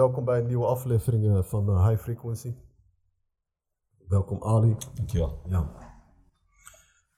welkom 0.00 0.24
bij 0.24 0.40
een 0.40 0.46
nieuwe 0.46 0.66
aflevering 0.66 1.46
van 1.46 1.70
uh, 1.70 1.88
High 1.88 2.02
Frequency. 2.02 2.54
Welkom 4.08 4.42
Ali. 4.42 4.76
Dankjewel. 4.94 5.40
Ja. 5.46 5.72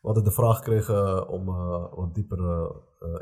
We 0.00 0.06
hadden 0.08 0.24
de 0.24 0.30
vraag 0.30 0.56
gekregen 0.56 1.28
om 1.28 1.48
uh, 1.48 1.94
wat 1.94 2.14
dieper 2.14 2.38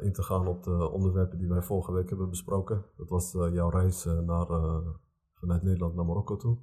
in 0.00 0.12
te 0.12 0.22
gaan 0.22 0.46
op 0.46 0.62
de 0.62 0.90
onderwerpen 0.90 1.38
die 1.38 1.48
wij 1.48 1.62
vorige 1.62 1.92
week 1.92 2.08
hebben 2.08 2.28
besproken. 2.28 2.84
Dat 2.96 3.08
was 3.08 3.32
jouw 3.32 3.68
reis 3.68 4.04
naar, 4.04 4.46
vanuit 5.34 5.62
Nederland 5.62 5.94
naar 5.94 6.04
Marokko 6.04 6.36
toe. 6.36 6.58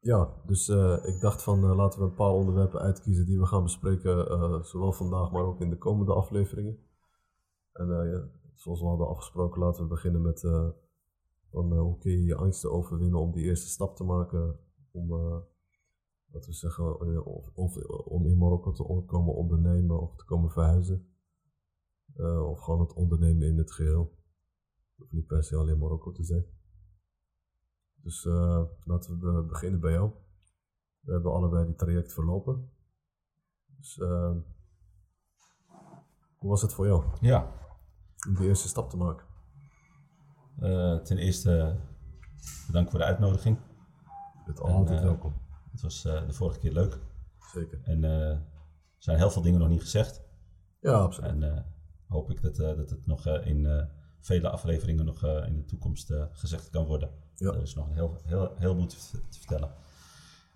ja, 0.00 0.32
dus 0.44 0.68
ik 1.02 1.20
dacht 1.20 1.42
van 1.42 1.60
laten 1.60 2.00
we 2.00 2.06
een 2.06 2.14
paar 2.14 2.32
onderwerpen 2.32 2.80
uitkiezen 2.80 3.26
die 3.26 3.38
we 3.38 3.46
gaan 3.46 3.62
bespreken, 3.62 4.64
zowel 4.64 4.92
vandaag 4.92 5.30
maar 5.30 5.44
ook 5.44 5.60
in 5.60 5.70
de 5.70 5.78
komende 5.78 6.12
afleveringen. 6.12 6.78
En 7.72 7.86
ja, 7.86 8.28
zoals 8.56 8.80
we 8.80 8.86
hadden 8.86 9.08
afgesproken, 9.08 9.60
laten 9.60 9.82
we 9.82 9.88
beginnen 9.88 10.22
met 10.22 10.42
uh, 10.42 10.68
van, 11.50 11.72
uh, 11.72 11.80
hoe 11.80 11.98
kun 11.98 12.10
je 12.10 12.24
je 12.24 12.34
angsten 12.34 12.72
overwinnen 12.72 13.20
om 13.20 13.32
die 13.32 13.44
eerste 13.44 13.68
stap 13.68 13.96
te 13.96 14.04
maken. 14.04 14.58
Om, 14.90 15.12
uh, 15.12 15.38
laten 16.26 16.50
we 16.50 16.56
zeggen, 16.56 17.24
of, 17.24 17.50
of, 17.54 17.76
om 18.04 18.26
in 18.26 18.38
Marokko 18.38 18.72
te 18.72 19.02
komen 19.06 19.34
ondernemen 19.34 20.00
of 20.00 20.16
te 20.16 20.24
komen 20.24 20.50
verhuizen. 20.50 21.14
of 22.48 22.60
gewoon 22.60 22.80
het 22.80 22.92
ondernemen 22.92 23.46
in 23.46 23.58
het 23.58 23.72
geheel. 23.72 24.14
Hoeft 24.96 25.12
niet 25.12 25.26
per 25.26 25.44
se 25.44 25.56
alleen 25.56 25.78
Marokko 25.78 26.12
te 26.12 26.24
zijn. 26.24 26.46
Dus 27.94 28.24
laten 28.84 29.18
we 29.18 29.42
beginnen 29.42 29.80
bij 29.80 29.92
jou. 29.92 30.10
We 31.00 31.12
hebben 31.12 31.32
allebei 31.32 31.66
die 31.66 31.74
traject 31.74 32.12
verlopen. 32.12 32.70
Dus 33.76 33.96
hoe 36.36 36.50
was 36.50 36.62
het 36.62 36.74
voor 36.74 36.86
jou? 36.86 37.04
Ja, 37.20 37.65
om 38.28 38.34
de 38.34 38.44
eerste 38.44 38.68
stap 38.68 38.90
te 38.90 38.96
maken? 38.96 39.26
Uh, 40.60 40.96
ten 40.96 41.18
eerste 41.18 41.76
bedankt 42.66 42.90
voor 42.90 42.98
de 42.98 43.04
uitnodiging. 43.04 43.58
Het 44.44 44.60
altijd 44.60 44.98
uh, 44.98 45.04
welkom. 45.04 45.34
Het 45.70 45.80
was 45.80 46.04
uh, 46.04 46.26
de 46.26 46.32
vorige 46.32 46.58
keer 46.58 46.72
leuk. 46.72 46.98
Zeker. 47.52 47.80
En 47.82 48.04
er 48.04 48.42
zijn 48.98 49.18
heel 49.18 49.30
veel 49.30 49.42
dingen 49.42 49.60
nog 49.60 49.68
niet 49.68 49.80
gezegd. 49.80 50.22
Ja, 50.80 50.92
absoluut. 50.92 51.30
En 51.30 51.66
hoop 52.08 52.30
ik 52.30 52.42
dat, 52.42 52.56
dat 52.56 52.90
het 52.90 53.06
nog 53.06 53.26
in 53.26 53.88
vele 54.20 54.48
afleveringen 54.48 55.04
nog 55.04 55.24
in 55.24 55.56
de 55.56 55.64
toekomst 55.64 56.12
gezegd 56.32 56.70
kan 56.70 56.84
worden. 56.84 57.10
Ja. 57.34 57.52
Er 57.52 57.62
is 57.62 57.74
nog 57.74 57.86
een 57.86 57.94
heel, 57.94 58.16
heel, 58.24 58.52
heel 58.56 58.74
moet 58.74 59.10
te, 59.10 59.18
te 59.28 59.38
vertellen 59.38 59.70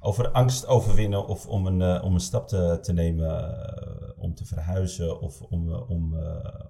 over 0.00 0.30
angst 0.30 0.66
overwinnen 0.66 1.27
of 1.27 1.46
om 1.46 1.66
een, 1.66 1.80
uh, 1.80 2.05
om 2.05 2.14
een 2.14 2.20
stap 2.20 2.48
te, 2.48 2.78
te 2.82 2.92
nemen 2.92 3.28
uh, 3.28 3.99
om 4.20 4.34
te 4.34 4.44
verhuizen 4.44 5.20
of 5.20 5.42
om, 5.42 5.68
uh, 5.68 5.90
om, 5.90 6.14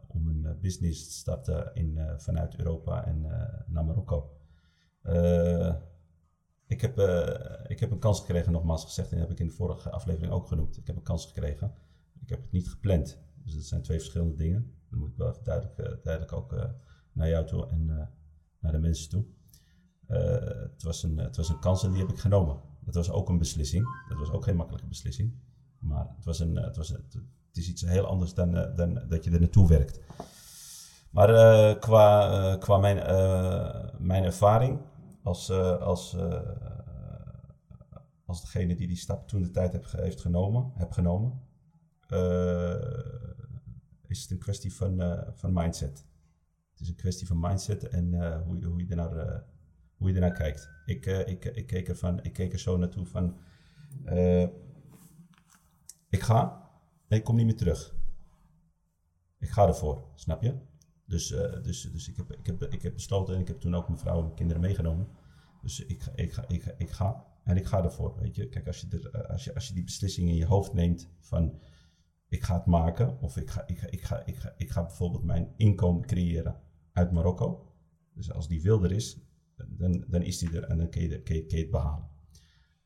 om 0.07 0.29
een 0.29 0.59
business 0.61 1.07
te 1.07 1.13
starten 1.13 1.75
in, 1.75 1.99
vanuit 2.17 2.57
Europa 2.57 3.07
en 3.07 3.21
naar 3.67 3.85
Marokko. 3.85 4.31
ik, 6.67 6.81
heb, 6.81 6.99
ik 7.67 7.81
heb 7.81 7.91
een 7.91 7.99
kans 7.99 8.21
gekregen, 8.21 8.53
nogmaals 8.53 8.85
gezegd, 8.85 9.13
en 9.13 9.19
dat 9.19 9.29
heb 9.29 9.37
ik 9.37 9.43
in 9.43 9.47
de 9.47 9.57
vorige 9.57 9.91
aflevering 9.91 10.33
ook 10.33 10.47
genoemd. 10.47 10.77
Ik 10.77 10.87
heb 10.87 10.97
een 10.97 11.03
kans 11.03 11.27
gekregen. 11.27 11.75
Ik 12.21 12.29
heb 12.29 12.41
het 12.41 12.53
niet 12.53 12.69
gepland. 12.69 13.19
Dus 13.45 13.55
dat 13.55 13.65
zijn 13.65 13.83
twee 13.83 13.99
verschillende 13.99 14.35
dingen. 14.35 14.75
Dat 14.91 14.99
moet 14.99 15.09
ik 15.09 15.17
wel 15.17 15.43
duidelijk, 15.43 15.77
duidelijk 16.03 16.33
ook 16.33 16.71
naar 17.13 17.29
jou 17.29 17.47
toe 17.47 17.69
en 17.69 18.11
naar 18.61 18.73
de 18.73 18.79
mensen 18.79 19.11
toe. 19.11 19.25
het, 20.07 20.83
was 20.83 21.03
een, 21.03 21.19
het 21.19 21.37
was 21.37 21.49
een 21.49 21.61
kans 21.61 21.85
en 21.85 21.91
die 21.91 22.01
heb 22.01 22.11
ik 22.11 22.19
genomen. 22.19 22.61
Dat 22.81 22.95
was 22.95 23.11
ook 23.11 23.29
een 23.29 23.39
beslissing. 23.39 23.85
Dat 24.09 24.19
was 24.19 24.31
ook 24.31 24.45
geen 24.45 24.57
makkelijke 24.57 24.89
beslissing. 24.89 25.35
Maar 25.79 26.09
het, 26.17 26.25
was 26.25 26.39
een, 26.39 26.57
het, 26.57 26.77
was, 26.77 26.95
het, 27.51 27.57
is 27.57 27.69
iets 27.69 27.83
heel 27.83 28.07
anders 28.07 28.35
dan, 28.35 28.57
eh, 28.57 28.77
dan 28.77 29.03
dat 29.09 29.25
je 29.25 29.31
er 29.31 29.41
naartoe 29.41 29.69
werkt. 29.69 30.01
Maar 31.11 31.31
uh, 31.31 31.81
qua, 31.81 32.31
uh, 32.31 32.59
qua 32.59 32.79
mijn, 32.79 32.97
mijn 33.99 34.25
ervaring 34.25 34.81
als, 35.23 35.51
als, 35.81 36.17
als 38.25 38.41
degene 38.41 38.75
die 38.75 38.87
die 38.87 38.97
stap 38.97 39.29
toen 39.29 39.43
de 39.43 39.51
tijd 39.51 39.73
heb, 39.73 39.87
heeft 39.91 40.21
genomen, 40.21 40.73
heb 40.75 40.93
genomen 40.93 41.49
is 44.07 44.23
het 44.23 44.31
een 44.31 44.39
kwestie 44.39 44.75
van, 44.75 45.25
van 45.35 45.53
mindset. 45.53 46.05
Het 46.71 46.81
is 46.81 46.89
een 46.89 46.97
kwestie 46.97 47.27
van 47.27 47.41
mindset 47.41 47.89
en 47.89 48.39
hoe, 48.45 48.59
je, 48.59 48.67
hoe 48.67 48.81
je 48.81 48.87
er 48.89 48.97
naar 48.97 49.45
hoe 49.97 50.09
je 50.09 50.15
ernaar 50.15 50.33
kijkt. 50.33 50.69
Ik, 50.85 51.07
ik, 51.07 51.45
ik, 51.45 51.67
keek 51.67 51.89
er 51.89 52.19
ik 52.23 52.53
er 52.53 52.59
zo 52.59 52.77
naartoe 52.77 53.07
van, 53.07 53.37
ik 56.09 56.23
ga 56.23 56.70
en 57.11 57.17
ik 57.17 57.25
kom 57.25 57.37
niet 57.37 57.47
meer 57.47 57.57
terug. 57.57 57.95
Ik 59.39 59.51
ga 59.51 59.67
ervoor, 59.67 60.05
snap 60.15 60.43
je? 60.43 60.55
Dus, 61.07 61.31
uh, 61.31 61.63
dus, 61.63 61.83
dus 61.83 62.09
ik, 62.09 62.17
heb, 62.17 62.33
ik, 62.33 62.47
heb, 62.47 62.63
ik 62.63 62.83
heb 62.83 62.95
besloten 62.95 63.35
en 63.35 63.41
ik 63.41 63.49
heb 63.49 63.61
toen 63.61 63.75
ook 63.75 63.89
mijn 63.89 64.01
vrouw 64.01 64.17
en 64.17 64.25
mijn 64.25 64.35
kinderen 64.35 64.63
meegenomen. 64.63 65.09
Dus 65.63 65.85
ik, 65.85 66.01
ga, 66.03 66.13
ik, 66.15 66.33
ga, 66.33 66.45
ik, 66.49 66.63
ga, 66.63 66.73
ik 66.79 66.91
ga 66.91 67.27
en 67.45 67.57
ik 67.57 67.67
ga 67.67 67.85
ervoor, 67.85 68.17
weet 68.21 68.37
je. 68.37 68.49
Kijk, 68.49 68.67
als 68.67 68.81
je, 68.81 68.89
er, 68.89 69.27
als 69.27 69.45
je, 69.45 69.55
als 69.55 69.69
je 69.69 69.75
die 69.75 69.85
beslissing 69.85 70.29
in 70.29 70.35
je 70.35 70.47
hoofd 70.47 70.73
neemt 70.73 71.09
van 71.19 71.61
ik 72.29 72.43
ga 72.43 72.55
het 72.55 72.67
maken 72.67 73.21
of 73.21 73.37
ik 73.37 73.51
ga, 73.51 73.67
ik 73.67 73.79
ga, 73.79 73.87
ik 73.91 74.03
ga, 74.03 74.27
ik 74.27 74.37
ga, 74.37 74.55
ik 74.57 74.71
ga 74.71 74.83
bijvoorbeeld 74.83 75.25
mijn 75.25 75.53
inkomen 75.57 76.07
creëren 76.07 76.61
uit 76.93 77.13
Marokko. 77.13 77.73
Dus 78.15 78.33
als 78.33 78.49
die 78.49 78.63
wil 78.63 78.85
er 78.85 78.93
is, 78.93 79.21
dan, 79.69 80.05
dan 80.09 80.23
is 80.23 80.39
die 80.39 80.57
er 80.57 80.65
en 80.65 80.79
dan 80.79 80.91
kun 80.91 81.03
je, 81.03 81.23
kun 81.23 81.35
je 81.35 81.57
het 81.57 81.71
behalen. 81.71 82.10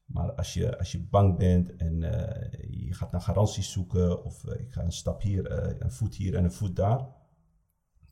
Maar 0.04 0.32
als 0.32 0.54
je, 0.54 0.78
als 0.78 0.92
je 0.92 1.06
bang 1.06 1.38
bent 1.38 1.76
en 1.76 2.02
uh, 2.02 2.86
je 2.86 2.94
gaat 2.94 3.12
naar 3.12 3.20
garanties 3.20 3.72
zoeken, 3.72 4.24
of 4.24 4.44
uh, 4.44 4.60
ik 4.60 4.72
ga 4.72 4.82
een 4.82 4.92
stap 4.92 5.22
hier, 5.22 5.50
uh, 5.50 5.78
een 5.78 5.92
voet 5.92 6.14
hier 6.14 6.34
en 6.34 6.44
een 6.44 6.52
voet 6.52 6.76
daar, 6.76 7.06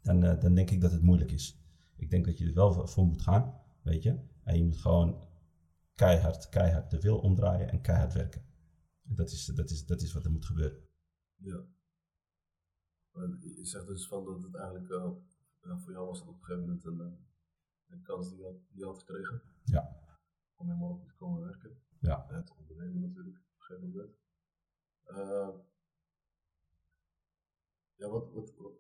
dan, 0.02 0.20
dan 0.20 0.54
denk 0.54 0.70
ik 0.70 0.80
dat 0.80 0.92
het 0.92 1.02
moeilijk 1.02 1.32
is. 1.32 1.60
Ik 1.96 2.10
denk 2.10 2.24
dat 2.24 2.38
je 2.38 2.46
er 2.46 2.54
wel 2.54 2.86
voor 2.86 3.06
moet 3.06 3.22
gaan, 3.22 3.60
weet 3.82 4.02
je. 4.02 4.18
En 4.42 4.56
je 4.56 4.64
moet 4.64 4.76
gewoon 4.76 5.28
keihard, 5.94 6.48
keihard 6.48 6.90
de 6.90 7.00
wil 7.00 7.18
omdraaien 7.18 7.70
en 7.70 7.80
keihard 7.80 8.12
werken. 8.12 8.44
Dat 9.02 9.30
is, 9.30 9.46
dat 9.46 9.70
is, 9.70 9.86
dat 9.86 10.02
is 10.02 10.12
wat 10.12 10.24
er 10.24 10.30
moet 10.30 10.46
gebeuren. 10.46 10.78
Ja. 11.34 11.64
Je 13.40 13.64
zegt 13.64 13.86
dus 13.86 14.06
van 14.06 14.24
dat 14.24 14.42
het 14.42 14.54
eigenlijk, 14.54 14.88
voor 15.60 15.92
jou 15.92 16.06
was 16.06 16.18
het 16.18 16.28
op 16.28 16.34
een 16.34 16.44
gegeven 16.44 16.60
moment 16.60 16.84
een 16.84 17.30
een 17.92 18.02
kans 18.02 18.28
die 18.28 18.38
je 18.38 18.44
had, 18.44 18.56
die 18.70 18.84
had 18.84 18.98
gekregen. 18.98 19.42
Ja. 19.64 19.96
Om 20.56 20.70
in 20.70 20.78
Marokko 20.78 21.04
te 21.06 21.14
komen 21.14 21.40
werken. 21.40 21.80
Ja. 22.00 22.26
En 22.28 22.44
te 22.44 22.54
ondernemen 22.58 23.00
natuurlijk, 23.00 23.36
op 23.36 23.54
een 23.54 23.64
gegeven 23.64 23.90
moment. 23.90 24.20
Uh, 25.06 25.48
ja, 27.94 28.08
wat, 28.08 28.32
wat, 28.32 28.54
wat 28.56 28.72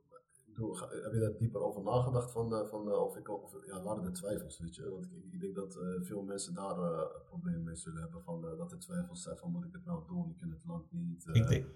bedoel, 0.46 0.78
heb 0.78 1.12
je 1.12 1.18
daar 1.18 1.36
dieper 1.36 1.60
over 1.60 1.82
nagedacht 1.82 2.32
van, 2.32 2.52
uh, 2.52 2.66
van 2.66 2.88
uh, 2.88 2.94
of 2.94 3.16
ik 3.16 3.28
of, 3.28 3.66
ja, 3.66 3.82
waren 3.82 4.04
er 4.04 4.12
twijfels, 4.12 4.58
weet 4.58 4.74
je? 4.74 4.90
Want 4.90 5.04
ik, 5.04 5.32
ik 5.32 5.40
denk 5.40 5.54
dat 5.54 5.78
veel 6.00 6.22
mensen 6.22 6.54
daar 6.54 7.08
problemen 7.24 7.62
mee 7.62 7.76
zullen 7.76 8.02
hebben 8.02 8.22
van 8.22 8.40
dat 8.40 8.72
er 8.72 8.78
twijfels 8.78 9.22
zijn 9.22 9.36
van 9.36 9.50
moet 9.50 9.64
ik 9.64 9.72
het 9.72 9.84
nou 9.84 10.06
doen, 10.06 10.30
ik 10.30 10.36
ken 10.36 10.50
het 10.50 10.64
land 10.64 10.92
niet. 10.92 11.26
ik 11.26 11.48
denk. 11.48 11.66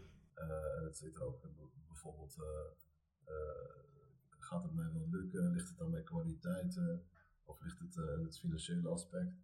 et 0.86 0.96
cetera 0.96 1.24
ook 1.24 1.40
bijvoorbeeld 1.86 2.36
gaat 4.46 4.62
het 4.62 4.74
mij 4.74 4.92
wel 4.92 5.08
lukken? 5.10 5.50
Ligt 5.50 5.68
het 5.68 5.80
aan 5.80 5.90
mijn 5.90 6.04
kwaliteiten? 6.04 7.04
Of 7.44 7.60
ligt 7.60 7.78
het 7.78 7.96
uh, 7.96 8.18
in 8.18 8.24
het 8.24 8.38
financiële 8.38 8.88
aspect? 8.88 9.34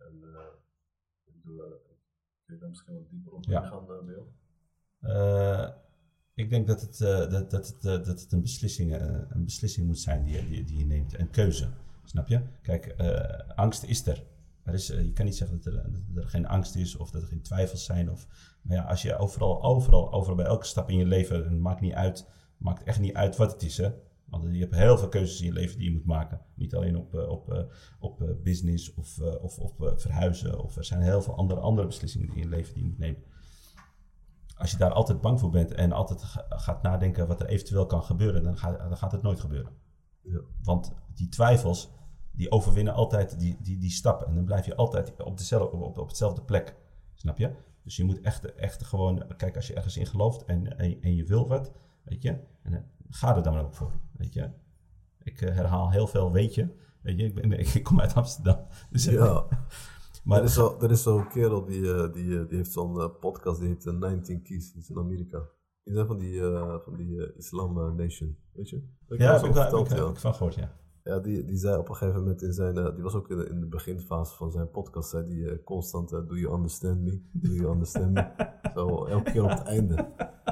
En 0.00 0.20
uh, 0.22 0.40
ik 1.24 1.32
bedoel, 1.34 1.56
uh, 1.56 1.70
kun 2.44 2.54
je 2.54 2.60
daar 2.60 2.68
misschien 2.68 2.94
wat 2.94 3.10
dieper 3.10 3.32
op 3.32 3.44
ja. 3.44 3.62
gaan, 3.62 3.86
uh, 3.90 4.04
Bill? 4.04 4.22
ik 6.34 6.50
denk 6.50 6.66
dat 6.66 6.80
het, 6.80 6.98
dat, 7.30 7.50
dat, 7.50 7.66
het, 7.66 7.82
dat 7.82 8.06
het 8.20 8.32
een, 8.32 8.40
beslissing, 8.40 8.94
een 9.28 9.44
beslissing 9.44 9.86
moet 9.86 9.98
zijn 9.98 10.24
die, 10.24 10.48
die, 10.48 10.64
die 10.64 10.78
je 10.78 10.84
neemt. 10.84 11.18
Een 11.18 11.30
keuze, 11.30 11.68
snap 12.04 12.28
je? 12.28 12.42
Kijk, 12.62 12.94
angst 13.54 13.82
is 13.82 14.06
er. 14.06 14.24
er 14.62 14.74
is, 14.74 14.86
je 14.86 15.12
kan 15.12 15.24
niet 15.24 15.36
zeggen 15.36 15.60
dat 15.60 15.74
er, 15.74 15.92
dat 15.92 16.24
er 16.24 16.30
geen 16.30 16.46
angst 16.46 16.74
is 16.74 16.96
of 16.96 17.10
dat 17.10 17.22
er 17.22 17.28
geen 17.28 17.42
twijfels 17.42 17.84
zijn. 17.84 18.10
Of, 18.10 18.26
maar 18.62 18.76
ja, 18.76 18.82
als 18.82 19.02
je 19.02 19.16
overal, 19.16 19.62
overal, 19.62 20.12
overal 20.12 20.36
bij 20.36 20.46
elke 20.46 20.66
stap 20.66 20.90
in 20.90 20.96
je 20.96 21.06
leven, 21.06 21.36
het 21.36 21.58
maakt 21.58 21.80
niet 21.80 21.94
uit, 21.94 22.26
maakt 22.56 22.82
echt 22.82 23.00
niet 23.00 23.14
uit 23.14 23.36
wat 23.36 23.52
het 23.52 23.62
is. 23.62 23.76
Hè? 23.76 23.92
Want 24.30 24.44
je 24.44 24.60
hebt 24.60 24.74
heel 24.74 24.98
veel 24.98 25.08
keuzes 25.08 25.40
in 25.40 25.46
je 25.46 25.52
leven 25.52 25.78
die 25.78 25.86
je 25.88 25.94
moet 25.94 26.06
maken. 26.06 26.40
Niet 26.54 26.74
alleen 26.74 26.96
op, 26.96 27.14
eh, 27.14 27.28
op, 27.28 27.52
eh, 27.52 27.62
op 27.98 28.22
eh, 28.22 28.28
business 28.42 28.94
of, 28.94 29.20
of, 29.20 29.58
of 29.58 29.72
verhuizen. 29.78 30.62
Of 30.64 30.76
er 30.76 30.84
zijn 30.84 31.02
heel 31.02 31.22
veel 31.22 31.36
andere, 31.36 31.60
andere 31.60 31.86
beslissingen 31.86 32.28
in 32.28 32.38
je 32.38 32.48
leven 32.48 32.74
die 32.74 32.82
je 32.82 32.88
moet 32.88 32.98
nemen. 32.98 33.22
Als 34.56 34.70
je 34.70 34.76
daar 34.76 34.92
altijd 34.92 35.20
bang 35.20 35.40
voor 35.40 35.50
bent 35.50 35.72
en 35.72 35.92
altijd 35.92 36.22
gaat 36.48 36.82
nadenken 36.82 37.26
wat 37.26 37.40
er 37.40 37.46
eventueel 37.46 37.86
kan 37.86 38.02
gebeuren, 38.02 38.42
dan 38.42 38.58
gaat, 38.58 38.78
dan 38.78 38.96
gaat 38.96 39.12
het 39.12 39.22
nooit 39.22 39.40
gebeuren. 39.40 39.72
Ja. 40.22 40.40
Want 40.62 40.92
die 41.14 41.28
twijfels, 41.28 41.90
die 42.32 42.50
overwinnen 42.50 42.94
altijd 42.94 43.38
die, 43.38 43.56
die, 43.62 43.78
die 43.78 43.90
stappen. 43.90 44.26
En 44.26 44.34
dan 44.34 44.44
blijf 44.44 44.66
je 44.66 44.74
altijd 44.74 45.22
op, 45.22 45.38
dezelfde, 45.38 45.76
op, 45.76 45.98
op 45.98 46.08
hetzelfde 46.08 46.42
plek. 46.42 46.76
Snap 47.14 47.38
je? 47.38 47.54
Dus 47.82 47.96
je 47.96 48.04
moet 48.04 48.20
echt, 48.20 48.54
echt 48.54 48.84
gewoon, 48.84 49.24
kijk, 49.36 49.56
als 49.56 49.66
je 49.66 49.74
ergens 49.74 49.96
in 49.96 50.06
gelooft 50.06 50.44
en, 50.44 50.78
en, 50.78 51.02
en 51.02 51.14
je 51.14 51.24
wil 51.24 51.48
wat, 51.48 51.72
weet 52.02 52.22
je, 52.22 52.38
en 52.62 52.90
ga 53.10 53.36
er 53.36 53.42
dan 53.42 53.58
ook 53.58 53.74
voor. 53.74 53.92
Weet 54.12 54.32
je? 54.32 54.50
Ik 55.22 55.40
uh, 55.40 55.50
herhaal 55.54 55.90
heel 55.90 56.06
veel 56.06 56.32
weet 56.32 56.54
je. 56.54 56.68
Weet 57.02 57.18
je, 57.18 57.24
ik, 57.24 57.34
ben, 57.34 57.52
ik 57.74 57.82
kom 57.82 58.00
uit 58.00 58.14
Amsterdam. 58.14 58.66
Dus, 58.90 59.04
ja. 59.04 59.46
maar 60.24 60.38
er 60.38 60.44
is, 60.44 60.54
zo, 60.54 60.78
er 60.80 60.90
is 60.90 61.02
zo'n 61.02 61.28
kerel 61.28 61.64
die, 61.64 61.80
uh, 61.80 62.12
die, 62.12 62.46
die 62.46 62.56
heeft 62.56 62.72
zo'n 62.72 62.96
uh, 62.96 63.08
podcast, 63.20 63.60
die 63.60 63.68
heet 63.68 63.84
19 63.84 64.42
Keys, 64.42 64.72
dat 64.72 64.82
is 64.82 64.90
in 64.90 64.98
Amerika. 64.98 65.42
Die 65.84 65.94
zijn 65.94 66.06
van 66.06 66.18
die, 66.18 66.40
eh, 66.40 66.76
van 66.84 66.96
die 66.96 67.24
eh, 67.26 67.36
Islam 67.36 67.78
eh, 67.78 67.92
Nation, 67.92 68.36
weet 68.52 68.68
je? 68.68 68.76
Ik 69.08 69.18
Ja, 69.18 69.32
heb 69.32 69.44
ik, 69.44 69.52
wel- 69.52 69.62
heb 69.78 69.86
ik, 69.86 69.96
ja. 69.96 70.04
heb 70.04 70.14
ik 70.14 70.20
van 70.20 70.34
gehoord, 70.34 70.54
ja. 70.54 70.76
Ja, 71.04 71.18
die, 71.18 71.44
die 71.44 71.56
zei 71.56 71.76
op 71.76 71.88
een 71.88 71.96
gegeven 71.96 72.20
moment 72.20 72.42
in 72.42 72.52
zijn, 72.52 72.76
eh, 72.76 72.94
die 72.94 73.02
was 73.02 73.14
ook 73.14 73.28
in 73.30 73.36
de, 73.36 73.48
in 73.48 73.60
de 73.60 73.66
beginfase 73.66 74.34
van 74.36 74.50
zijn 74.50 74.70
podcast, 74.70 75.10
zei 75.10 75.26
die 75.26 75.50
eh, 75.50 75.56
constant, 75.64 76.12
eh, 76.12 76.18
do 76.28 76.34
you 76.36 76.54
understand 76.54 77.00
me? 77.00 77.20
Do 77.32 77.50
you 77.50 77.70
understand 77.72 78.12
me? 78.12 78.24
Zo, 78.74 79.04
elke 79.04 79.30
keer 79.32 79.42
op 79.44 79.50
het 79.50 79.62
einde. 79.62 79.94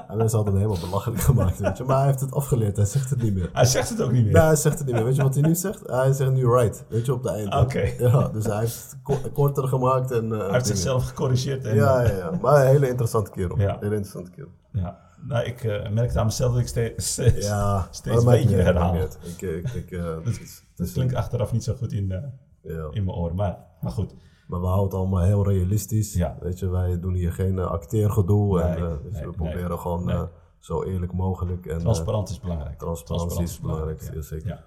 En 0.09 0.17
mensen 0.17 0.37
hadden 0.37 0.55
hem 0.57 0.63
helemaal 0.63 0.89
belachelijk 0.89 1.21
gemaakt, 1.21 1.59
weet 1.59 1.77
je. 1.79 1.85
Maar 1.85 1.97
hij 1.97 2.07
heeft 2.07 2.21
het 2.21 2.33
afgeleerd, 2.33 2.77
hij 2.77 2.85
zegt 2.85 3.11
het 3.11 3.23
niet 3.23 3.35
meer. 3.35 3.51
Hij 3.53 3.65
zegt 3.65 3.89
het 3.89 4.03
ook 4.03 4.13
niet 4.13 4.25
meer. 4.25 4.33
Nee, 4.33 4.43
hij 4.43 4.57
zegt 4.57 4.79
het 4.79 4.87
niet 4.87 4.95
meer. 4.97 5.05
Weet 5.05 5.17
je 5.17 5.23
wat 5.23 5.35
hij 5.35 5.43
nu 5.43 5.55
zegt? 5.55 5.87
Hij 5.87 6.13
zegt 6.13 6.33
nu 6.33 6.47
right, 6.51 6.85
weet 6.89 7.07
je, 7.07 7.13
op 7.13 7.23
het 7.23 7.33
einde. 7.33 7.57
Oké. 7.61 7.81
Ja, 7.99 8.29
dus 8.29 8.45
hij 8.45 8.59
heeft 8.59 8.91
het 8.91 9.03
ko- 9.03 9.31
korter 9.33 9.69
gemaakt 9.69 10.11
en... 10.11 10.31
Hij 10.31 10.51
heeft 10.53 10.67
zichzelf 10.67 11.05
gecorrigeerd. 11.09 11.65
En, 11.65 11.75
Ja, 11.75 12.01
ja, 12.03 12.17
ja. 12.17 12.31
Maar 12.41 12.61
een 12.61 12.67
hele 12.71 12.89
interessante 12.89 13.31
kerel. 13.31 13.59
Ja. 13.59 13.73
Hele 13.81 13.85
interessante 13.95 14.31
kerel. 14.31 14.51
ja. 14.73 15.07
Nou, 15.23 15.45
ik 15.45 15.65
eh, 15.65 15.91
merkte 15.91 16.19
aan 16.19 16.27
mezelf 16.27 16.53
dat 16.53 16.61
ik 16.61 16.69
steeds, 16.69 17.11
steeds, 17.13 17.47
Ja, 17.47 17.89
steeds 17.91 18.17
een 18.25 18.31
beetje 18.31 18.57
herhaal. 18.57 18.95
Ik, 18.97 19.43
ik, 19.75 19.91
eh, 19.91 20.15
het 20.25 20.41
is- 20.41 20.63
het 20.69 20.77
Dat 20.77 20.93
klinkt 20.93 21.15
achteraf 21.15 21.53
niet 21.53 21.65
zo 21.65 21.75
goed 21.75 21.93
in, 21.93 22.13
eh, 22.13 22.23
ja. 22.63 22.89
in 22.91 23.05
mijn 23.05 23.17
oren. 23.17 23.35
Maar, 23.37 23.59
maar 23.81 23.93
goed, 23.93 24.15
Maar 24.47 24.61
we 24.61 24.67
houden 24.67 24.85
het 24.89 24.95
allemaal 24.99 25.23
heel 25.25 25.45
realistisch. 25.49 26.15
Ja. 26.15 26.37
Weet 26.41 26.59
je, 26.59 26.69
wij 26.69 27.01
doen 27.01 27.15
hier 27.15 27.33
geen 27.33 27.59
acteergedoe. 27.59 28.61
en, 28.61 28.81
Nee, 28.83 28.99
dus 29.03 29.13
nee, 29.13 29.27
we 29.27 29.33
proberen 29.33 29.79
gewoon 29.79 30.05
Nee. 30.05 30.25
zo 30.59 30.83
eerlijk 30.85 31.13
mogelijk. 31.13 31.67
En, 31.67 31.79
transparant 31.79 32.29
is 32.29 32.41
belangrijk. 32.41 32.79
transparantie 32.79 33.43
is 33.43 33.61
belangrijk, 33.61 34.11
ja, 34.15 34.21
zeker. 34.23 34.65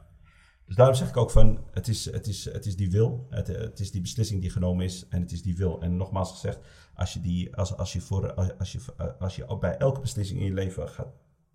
Dus 0.71 0.79
daarom 0.79 0.97
zeg 0.97 1.09
ik 1.09 1.17
ook 1.17 1.31
van, 1.31 1.59
het 1.71 1.87
is, 1.87 2.11
het 2.11 2.27
is, 2.27 2.45
het 2.45 2.65
is 2.65 2.75
die 2.75 2.91
wil, 2.91 3.27
het, 3.29 3.47
het 3.47 3.79
is 3.79 3.91
die 3.91 4.01
beslissing 4.01 4.41
die 4.41 4.49
genomen 4.49 4.85
is 4.85 5.07
en 5.07 5.21
het 5.21 5.31
is 5.31 5.41
die 5.41 5.55
wil. 5.55 5.81
En 5.81 5.97
nogmaals 5.97 6.31
gezegd, 6.31 6.59
als 6.95 7.13
je, 7.13 7.19
die, 7.21 7.55
als, 7.55 7.77
als 7.77 7.93
je, 7.93 8.01
voor, 8.01 8.33
als, 8.33 8.71
je, 8.71 8.79
als 9.19 9.35
je 9.35 9.57
bij 9.59 9.77
elke 9.77 9.99
beslissing 9.99 10.39
in 10.39 10.45
je 10.45 10.53
leven 10.53 10.89
gaat, 10.89 11.07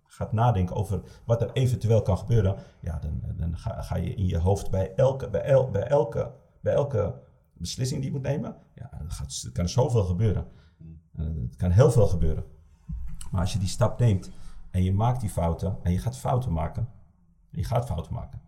gaat 0.03 0.31
nadenken 0.33 0.75
over 0.75 1.01
wat 1.25 1.41
er 1.41 1.51
eventueel 1.51 2.01
kan 2.01 2.17
gebeuren, 2.17 2.55
ja, 2.79 2.99
dan, 2.99 3.21
dan 3.35 3.57
ga, 3.57 3.81
ga 3.81 3.95
je 3.95 4.13
in 4.13 4.25
je 4.25 4.37
hoofd 4.37 4.69
bij 4.69 4.93
elke, 4.95 5.29
bij, 5.29 5.41
el, 5.41 5.69
bij, 5.69 5.83
elke, 5.83 6.31
bij 6.61 6.73
elke 6.73 7.21
beslissing 7.53 8.01
die 8.01 8.09
je 8.09 8.15
moet 8.15 8.25
nemen, 8.25 8.55
ja, 8.75 8.89
dan 8.97 9.11
gaat, 9.11 9.43
er 9.45 9.51
kan 9.51 9.69
zoveel 9.69 10.03
gebeuren. 10.03 10.47
Eh, 11.15 11.25
Het 11.25 11.55
kan 11.55 11.71
heel 11.71 11.91
veel 11.91 12.07
gebeuren. 12.07 12.43
Maar 13.31 13.41
als 13.41 13.53
je 13.53 13.59
die 13.59 13.67
stap 13.67 13.99
neemt 13.99 14.31
en 14.71 14.83
je 14.83 14.93
maakt 14.93 15.21
die 15.21 15.29
fouten 15.29 15.77
en 15.83 15.91
je 15.91 15.99
gaat 15.99 16.17
fouten 16.17 16.53
maken, 16.53 16.89
je 17.51 17.63
gaat 17.63 17.85
fouten 17.85 18.13
maken. 18.13 18.45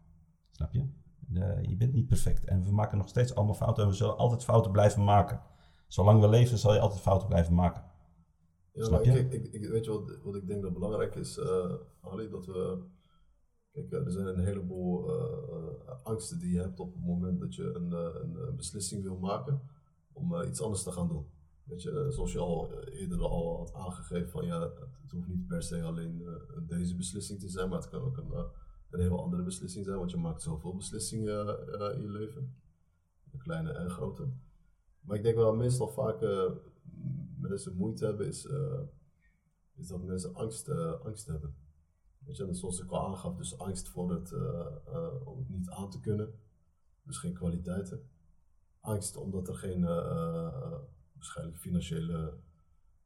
Snap 0.60 0.74
je? 0.74 0.86
De- 1.20 1.60
je 1.62 1.76
bent 1.78 1.94
niet 1.94 2.08
perfect. 2.08 2.46
En 2.46 2.64
we 2.64 2.72
maken 2.72 2.98
nog 2.98 3.08
steeds 3.08 3.36
allemaal 3.36 3.54
fouten. 3.56 3.84
En 3.84 3.90
we 3.90 3.96
zullen 3.96 4.18
altijd 4.18 4.44
fouten 4.44 4.72
blijven 4.72 5.04
maken. 5.04 5.42
Zolang 5.88 6.22
we 6.22 6.30
leven, 6.30 6.58
zal 6.58 6.74
je 6.74 6.80
altijd 6.80 7.02
fouten 7.02 7.28
blijven 7.28 7.54
maken. 7.54 7.84
Ja, 8.74 8.84
Snap 8.86 9.04
je? 9.04 9.12
Ik, 9.20 9.32
ik, 9.32 9.54
ik- 9.54 9.70
weet 9.70 9.86
je 9.86 9.92
wat, 9.92 10.18
wat 10.24 10.36
ik 10.36 10.48
denk 10.48 10.62
dat 10.62 10.74
belangrijk 10.74 11.16
is, 11.16 11.40
Ali? 12.02 12.30
Dat 12.30 12.46
we. 12.46 12.84
Kijk, 13.72 13.92
eh, 13.92 14.06
er 14.06 14.12
zijn 14.12 14.26
een 14.26 14.40
heleboel 14.46 15.10
eh, 15.20 16.04
angsten 16.04 16.40
die 16.40 16.52
je 16.54 16.60
hebt 16.60 16.80
op 16.80 16.94
het 16.94 17.04
moment 17.06 17.40
dat 17.40 17.56
je 17.56 17.64
een, 17.76 17.92
een, 17.92 18.56
beslissing 18.56 19.04
wil 19.04 19.18
maken 19.18 19.62
om 20.14 20.42
iets 20.42 20.62
anders 20.62 20.84
te 20.84 20.92
gaan 20.92 21.08
doen. 21.08 21.26
Weet 21.64 21.82
je, 21.82 22.06
zoals 22.10 22.32
je 22.32 22.40
al 22.40 22.84
eerder 22.84 23.22
al 23.22 23.58
had 23.58 23.74
aangegeven, 23.74 24.30
van 24.30 24.46
ja, 24.46 24.62
het, 24.62 24.80
het 25.02 25.12
hoeft 25.12 25.28
niet 25.28 25.48
per 25.48 25.64
se 25.64 25.82
alleen 25.84 26.28
deze 26.68 26.96
beslissing 26.96 27.40
te 27.40 27.50
zijn, 27.50 27.70
maar 27.70 27.80
het 27.80 27.90
kan 27.90 28.02
ook 28.02 28.18
een, 28.18 28.34
een 28.90 29.00
heel 29.00 29.24
andere 29.24 29.44
beslissing 29.44 29.86
zijn, 29.86 29.98
want 29.98 30.12
je 30.12 30.18
maakt 30.18 30.42
zoveel 30.42 30.76
beslissingen 30.76 31.48
eh, 31.80 31.96
in 31.96 32.02
je 32.02 32.10
leven. 32.10 32.58
Kleine 33.38 33.72
en 33.72 33.90
grote. 33.90 34.28
Maar 35.00 35.18
ik 35.18 35.24
denk 35.24 35.36
wel 35.36 35.56
meestal 35.56 35.90
vaak 35.90 36.22
eh, 36.22 36.52
mensen 37.38 37.76
moeite 37.76 38.06
hebben, 38.06 38.28
is, 38.28 38.46
eh, 38.46 38.82
is 39.76 39.88
dat 39.88 40.04
mensen 40.04 40.36
angst, 40.36 40.70
angst 41.04 41.28
hebben. 41.28 41.56
Weet 42.18 42.38
je, 42.38 42.46
en 42.46 42.56
zoals 42.56 42.80
ik 42.80 42.90
al 42.90 43.08
aangaf, 43.08 43.36
dus 43.36 43.58
angst 43.58 43.90
voor 43.90 44.12
het, 44.12 44.34
om 45.26 45.38
het 45.38 45.50
niet 45.50 45.70
aan 45.70 45.90
te 45.90 46.00
kunnen. 46.00 46.34
Dus 47.04 47.18
geen 47.18 47.34
kwaliteiten. 47.34 48.10
Angst 48.80 49.16
omdat 49.18 49.48
er 49.48 49.56
geen 49.56 49.82
waarschijnlijk 51.14 51.58
financiële 51.58 52.34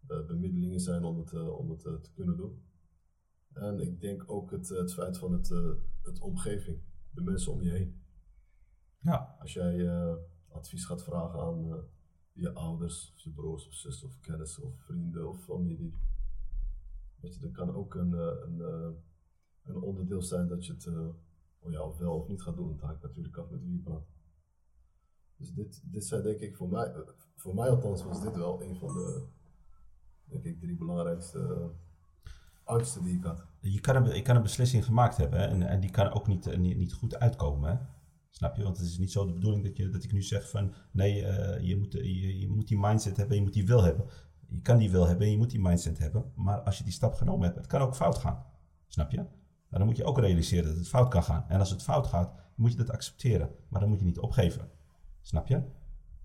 bemiddelingen 0.02 0.80
zijn 0.80 1.04
om 1.04 1.18
het, 1.18 1.34
om 1.34 1.70
het 1.70 1.82
te 1.82 2.12
kunnen 2.14 2.38
doen. 2.38 2.62
En 3.54 3.80
ik 3.80 4.02
denk 4.02 4.24
ook 4.32 4.52
het, 4.52 4.70
het 4.70 4.94
feit 4.94 5.18
van 5.18 5.32
het, 5.32 5.52
eh, 5.52 5.72
het 6.02 6.20
omgeving, 6.20 6.82
de 7.10 7.22
mensen 7.22 7.52
om 7.52 7.62
je 7.62 7.72
heen. 7.72 8.02
Ja, 9.00 9.36
Als 9.40 9.54
jij 9.54 9.88
eh, 9.88 10.16
advies 10.50 10.86
gaat 10.86 11.04
vragen 11.04 11.40
aan 11.40 11.72
eh, 11.72 11.78
je 12.34 12.54
ouders, 12.54 13.12
of 13.14 13.20
je 13.20 13.30
broers 13.30 13.68
of 13.68 13.74
zussen 13.74 14.08
of 14.08 14.20
kennissen 14.20 14.64
of 14.64 14.80
vrienden 14.80 15.30
of 15.30 15.44
familie. 15.44 15.98
Weet 17.20 17.34
je, 17.34 17.40
dat 17.40 17.52
kan 17.52 17.76
ook 17.76 17.96
een, 17.96 18.14
eh, 18.14 18.42
een, 18.46 18.62
eh, 18.62 18.90
een 19.64 19.82
onderdeel 19.82 20.22
zijn 20.22 20.48
dat 20.48 20.66
je 20.66 20.74
het 20.74 20.86
eh, 20.86 21.10
oh 21.60 21.72
ja, 21.72 21.82
of 21.82 21.98
wel 21.98 22.14
of 22.20 22.28
niet 22.28 22.42
gaat 22.42 22.56
doen. 22.56 22.72
Het 22.72 22.82
hangt 22.82 23.02
natuurlijk 23.02 23.38
af 23.38 23.50
met 23.50 23.62
wie 23.62 23.72
je 23.72 23.80
praat. 23.80 24.08
Dus 25.36 25.54
dit, 25.54 25.82
dit 25.92 26.06
zijn 26.06 26.24
denk 26.24 26.40
ik 26.40 26.56
voor 26.56 26.70
mij, 26.70 26.94
eh, 26.94 27.00
voor 27.36 27.56
mij 27.56 27.70
althans 27.70 28.04
was 28.04 28.22
dit 28.22 28.36
wel 28.36 28.62
een 28.62 28.76
van 28.76 28.94
de, 28.94 29.26
denk 30.24 30.44
ik, 30.44 30.60
drie 30.60 30.76
belangrijkste 30.76 31.72
eh, 32.66 32.74
angsten 32.74 33.04
die 33.04 33.20
je 33.60 33.80
kan 33.80 33.96
een, 33.96 34.24
kan 34.24 34.36
een 34.36 34.42
beslissing 34.42 34.86
gemaakt 34.86 35.18
hebben 35.18 35.50
en, 35.50 35.64
en 35.68 35.80
die 35.80 35.90
kan 35.90 36.12
ook 36.12 36.28
niet, 36.28 36.48
eh, 36.48 36.58
niet, 36.58 36.78
niet 36.78 36.94
goed 36.94 37.20
uitkomen. 37.20 37.70
Hè? 37.70 37.78
Snap 38.30 38.56
je? 38.56 38.64
Want 38.64 38.78
het 38.78 38.86
is 38.86 38.98
niet 38.98 39.12
zo 39.12 39.26
de 39.26 39.34
bedoeling 39.34 39.64
dat, 39.64 39.78
je, 39.78 39.90
dat 39.90 40.04
ik 40.04 40.12
nu 40.12 40.22
zeg 40.22 40.50
van 40.50 40.74
nee, 40.92 41.26
eh, 41.26 41.68
je, 41.68 41.78
moet, 41.78 41.94
je, 41.94 42.40
je 42.40 42.48
moet 42.50 42.68
die 42.68 42.80
mindset 42.80 43.18
hebben, 43.18 43.36
je 43.36 43.42
moet 43.42 43.54
die 43.54 43.66
wil 43.66 43.84
hebben. 43.84 44.06
Je 44.48 44.62
kan 44.62 44.78
die 44.78 44.92
wil 44.92 45.08
hebben 45.08 45.26
en 45.26 45.32
je 45.32 45.38
moet 45.38 45.50
die 45.50 45.62
mindset 45.62 45.98
hebben. 45.98 46.32
Maar 46.36 46.60
als 46.60 46.78
je 46.78 46.84
die 46.84 46.94
stap 46.94 47.14
genomen 47.14 47.46
hebt, 47.46 47.58
het 47.58 47.68
kan 47.68 47.82
ook 47.82 47.96
fout 47.96 48.18
gaan. 48.18 48.46
Snap 48.88 49.12
je? 49.12 49.18
Maar 49.70 49.80
dan 49.80 49.86
moet 49.86 49.98
je 49.98 50.04
ook 50.04 50.20
realiseren 50.20 50.66
dat 50.66 50.76
het 50.76 50.88
fout 50.88 51.10
kan 51.10 51.24
gaan. 51.24 51.46
En 51.48 51.60
als 51.60 51.70
het 51.70 51.84
fout 51.84 52.08
gaat, 52.08 52.34
moet 52.56 52.72
je 52.72 52.78
dat 52.78 52.90
accepteren. 52.90 53.50
Maar 53.68 53.80
dan 53.80 53.90
moet 53.90 54.00
je 54.00 54.06
niet 54.06 54.20
opgeven. 54.20 54.70
Snap 55.22 55.48
je? 55.48 55.62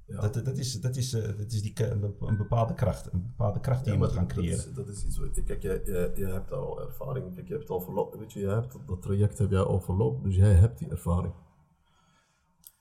Ja. 0.09 0.21
Dat, 0.21 0.45
dat, 0.45 0.59
is, 0.59 0.81
dat, 0.81 0.97
is, 0.97 1.13
eh, 1.13 1.23
dat 1.39 1.53
is 1.53 1.63
die, 1.63 1.73
een 1.91 2.37
bepaalde 2.37 2.75
kracht. 2.75 3.13
Een 3.13 3.23
bepaalde 3.23 3.61
kracht 3.61 3.85
die 3.85 3.93
Ja, 3.93 3.99
je 3.99 4.05
moet 4.05 4.15
gaan 4.15 4.27
creëren. 4.29 4.57
Dat 4.57 4.67
is, 4.67 4.75
dat 4.75 4.89
is 4.89 5.05
iets 5.05 5.19
wat, 5.19 5.43
kijk, 5.45 5.63
jij, 5.63 5.81
jij 6.15 6.31
hebt 6.31 6.53
al 6.53 6.81
ervaring. 6.83 7.35
Kijk, 7.35 7.49
je 7.49 7.55
hebt 7.55 7.71
al 7.71 7.81
verlopen, 7.81 8.19
weet 8.19 8.33
je, 8.33 8.41
je 8.41 8.47
hebt 8.49 8.77
dat, 8.87 9.03
traject 9.03 9.39
heb 9.39 9.51
jij 9.51 9.61
al 9.61 9.81
verlopen, 9.81 10.23
dus 10.23 10.37
jij 10.37 10.53
hebt 10.55 10.79
die 10.79 10.89
ervaring. 10.89 11.33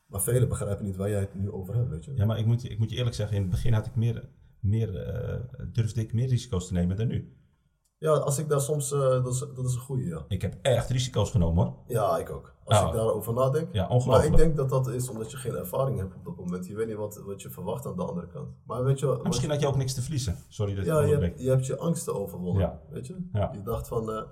Maar 0.05 0.21
velen 0.21 0.47
begrijpen 0.49 0.85
niet 0.85 0.95
waar 0.95 1.09
jij 1.09 1.19
het 1.19 1.35
nu 1.35 1.51
over 1.51 1.75
hebt, 1.75 1.89
weet 1.89 2.05
je. 2.05 2.13
Ja, 2.15 2.25
maar 2.25 2.39
ik 2.39 2.45
moet, 2.45 2.61
je- 2.61 2.69
ik 2.69 2.79
moet 2.79 2.89
je 2.89 2.95
eerlijk 2.97 3.15
zeggen, 3.15 3.35
in 3.35 3.41
het 3.41 3.51
begin 3.51 3.73
had 3.73 3.85
ik 3.85 3.95
meer, 3.95 4.29
meer, 4.59 4.95
eh, 4.95 5.39
durfde 5.71 6.01
ik 6.01 6.13
meer 6.13 6.27
risico's 6.27 6.67
te 6.67 6.73
nemen 6.73 6.97
dan 6.97 7.07
nu. 7.07 7.35
Ja, 7.99 8.11
als 8.11 8.37
ik 8.37 8.49
daar 8.49 8.61
soms, 8.61 8.91
eh, 8.91 8.99
dat, 8.99 9.27
is, 9.33 9.39
dat 9.39 9.65
is 9.65 9.73
een 9.73 9.79
goede, 9.81 10.05
ja. 10.05 10.25
Ik 10.27 10.41
heb 10.41 10.55
echt 10.61 10.89
risico's 10.89 11.31
genomen 11.31 11.65
hoor. 11.65 11.73
Ja, 11.87 12.17
ik 12.17 12.29
ook. 12.29 12.53
Als 12.65 12.77
Ah. 12.79 12.87
ik 12.87 12.93
daarover 12.93 13.33
nadenk. 13.33 13.73
Ja, 13.73 13.81
maar 13.81 13.91
ongelooflijk. 13.91 14.31
ik 14.31 14.37
denk 14.37 14.55
dat 14.57 14.69
dat 14.69 14.87
is 14.87 15.09
omdat 15.09 15.31
je 15.31 15.37
geen 15.37 15.55
ervaring 15.55 15.99
hebt 15.99 16.15
op 16.15 16.25
dat 16.25 16.35
moment. 16.37 16.67
Je 16.67 16.75
weet 16.75 16.87
niet 16.87 16.95
wat, 16.95 17.17
wat 17.25 17.41
je 17.41 17.49
verwacht 17.49 17.85
aan 17.85 17.95
de 17.95 18.03
andere 18.05 18.27
kant. 18.27 18.49
Maar 18.65 18.83
weet 18.83 18.99
je? 18.99 19.05
Maar 19.05 19.21
misschien 19.23 19.49
had 19.49 19.59
je 19.59 19.67
ook 19.67 19.75
niks 19.75 19.93
te 19.93 20.01
verliezen. 20.01 20.37
Sorry 20.47 20.71
dat 20.75 20.83
ik 20.85 20.89
Ja, 20.91 21.01
je 21.01 21.17
hebt, 21.17 21.41
je 21.41 21.49
hebt 21.49 21.65
je 21.65 21.77
angsten 21.77 22.15
overwonnen, 22.15 22.61
Ja. 22.61 22.81
weet 22.89 23.07
je? 23.07 23.27
Ja. 23.33 23.49
Je 23.53 23.61
dacht 23.61 23.87
van, 23.87 24.11
eh, 24.11 24.23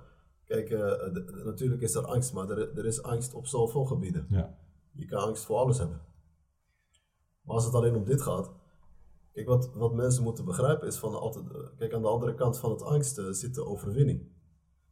kijk, 0.44 0.70
eh, 0.70 1.44
natuurlijk 1.44 1.82
is 1.82 1.94
er 1.94 2.04
angst, 2.06 2.32
maar 2.32 2.48
er, 2.50 2.78
er 2.78 2.86
is 2.86 3.02
angst 3.02 3.34
op 3.34 3.46
zoveel 3.46 3.84
gebieden. 3.84 4.26
Ja. 4.28 4.54
Je 4.92 5.04
kan 5.06 5.22
angst 5.22 5.44
voor 5.44 5.56
alles 5.56 5.78
hebben. 5.78 6.00
Maar 7.42 7.54
als 7.54 7.64
het 7.64 7.74
alleen 7.74 7.94
om 7.96 8.04
dit 8.04 8.22
gaat. 8.22 8.50
Kijk, 9.36 9.48
wat, 9.48 9.70
wat 9.74 9.94
mensen 9.94 10.22
moeten 10.22 10.44
begrijpen 10.44 10.86
is 10.86 10.98
van 10.98 11.14
altijd. 11.14 11.50
eh, 11.50 11.60
Kijk, 11.76 11.92
aan 11.94 12.02
de 12.02 12.08
andere 12.08 12.34
kant 12.34 12.58
van 12.58 12.70
het 12.70 12.82
angst 12.82 13.18
eh, 13.18 13.30
zit 13.30 13.54
de 13.54 13.64
overwinning. 13.64 14.28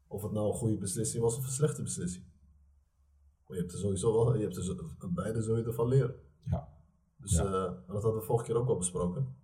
Of 0.06 0.22
het 0.22 0.32
nou 0.32 0.46
een 0.48 0.54
goede 0.54 0.76
beslissing 0.78 1.22
was 1.22 1.36
of 1.36 1.44
een 1.44 1.50
slechte 1.52 1.82
beslissing. 1.82 2.24
Maar 3.46 3.56
je 3.56 3.62
hebt 3.62 3.72
er 3.72 3.78
sowieso 3.78 4.12
wel, 4.12 4.34
je 4.36 4.42
hebt 4.42 4.56
er 4.56 4.62
zo- 4.64 4.76
beide 5.10 5.42
je 5.56 5.62
ervan 5.64 5.88
leren. 5.88 6.14
Ja. 6.44 6.68
Dus 7.16 7.36
Ja. 7.36 7.44
eh, 7.44 7.72
dat 7.86 8.02
hadden 8.02 8.14
we 8.20 8.26
vorige 8.26 8.44
keer 8.44 8.56
ook 8.56 8.68
al 8.68 8.76
besproken. 8.76 9.36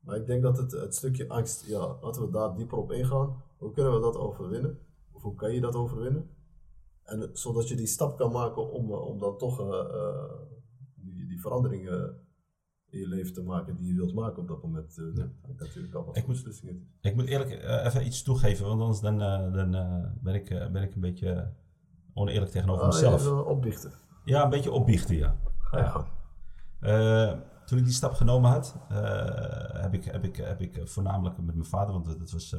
Maar 0.00 0.16
ik 0.16 0.26
denk 0.26 0.42
dat 0.42 0.56
het, 0.56 0.72
het 0.72 0.94
stukje 0.94 1.28
angst, 1.28 1.66
ja, 1.66 1.96
laten 2.00 2.22
we 2.22 2.30
daar 2.30 2.54
dieper 2.54 2.78
op 2.78 2.92
ingaan. 2.92 3.42
Hoe 3.58 3.72
kunnen 3.72 3.94
we 3.94 4.00
dat 4.00 4.16
overwinnen? 4.16 4.78
Of 5.12 5.22
hoe 5.22 5.34
kan 5.34 5.52
je 5.54 5.60
dat 5.60 5.74
overwinnen? 5.74 6.30
En 7.02 7.22
eh, 7.22 7.28
zodat 7.32 7.68
je 7.68 7.76
die 7.76 7.86
stap 7.86 8.16
kan 8.16 8.32
maken 8.32 8.70
om, 8.70 8.90
eh, 8.92 9.06
om 9.06 9.18
dan 9.18 9.38
toch 9.38 9.60
eh, 9.60 9.94
eh, 9.94 10.32
die, 10.94 11.26
die 11.26 11.40
veranderingen 11.40 12.28
in 12.90 12.98
je 13.00 13.08
leven 13.08 13.32
te 13.32 13.42
maken 13.42 13.76
die 13.76 13.86
je 13.86 13.94
wilt 13.94 14.14
maken 14.14 14.42
op 14.42 14.48
dat 14.48 14.62
moment. 14.62 14.98
eh, 14.98 15.04
dat 15.14 15.28
hangt 15.42 15.60
natuurlijk 15.60 15.94
al 15.94 16.04
wat 16.04 16.16
Ik 16.16 16.26
moet- 16.26 16.44
het. 16.44 16.62
Ik 17.00 17.14
moet 17.14 17.26
eerlijk 17.26 17.50
eh, 17.50 17.84
even 17.84 18.06
iets 18.06 18.22
toegeven, 18.22 18.66
want 18.66 18.80
anders 18.80 19.00
dan, 19.00 19.22
eh, 19.22 19.52
dan 19.52 19.70
ben, 20.20 20.34
ik, 20.34 20.48
ben 20.72 20.82
ik 20.82 20.94
een 20.94 21.00
beetje 21.00 21.52
oneerlijk 22.14 22.50
tegenover 22.50 22.82
Ah, 22.84 22.92
mezelf. 22.92 23.20
even 23.20 23.46
opbiechten. 23.46 23.92
Ja, 24.24 24.44
een 24.44 24.50
beetje 24.50 24.70
opbiechten, 24.72 25.16
ja. 25.16 25.36
Ga 25.58 25.78
je 25.78 25.86
gang. 25.86 26.06
Toen 27.66 27.78
ik 27.78 27.84
die 27.84 27.92
stap 27.94 28.12
genomen 28.12 28.50
had, 28.50 28.76
heb, 29.72 29.94
ik, 29.94 30.04
heb, 30.04 30.24
ik, 30.24 30.36
heb 30.36 30.60
ik 30.60 30.80
voornamelijk 30.84 31.36
met 31.36 31.54
mijn 31.54 31.68
vader, 31.68 31.92
want 31.92 32.04
dat 32.04 32.30
was, 32.30 32.50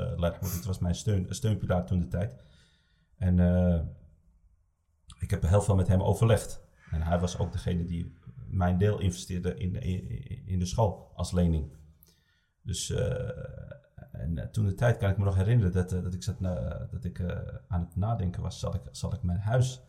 het 0.53 0.65
was 0.65 0.79
mijn 0.79 0.95
steun, 0.95 1.25
steunpilaar 1.29 1.85
toen 1.85 1.99
de 1.99 2.07
tijd. 2.07 2.35
En 3.17 3.39
ik 5.19 5.29
heb 5.29 5.41
heel 5.41 5.61
veel 5.61 5.75
met 5.75 5.87
hem 5.87 6.01
overlegd. 6.01 6.61
En 6.91 7.01
hij 7.01 7.19
was 7.19 7.37
ook 7.37 7.51
degene 7.51 7.85
die 7.85 8.13
mijn 8.51 8.77
deel 8.77 8.99
investeerde 8.99 9.55
in, 9.55 9.75
in, 9.75 10.45
in 10.45 10.59
de 10.59 10.65
school 10.65 11.11
als 11.15 11.31
lening. 11.31 11.71
Dus, 12.61 12.89
eh, 12.89 13.29
en 14.11 14.37
eh, 14.37 14.47
toen 14.47 14.65
de 14.65 14.73
tijd 14.73 14.97
kan 14.97 15.09
ik 15.09 15.17
me 15.17 15.23
nog 15.23 15.35
herinneren 15.35 15.71
dat, 15.71 15.93
eh, 15.93 16.03
dat 16.03 16.13
ik, 16.13 16.23
zat, 16.23 16.39
dat 16.91 17.03
ik 17.03 17.21
aan 17.67 17.81
het 17.81 17.95
nadenken 17.95 18.41
was, 18.41 18.59
zal 18.59 18.75
ik, 18.75 18.81
zal 18.91 19.13
ik 19.13 19.23
mijn 19.23 19.39
huis... 19.39 19.81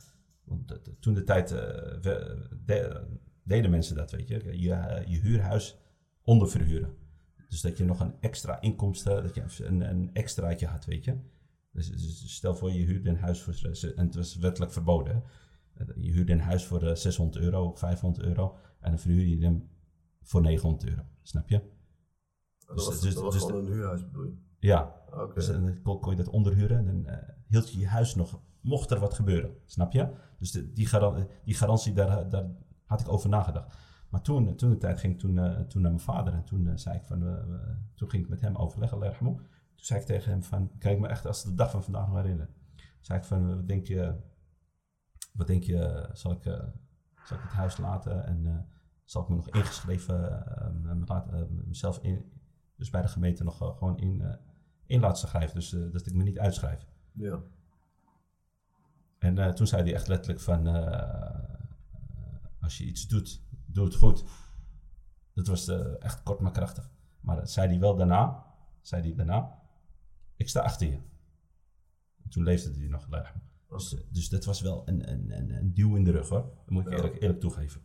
Want 0.45 0.81
toen 1.01 1.15
de 1.15 1.25
tijd 1.25 1.49
de- 1.49 3.07
deden 3.43 3.71
mensen 3.71 3.97
dat, 3.97 4.11
weet 4.11 4.29
je. 4.29 4.61
Je, 4.61 5.03
je 5.07 5.21
huurhuis 5.21 5.79
onderverhuren. 6.23 6.95
Dus 7.49 7.61
dat 7.61 7.77
je 7.79 7.85
nog 7.85 8.01
een 8.01 8.15
extra 8.21 8.61
inkomsten, 8.61 9.23
dat 9.23 9.35
je 9.35 9.65
een, 9.65 9.81
een 9.81 10.11
extraatje 10.13 10.67
had, 10.67 10.85
weet 10.85 11.05
je. 11.05 11.19
Dus, 11.73 11.91
dus 11.91 12.35
stel 12.35 12.55
voor 12.55 12.73
je 12.73 12.85
huurde 12.85 13.09
een 13.11 13.17
huis 13.19 13.43
voor, 13.43 13.55
en 13.97 14.07
het 14.07 14.15
was 14.15 14.37
wettelijk 14.37 14.73
verboden. 14.73 15.23
Je 15.97 16.11
huurde 16.13 16.33
een 16.33 16.41
huis 16.41 16.65
voor 16.67 16.83
eh, 16.83 16.95
600 16.95 17.45
euro 17.45 17.65
of 17.69 17.79
500 17.79 18.25
euro 18.27 18.57
en 18.81 18.91
dan 18.91 18.99
verhuur 19.01 19.27
je 19.27 19.45
hem 19.45 19.69
voor 20.23 20.41
900 20.43 20.85
euro, 20.91 21.03
snap 21.23 21.49
je? 21.49 21.59
Dat 22.67 22.77
Dus- 22.77 22.87
was, 22.87 23.01
dus- 23.01 23.15
dat 23.15 23.23
was 23.23 23.35
dus 23.35 23.43
gewoon 23.43 23.65
een 23.65 23.73
huurhuis 23.73 24.05
bedoel 24.05 24.25
je? 24.25 24.35
Ja, 24.59 24.95
Oké. 25.11 25.35
dus 25.35 25.47
dan 25.47 25.83
kon, 25.83 26.01
kon 26.01 26.11
je 26.11 26.17
dat 26.17 26.29
onderhuren 26.29 26.77
en 26.79 26.85
dan 26.85 27.07
eh, 27.07 27.29
hield 27.47 27.73
je 27.73 27.79
je 27.79 27.87
huis 27.89 28.15
nog, 28.15 28.41
mocht 28.61 28.91
er 28.91 28.99
wat 28.99 29.15
gebeuren, 29.15 29.55
snap 29.67 29.93
je? 29.93 30.09
Dus 30.39 30.51
de, 30.51 30.73
die, 30.73 30.87
garan- 30.87 31.29
die 31.45 31.55
garantie, 31.55 31.93
daar, 31.93 32.29
daar 32.29 32.47
had 32.85 33.01
ik 33.01 33.09
over 33.09 33.29
nagedacht. 33.29 33.77
Maar 34.09 34.23
toen, 34.23 34.57
toen 34.57 34.71
de 34.71 34.77
tijd 34.77 35.01
ging 35.01 35.13
ik 35.13 35.19
toen, 35.19 35.39
eh, 35.39 35.61
toen 35.61 35.83
naar 35.83 35.91
mijn 35.91 36.03
vader 36.05 36.33
en 36.35 36.45
toen 36.45 36.67
eh, 36.69 36.73
zei 36.77 36.97
ik 36.97 37.05
van, 37.05 37.23
eh, 37.27 37.33
eh, 37.33 37.77
toen 37.95 38.11
ging 38.11 38.23
ik 38.23 38.29
met 38.29 38.41
hem 38.41 38.57
overleggen, 38.57 38.99
yarhamu. 38.99 39.35
Toen 39.37 39.85
zei 39.87 40.01
ik 40.01 40.07
tegen 40.07 40.31
hem 40.31 40.43
van, 40.43 40.71
kijk 40.79 40.99
me 40.99 41.09
echt 41.09 41.27
als 41.27 41.43
de 41.45 41.55
dag 41.55 41.71
van 41.71 41.83
vandaag 41.83 42.07
nog 42.07 42.17
herinneren. 42.17 42.55
zei 43.01 43.19
ik 43.19 43.25
van, 43.25 43.57
wat 43.57 43.69
denk 43.69 43.87
je, 43.87 44.15
wat 45.33 45.47
denk 45.47 45.63
je, 45.63 46.09
zal 46.13 46.33
ik, 46.33 46.45
eh, 46.45 46.65
zal 47.25 47.37
ik 47.37 47.43
het 47.43 47.53
huis 47.53 47.77
laten 47.77 48.25
en 48.27 48.47
eh, 48.47 48.59
zal 49.05 49.23
ik 49.23 49.29
me 49.29 49.35
nog 49.35 49.49
ingeschreven, 49.49 50.47
eh, 50.57 50.67
eh, 50.91 51.49
mezelf 51.49 51.99
in, 51.99 52.33
dus 52.77 52.91
bij 52.91 53.03
de 53.03 53.09
gemeente 53.09 53.45
nog 53.45 53.63
eh, 53.63 53.77
gewoon 53.77 53.99
in, 53.99 54.21
eh, 54.21 54.35
in 54.87 55.01
laten 55.01 55.29
schrijven, 55.29 55.55
dus 55.55 55.73
eh, 55.73 55.93
dat 55.93 56.07
ik 56.07 56.15
me 56.15 56.23
niet 56.23 56.39
uitschrijf. 56.39 56.87
Ja. 57.13 57.41
En 59.19 59.39
eh, 59.39 59.53
toen 59.53 59.67
zei 59.67 59.83
hij 59.83 59.95
echt 59.95 60.09
letterlijk 60.09 60.41
van, 60.41 60.67
eh, 60.67 60.93
eh, 60.93 61.39
als 62.61 62.79
je 62.79 62.85
iets 62.85 63.09
doet, 63.09 63.43
doe 63.67 63.85
het 63.85 63.95
goed. 63.95 64.25
Dat 65.33 65.47
was 65.47 65.69
eh, 65.69 66.03
echt 66.03 66.23
kort 66.23 66.41
maar 66.41 66.53
krachtig. 66.53 66.91
Maar 67.21 67.37
dat 67.37 67.51
zei 67.51 67.69
hij 67.69 67.79
wel 67.79 67.97
daarna, 67.97 68.45
zei 68.81 69.03
hij 69.03 69.15
daarna, 69.15 69.63
ik 70.37 70.49
sta 70.49 70.61
achter 70.61 70.87
je. 70.87 71.01
En 72.23 72.31
toen 72.31 72.43
leefde 72.43 72.79
hij 72.79 72.89
nog. 72.89 73.09
Dus, 73.79 73.95
eh, 73.95 74.01
dus 74.11 74.29
dat 74.29 74.45
was 74.45 74.61
wel 74.61 74.83
een, 74.85 75.11
een, 75.11 75.31
een, 75.39 75.51
een 75.51 75.75
duw 75.75 75.97
in 75.97 76.05
de 76.05 76.11
rug 76.11 76.29
hoor. 76.29 76.41
Dat 76.41 76.71
moet 76.71 76.87
ik 76.87 76.93
eerlijk, 76.93 77.15
eerlijk 77.23 77.41
toegeven. 77.41 77.81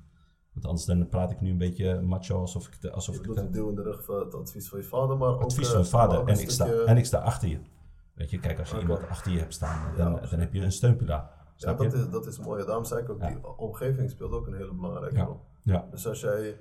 Want 0.53 0.65
anders 0.65 0.86
dan 0.86 1.10
praat 1.10 1.32
ik 1.32 1.41
nu 1.41 1.50
een 1.50 1.58
beetje 1.58 2.01
macho 2.01 2.39
alsof 2.39 2.67
ik, 2.67 2.82
de, 2.82 2.91
alsof 2.91 3.15
Je 3.15 3.22
ik 3.22 3.27
doet 3.27 3.38
een 3.38 3.51
deel 3.51 3.70
in 3.70 3.75
de 3.75 3.82
rug 3.82 4.03
van 4.06 4.20
het 4.20 4.34
advies 4.36 4.70
van 4.70 4.79
je 4.79 4.86
vader, 4.86 5.17
maar 5.17 5.29
ook... 5.29 5.41
advies 5.44 5.65
eh, 5.65 5.72
van 5.72 5.79
mijn 5.79 5.91
vader. 5.91 6.27
En 6.27 6.39
ik, 6.39 6.50
sta, 6.50 6.65
en 6.65 6.98
ik 6.98 7.06
sta 7.06 7.17
achter 7.17 7.50
je. 7.50 7.60
Weet 8.13 8.29
je, 8.29 8.39
kijk, 8.39 8.60
als 8.60 8.72
je 8.72 8.79
iemand 8.79 9.08
achter 9.08 9.32
je 9.32 9.39
hebt 9.39 9.53
staan, 9.53 9.96
dan, 9.96 10.20
dan 10.29 10.39
heb 10.39 10.53
je 10.53 10.62
een 10.62 10.72
steunpilaar. 10.72 11.36
Ja, 11.56 11.74
dat 11.74 11.91
je? 11.91 11.98
is, 11.98 12.10
dat 12.10 12.27
is 12.27 12.39
mooi. 12.39 12.65
Daarom 12.65 12.86
zei 12.86 13.01
ik 13.01 13.10
ook, 13.10 13.22
Ja. 13.22 13.27
die 13.27 13.58
omgeving 13.58 14.10
speelt 14.10 14.32
ook 14.32 14.48
een 14.48 14.53
hele 14.53 14.74
belangrijke 14.74 15.15
Ja. 15.15 15.24
rol. 15.24 15.39
Ja, 15.63 15.88
Dus 15.91 16.08
als 16.08 16.20
jij... 16.20 16.58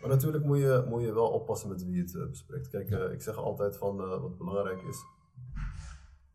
Maar 0.00 0.08
natuurlijk 0.08 0.44
moet 0.44 0.58
je, 0.58 0.84
moet 0.88 1.02
je 1.02 1.12
wel 1.14 1.28
oppassen 1.28 1.68
met 1.68 1.84
wie 1.84 1.94
je 1.94 2.02
het 2.02 2.14
eh, 2.16 2.26
bespreekt. 2.28 2.68
Kijk, 2.68 2.90
eh, 2.90 3.12
ik 3.12 3.22
zeg 3.22 3.36
altijd 3.36 3.76
van 3.76 4.00
eh, 4.00 4.20
wat 4.20 4.38
belangrijk 4.38 4.82
is. 4.82 5.04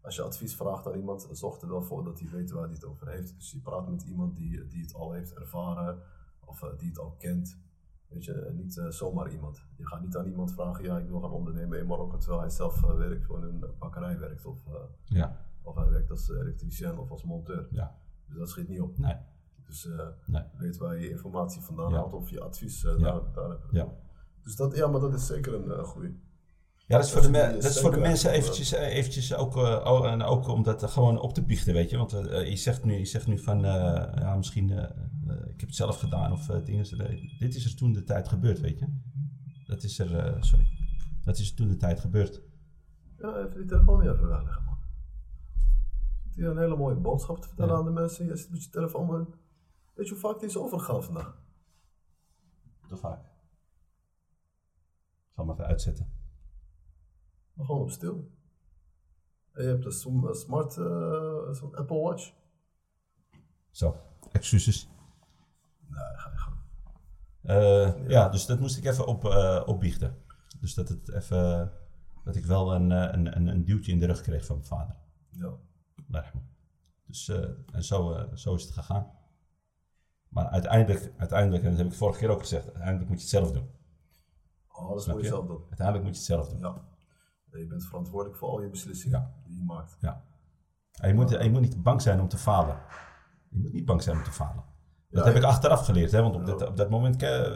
Als 0.06 0.16
je 0.16 0.22
advies 0.22 0.56
vraagt 0.56 0.88
aan 0.88 0.96
iemand, 0.96 1.28
zorg 1.32 1.62
er 1.62 1.68
wel 1.70 1.82
voor 1.82 2.04
dat 2.04 2.20
hij 2.20 2.30
weet 2.30 2.52
waar 2.52 2.64
hij 2.64 2.74
het 2.74 2.86
over 2.86 3.08
heeft. 3.10 3.36
Dus 3.36 3.52
je 3.52 3.60
praat 3.60 3.90
met 3.90 4.02
iemand 4.04 4.36
die, 4.36 4.68
die 4.68 4.82
het 4.82 4.94
al 4.94 5.12
heeft 5.12 5.34
ervaren 5.34 6.00
of 6.46 6.64
eh, 6.64 6.70
die 6.78 6.88
het 6.90 7.00
al 7.00 7.16
kent. 7.18 7.58
Weet 8.08 8.26
je, 8.26 8.34
en 8.34 8.56
niet 8.56 8.78
eh, 8.78 8.88
zomaar 8.90 9.32
iemand. 9.32 9.64
Je 9.76 9.88
gaat 9.88 10.02
niet 10.02 10.16
aan 10.18 10.26
iemand 10.28 10.52
vragen, 10.54 10.84
ja, 10.84 10.98
ik 10.98 11.08
wil 11.08 11.20
gaan 11.22 11.32
ondernemen 11.32 11.80
in 11.80 11.88
Marokko, 11.88 12.18
terwijl 12.18 12.42
hij 12.42 12.50
zelf 12.50 12.84
eh, 12.84 12.96
werkt, 12.96 13.30
in 13.30 13.42
een 13.44 13.64
bakkerij 13.80 14.20
werkt. 14.20 14.46
Of, 14.46 14.68
eh, 14.68 14.74
ja, 15.04 15.46
of 15.62 15.76
hij 15.76 15.90
werkt 15.90 16.12
als 16.12 16.30
elektricien 16.30 16.98
of 17.00 17.12
als 17.12 17.24
monteur. 17.24 17.68
ja. 17.72 17.96
Dus 18.28 18.38
dat 18.38 18.50
schiet 18.50 18.68
niet 18.68 18.82
op. 18.82 18.98
Nee, 18.98 19.16
Dus 19.66 19.86
eh, 19.86 20.08
nee. 20.26 20.44
weet 20.58 20.78
waar 20.78 21.00
je 21.00 21.10
informatie 21.10 21.62
vandaan 21.62 21.90
Ja. 21.92 21.96
haalt 21.96 22.14
of 22.14 22.30
je 22.30 22.42
advies 22.42 22.84
eh, 22.84 22.98
Ja. 22.98 23.12
daar, 23.12 23.32
daar 23.34 23.50
hebt. 23.50 23.66
Ja. 23.72 23.94
Dus 24.44 24.56
dat, 24.56 24.76
ja, 24.76 24.88
maar 24.88 25.00
dat 25.02 25.14
is 25.14 25.26
zeker 25.26 25.54
een 25.54 25.86
goede. 25.86 26.14
Ja, 26.88 26.96
dat 26.98 27.06
is 27.06 27.12
voor 27.12 27.22
de, 27.22 27.32
Dat 27.32 27.52
me- 27.62 27.68
is 27.70 27.80
voor 27.80 27.92
de 27.92 28.00
mensen 28.00 28.32
eh. 28.32 28.38
eventjes, 28.38 28.74
eh, 28.74 28.96
eventjes 28.96 29.34
ook, 29.36 29.58
eh, 29.58 30.12
en 30.12 30.22
ook 30.24 30.48
om 30.48 30.64
dat 30.64 30.92
gewoon 30.92 31.20
op 31.20 31.34
te 31.34 31.44
biechten, 31.44 31.74
weet 31.74 31.90
je. 31.90 31.98
Want 31.98 32.14
eh, 32.14 32.50
je, 32.50 32.56
zegt 32.56 32.84
nu, 32.84 32.94
je 32.94 33.06
zegt 33.06 33.28
nu 33.28 33.40
van, 33.40 33.66
eh, 33.66 33.72
ja, 34.22 34.36
misschien, 34.36 34.70
eh, 34.72 34.84
eh, 34.84 34.90
ik 35.48 35.60
heb 35.60 35.70
het 35.70 35.76
zelf 35.76 36.00
gedaan 36.00 36.32
of 36.32 36.50
eh, 36.50 36.64
dingen. 36.66 36.86
eh, 36.86 37.40
dit 37.40 37.56
is 37.56 37.66
er 37.66 37.76
toen 37.76 37.94
de 37.94 38.04
tijd 38.04 38.28
gebeurd, 38.28 38.60
weet 38.60 38.80
je. 38.80 38.88
Dat 39.66 39.84
is 39.84 40.00
er, 40.00 40.18
eh, 40.18 40.42
sorry, 40.42 40.68
dat 41.24 41.38
is 41.38 41.50
er 41.50 41.56
toen 41.56 41.68
de 41.68 41.78
tijd 41.78 42.00
gebeurd. 42.00 42.42
Ja, 43.18 43.38
even 43.38 43.58
die 43.58 43.66
telefoon 43.66 44.00
niet 44.00 44.10
even 44.12 44.28
wegleggen, 44.28 44.64
man. 44.64 44.78
Zit 46.24 46.36
hier 46.36 46.48
een 46.50 46.58
hele 46.58 46.76
mooie 46.78 46.96
boodschap 46.96 47.42
te 47.42 47.48
vertellen 47.48 47.72
Ja. 47.74 47.80
aan 47.80 47.86
de 47.86 47.92
mensen. 47.92 48.26
Je 48.26 48.36
zit 48.38 48.50
met 48.52 48.64
je 48.64 48.70
telefoon, 48.70 49.06
man. 49.06 49.34
Weet 49.94 50.06
je 50.08 50.12
hoe 50.14 50.22
vaak 50.22 50.40
die 50.40 50.50
is 50.50 50.58
overgegaan 50.58 51.04
vandaag? 51.04 51.42
Te 52.88 52.98
vaak. 52.98 53.20
Ik 53.24 55.32
zal 55.36 55.46
hem 55.46 55.54
even 55.54 55.66
uitzetten. 55.66 56.14
Maar 57.56 57.66
gewoon 57.66 57.82
op 57.82 57.90
stil. 57.92 58.32
En 59.52 59.64
je 59.64 59.70
hebt 59.70 59.86
een 59.86 59.92
sm- 59.92 60.26
een 60.26 60.36
smart, 60.36 60.78
eh, 60.78 61.52
zo'n 61.52 61.76
Apple 61.76 62.00
Watch. 62.02 62.32
Zo, 63.72 63.96
excuses. 64.32 64.90
Nee, 65.88 66.04
ga 66.16 66.30
je 66.32 66.38
gang. 66.38 66.56
Eh, 67.42 68.08
ja. 68.10 68.30
dus 68.30 68.46
dat 68.46 68.60
moest 68.60 68.78
ik 68.78 68.86
even 68.86 69.06
op, 69.08 69.26
eh, 69.26 69.62
opbiechten. 69.66 70.24
Dus 70.60 70.74
dat, 70.74 70.90
het 70.90 71.10
even, 71.14 71.72
dat 72.24 72.36
ik 72.36 72.46
wel 72.46 72.74
een, 72.74 72.92
eh, 72.92 73.14
een, 73.14 73.36
een, 73.36 73.48
een 73.48 73.66
duwtje 73.66 73.92
in 73.92 74.00
de 74.00 74.06
rug 74.06 74.22
kreeg 74.22 74.46
van 74.46 74.56
mijn 74.56 74.68
vader. 74.68 74.96
Ja. 75.30 75.54
Rahma. 76.10 76.42
Dus 77.06 77.28
eh, 77.30 77.50
en 77.72 77.84
zo, 77.84 78.14
eh, 78.14 78.36
zo 78.36 78.56
is 78.56 78.64
het 78.64 78.72
gegaan. 78.74 79.12
Maar 80.30 80.48
uiteindelijk, 80.48 81.14
uiteindelijk, 81.18 81.64
en 81.64 81.70
dat 81.70 81.78
heb 81.78 81.88
ik 81.88 81.94
vorige 81.94 82.20
keer 82.20 82.30
ook 82.30 82.40
gezegd, 82.40 82.66
uiteindelijk 82.66 83.08
moet 83.10 83.18
je 83.18 83.22
het 83.24 83.32
zelf 83.34 83.52
doen. 83.52 83.70
Alles 84.68 85.04
Snap 85.04 85.16
moet 85.16 85.24
je 85.26 85.30
je? 85.30 85.36
zelf 85.36 85.48
doen. 85.48 85.62
Uiteindelijk 85.68 86.06
moet 86.06 86.14
je 86.16 86.20
het 86.22 86.30
zelf 86.32 86.50
doen. 86.50 86.60
Ja. 86.60 86.94
Je 87.60 87.68
bent 87.68 87.86
verantwoordelijk 87.86 88.38
voor 88.38 88.50
al 88.50 88.62
je 88.62 88.70
beslissingen 88.70 89.20
Ja. 89.20 89.32
die 89.48 89.56
je 89.58 89.64
maakt. 89.64 89.98
Ja. 90.00 90.24
En 91.00 91.08
je, 91.08 91.14
moet, 91.14 91.32
en 91.36 91.44
je 91.46 91.52
moet 91.52 91.62
niet 91.62 91.84
bang 91.84 92.02
zijn 92.02 92.20
om 92.22 92.28
te 92.28 92.38
falen. 92.38 92.78
Je 93.50 93.58
moet 93.60 93.74
niet 93.74 93.86
bang 93.86 94.02
zijn 94.04 94.18
om 94.18 94.24
te 94.24 94.32
falen. 94.32 94.64
Dat 95.10 95.26
Ja, 95.26 95.32
heb 95.32 95.36
ik 95.42 95.44
achteraf 95.48 95.86
geleerd, 95.86 96.12
hè? 96.12 96.22
want 96.22 96.36
op, 96.36 96.46
dat, 96.46 96.68
op 96.68 96.78
dat 96.78 96.90
moment, 96.90 97.22
eh, 97.24 97.56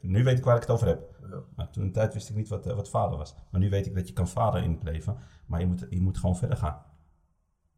nu 0.00 0.24
weet 0.24 0.38
ik 0.38 0.44
waar 0.44 0.54
ik 0.56 0.60
het 0.62 0.70
over 0.70 0.86
heb. 0.86 1.18
Ja. 1.30 1.40
Maar 1.56 1.70
toen 1.70 1.84
de 1.84 1.90
tijd 1.90 2.14
wist 2.14 2.28
ik 2.28 2.36
niet 2.36 2.48
wat, 2.48 2.66
eh, 2.66 2.74
wat 2.74 2.88
falen 2.88 3.18
was. 3.18 3.34
Maar 3.50 3.60
nu 3.60 3.70
weet 3.70 3.86
ik 3.86 3.94
dat 3.94 4.08
je 4.08 4.14
kan 4.14 4.28
falen 4.28 4.62
in 4.62 4.70
het 4.72 4.82
leven, 4.82 5.16
maar 5.46 5.60
je 5.60 5.66
moet, 5.66 5.86
je 5.90 6.00
moet 6.00 6.18
gewoon 6.18 6.36
verder 6.36 6.56
gaan. 6.56 6.82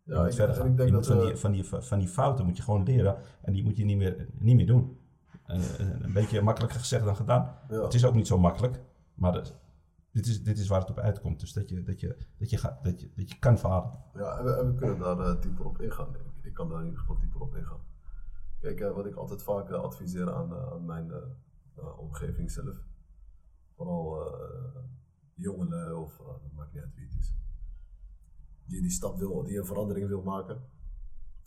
Je 0.02 0.12
Ja, 0.12 0.18
moet 0.18 0.28
ik, 0.28 0.34
verder 0.34 0.54
gaan. 0.56 0.66
ik 0.66 0.76
denk 0.76 0.88
je 0.88 0.94
dat 0.94 1.04
moet 1.08 1.16
van, 1.16 1.18
we- 1.18 1.26
die, 1.32 1.36
van, 1.36 1.52
die, 1.52 1.64
van 1.88 1.98
die 1.98 2.08
fouten 2.08 2.44
moet 2.46 2.56
je 2.56 2.62
gewoon 2.62 2.82
leren 2.82 3.16
en 3.42 3.52
die 3.52 3.64
moet 3.64 3.76
je 3.76 3.84
niet 3.84 3.96
meer, 3.96 4.26
niet 4.38 4.56
meer 4.56 4.66
doen. 4.66 4.98
En, 5.46 5.60
eh, 5.60 5.86
een 6.00 6.12
beetje 6.12 6.42
makkelijker 6.42 6.78
gezegd 6.80 7.04
dan 7.04 7.16
gedaan. 7.16 7.54
Ja. 7.68 7.82
Het 7.82 7.94
is 7.94 8.04
ook 8.04 8.14
niet 8.14 8.26
zo 8.26 8.38
makkelijk, 8.38 8.80
maar 9.14 9.32
dit, 10.12 10.26
is, 10.26 10.42
dit 10.42 10.58
is 10.58 10.68
waar 10.68 10.80
het 10.80 10.90
op 10.90 10.98
uitkomt. 10.98 11.40
Dus 11.40 11.52
dat 11.52 11.68
je, 11.68 11.82
dat 11.82 12.00
je, 12.00 12.16
dat 12.38 12.50
je, 12.50 12.56
gaat, 12.56 12.84
dat 12.84 13.00
je, 13.00 13.12
dat 13.14 13.30
je 13.30 13.38
kan 13.38 13.58
falen. 13.58 14.04
Ja, 14.14 14.38
en 14.38 14.44
we, 14.44 14.50
en 14.52 14.66
we 14.66 14.74
kunnen 14.74 14.98
daar 14.98 15.18
eh, 15.18 15.40
dieper 15.40 15.64
op 15.64 15.80
ingaan. 15.80 16.14
Ik, 16.14 16.44
ik 16.44 16.54
kan 16.54 16.68
daar 16.68 16.78
in 16.78 16.84
ieder 16.84 17.00
geval 17.00 17.18
dieper 17.18 17.40
op 17.40 17.56
ingaan. 17.56 17.80
Kijk, 18.60 18.80
eh, 18.80 18.94
wat 18.94 19.06
ik 19.06 19.14
altijd 19.14 19.42
vaak 19.42 19.70
eh, 19.70 19.80
adviseer 19.80 20.32
aan, 20.32 20.54
aan 20.54 20.84
mijn 20.84 21.12
omgeving 21.96 22.50
zelf, 22.50 22.76
vooral 23.74 24.36
jongeren 25.34 25.98
of 25.98 26.20
maakt 26.54 26.72
niet 26.72 26.82
uit 26.82 26.94
wie 26.94 27.04
het 27.04 27.18
is, 27.18 27.34
die 28.64 28.80
die 28.80 28.90
stap 28.90 29.18
wil, 29.18 29.42
die 29.42 29.58
een 29.58 29.66
verandering 29.66 30.08
wil 30.08 30.22
maken. 30.22 30.62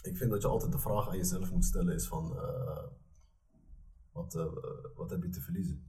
Ik 0.02 0.18
vind 0.18 0.32
dat 0.32 0.42
je 0.42 0.48
altijd 0.48 0.72
de 0.72 0.80
vraag 0.80 1.10
aan 1.10 1.18
jezelf 1.18 1.52
moet 1.52 1.66
stellen 1.66 1.94
is 1.94 2.08
van, 2.08 2.40
wat, 4.12 4.34
wat 4.96 5.10
heb 5.10 5.24
je 5.24 5.30
te 5.30 5.42
verliezen? 5.42 5.86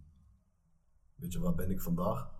Weet 1.14 1.32
je, 1.32 1.38
waar 1.38 1.54
ben 1.54 1.70
ik 1.70 1.80
vandaag? 1.80 2.35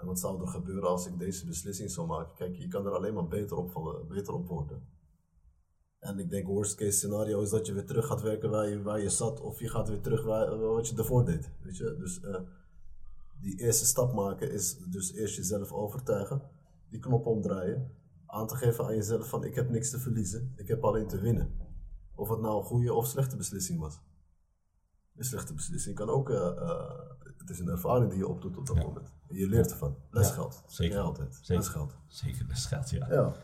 En 0.00 0.06
wat 0.06 0.18
zou 0.18 0.40
er 0.40 0.48
gebeuren 0.48 0.88
als 0.88 1.06
ik 1.06 1.18
deze 1.18 1.46
beslissing 1.46 1.90
zou 1.90 2.06
maken? 2.06 2.34
Kijk, 2.34 2.56
je 2.56 2.68
kan 2.68 2.86
er 2.86 2.92
alleen 2.92 3.14
maar 3.14 3.28
beter 3.28 3.56
op, 3.56 3.70
vallen, 3.70 4.08
beter 4.08 4.34
op 4.34 4.46
worden. 4.48 4.82
En 5.98 6.18
ik 6.18 6.30
denk, 6.30 6.46
worst 6.46 6.74
case 6.74 6.90
scenario 6.90 7.40
is 7.40 7.50
dat 7.50 7.66
je 7.66 7.72
weer 7.72 7.86
terug 7.86 8.06
gaat 8.06 8.22
werken 8.22 8.50
waar 8.50 8.68
je, 8.68 8.82
waar 8.82 9.00
je 9.00 9.10
zat, 9.10 9.40
of 9.40 9.58
je 9.60 9.68
gaat 9.68 9.88
weer 9.88 10.00
terug 10.00 10.24
waar, 10.24 10.58
wat 10.58 10.88
je 10.88 10.96
ervoor 10.96 11.24
deed. 11.24 11.50
Weet 11.62 11.76
je? 11.76 11.96
Dus 11.98 12.20
eh, 12.20 12.40
die 13.40 13.60
eerste 13.60 13.86
stap 13.86 14.12
maken 14.12 14.52
is 14.52 14.78
dus 14.78 15.12
eerst 15.12 15.36
jezelf 15.36 15.72
overtuigen, 15.72 16.42
die 16.88 16.98
knop 16.98 17.26
omdraaien, 17.26 17.94
aan 18.26 18.46
te 18.46 18.56
geven 18.56 18.84
aan 18.84 18.94
jezelf 18.94 19.28
van 19.28 19.44
ik 19.44 19.54
heb 19.54 19.70
niks 19.70 19.90
te 19.90 19.98
verliezen, 19.98 20.52
ik 20.56 20.68
heb 20.68 20.84
alleen 20.84 21.08
te 21.08 21.20
winnen. 21.20 21.58
Of 22.14 22.28
het 22.28 22.40
nou 22.40 22.58
een 22.58 22.64
goede 22.64 22.94
of 22.94 23.06
slechte 23.06 23.36
beslissing 23.36 23.80
was. 23.80 24.00
Een 25.20 25.26
slechte 25.26 25.54
beslissing 25.54 25.96
kan 25.96 26.08
ook, 26.08 26.30
eh, 26.30 26.36
eh, 26.56 26.98
het 27.38 27.50
is 27.50 27.58
een 27.58 27.68
ervaring 27.68 28.10
die 28.10 28.18
je 28.18 28.28
opdoet 28.28 28.56
op 28.56 28.66
dat 28.66 28.76
Ja. 28.76 28.82
moment. 28.82 29.12
En 29.28 29.36
je 29.36 29.48
leert 29.48 29.70
ervan. 29.70 29.96
Lesgeld. 30.10 30.62
zeker. 30.66 30.98
altijd. 30.98 31.34
Zeker. 31.34 31.54
Lesgeld. 31.56 31.96
Zeker, 32.06 32.46
dat 32.48 32.58
geldt, 32.58 32.90
ja. 32.90 33.12
Ja. 33.12 33.34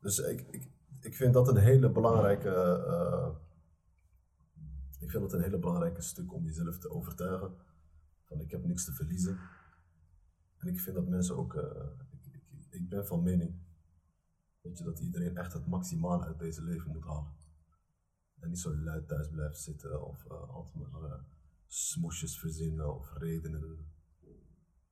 Dus 0.00 0.18
ik, 0.18 0.40
ik, 0.50 0.70
ik 1.00 1.14
vind 1.14 1.34
dat 1.34 1.48
een 1.48 1.56
hele 1.56 1.90
belangrijke. 1.90 2.50
eh, 2.86 3.28
ik 5.00 5.10
vind 5.10 5.22
dat 5.22 5.32
een 5.32 5.42
hele 5.42 5.58
belangrijke 5.58 6.02
stuk 6.02 6.32
om 6.32 6.44
jezelf 6.44 6.78
te 6.78 6.90
overtuigen. 6.90 7.50
Van 8.24 8.40
ik 8.40 8.50
heb 8.50 8.64
niks 8.64 8.84
te 8.84 8.92
verliezen. 8.92 9.38
En 10.58 10.68
ik 10.68 10.80
vind 10.80 10.96
dat 10.96 11.06
mensen 11.06 11.36
ook, 11.36 11.54
ik, 12.20 12.34
ik, 12.50 12.66
ik 12.70 12.88
ben 12.88 13.06
van 13.06 13.22
mening, 13.22 13.54
weet 14.60 14.78
je, 14.78 14.84
dat 14.84 14.98
iedereen 15.00 15.36
echt 15.36 15.52
het 15.52 15.66
maximale 15.66 16.24
uit 16.24 16.38
deze 16.38 16.62
leven 16.62 16.90
moet 16.90 17.04
halen. 17.04 17.32
En 18.40 18.48
niet 18.48 18.58
zo 18.58 18.76
luid 18.76 19.08
thuis 19.08 19.28
blijft 19.28 19.58
zitten 19.58 20.06
of 20.06 20.24
uh, 20.24 20.48
altijd 20.50 20.74
maar 20.90 21.02
uh, 21.02 21.14
smoesjes 21.66 22.38
verzinnen 22.38 22.94
of 22.94 23.12
redenen. 23.12 23.86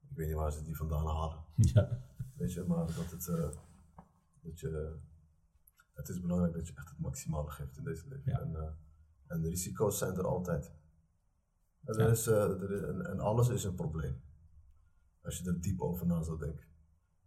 Ik 0.09 0.17
weet 0.17 0.27
niet 0.27 0.37
waar 0.37 0.53
ze 0.53 0.63
die 0.63 0.77
vandaan 0.77 1.07
halen. 1.07 1.45
Ja. 1.75 2.01
Weet 2.37 2.53
je, 2.53 2.65
maar 2.65 2.87
dat 2.87 3.11
het, 3.11 3.27
uh, 3.27 3.51
dat 4.43 4.61
je, 4.61 4.97
het 5.95 6.09
is 6.09 6.21
belangrijk 6.21 6.53
dat 6.55 6.67
je 6.67 6.75
echt 6.75 6.89
het 6.89 6.99
maximale 6.99 7.51
geeft 7.51 7.77
in 7.77 7.85
deze 7.85 8.09
leven. 8.09 8.33
Ja. 8.33 8.41
En, 8.41 8.77
en 9.27 9.41
de 9.41 9.49
risico's 9.49 9.99
zijn 9.99 10.15
er 10.17 10.27
altijd. 10.27 10.73
En, 11.85 11.95
er 11.95 12.01
Ja. 12.01 12.09
is, 12.11 12.27
er 12.27 12.73
is, 12.73 12.81
en, 12.83 13.07
en 13.07 13.21
alles 13.21 13.49
is 13.49 13.65
een 13.65 13.75
probleem. 13.75 14.21
Als 15.23 15.39
je 15.39 15.47
er 15.49 15.61
diep 15.61 15.81
over 15.81 16.07
na 16.07 16.23
zou 16.23 16.39
denken. 16.39 16.65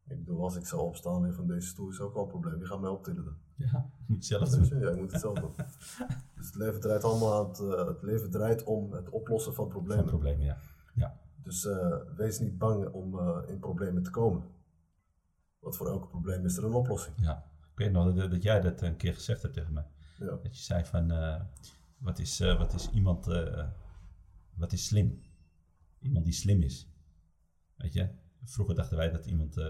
Ik 0.07 0.17
bedoel, 0.19 0.43
als 0.43 0.55
ik 0.55 0.65
zou 0.65 0.81
opstaan 0.81 1.25
in 1.25 1.33
van 1.33 1.47
deze 1.47 1.67
stoel, 1.67 1.89
is 1.89 1.99
ook 1.99 2.13
wel 2.13 2.23
een 2.23 2.29
probleem. 2.29 2.57
Wie 2.57 2.67
gaat 2.67 2.81
mij 2.81 2.89
optillen 2.89 3.25
dan? 3.25 3.37
Ja, 3.59 3.89
moet 4.05 4.27
je 4.27 4.37
zelf 4.37 4.49
doen. 4.49 4.65
je? 4.65 4.85
Ja, 4.85 4.89
ik 4.89 4.99
moet 4.99 5.11
het 5.11 5.21
zelf 5.21 5.39
doen. 5.39 5.53
Dus 6.35 6.45
het 6.47 6.55
leven 6.55 6.79
draait 6.79 7.03
allemaal 7.03 7.39
aan 7.39 7.49
het, 7.49 7.59
eh, 7.59 7.87
het 7.87 8.01
leven 8.01 8.31
draait 8.31 8.63
om 8.63 8.91
het 8.93 9.09
oplossen 9.09 9.53
van 9.53 9.67
problemen. 9.67 10.05
probleem, 10.05 10.41
ja. 10.41 10.57
Ja, 10.95 11.19
Dus 11.43 11.65
eh, 11.65 11.95
wees 12.15 12.39
niet 12.39 12.57
bang 12.57 12.87
om 12.87 13.19
eh, 13.19 13.37
in 13.47 13.59
problemen 13.59 14.03
te 14.03 14.09
komen. 14.09 14.43
Want 15.59 15.77
voor 15.77 15.87
elk 15.87 16.09
probleem 16.09 16.45
is 16.45 16.57
er 16.57 16.63
een 16.65 16.73
oplossing. 16.73 17.15
ja. 17.21 17.47
Ik 17.71 17.85
weet 17.85 17.91
nog 17.93 18.13
dat, 18.15 18.31
dat 18.31 18.43
jij 18.43 18.61
dat 18.61 18.81
een 18.81 18.95
keer 18.97 19.13
gezegd 19.13 19.41
hebt 19.41 19.53
tegen 19.53 19.73
mij. 19.73 19.85
Ja. 20.19 20.25
Dat 20.25 20.57
je 20.57 20.63
zei 20.63 20.85
van, 20.85 21.11
eh, 21.11 21.41
wat, 21.97 22.19
is, 22.19 22.39
eh, 22.39 22.57
wat 22.57 22.73
is 22.73 22.89
iemand, 22.89 23.27
eh, 23.27 23.67
wat 24.55 24.71
is 24.71 24.85
slim? 24.85 25.21
Iemand 25.99 26.25
die 26.25 26.33
slim 26.33 26.61
is. 26.61 26.87
Weet 27.75 27.93
je, 27.93 28.09
vroeger 28.43 28.75
dachten 28.75 28.97
wij 28.97 29.09
dat 29.11 29.25
iemand, 29.25 29.57
eh, 29.57 29.67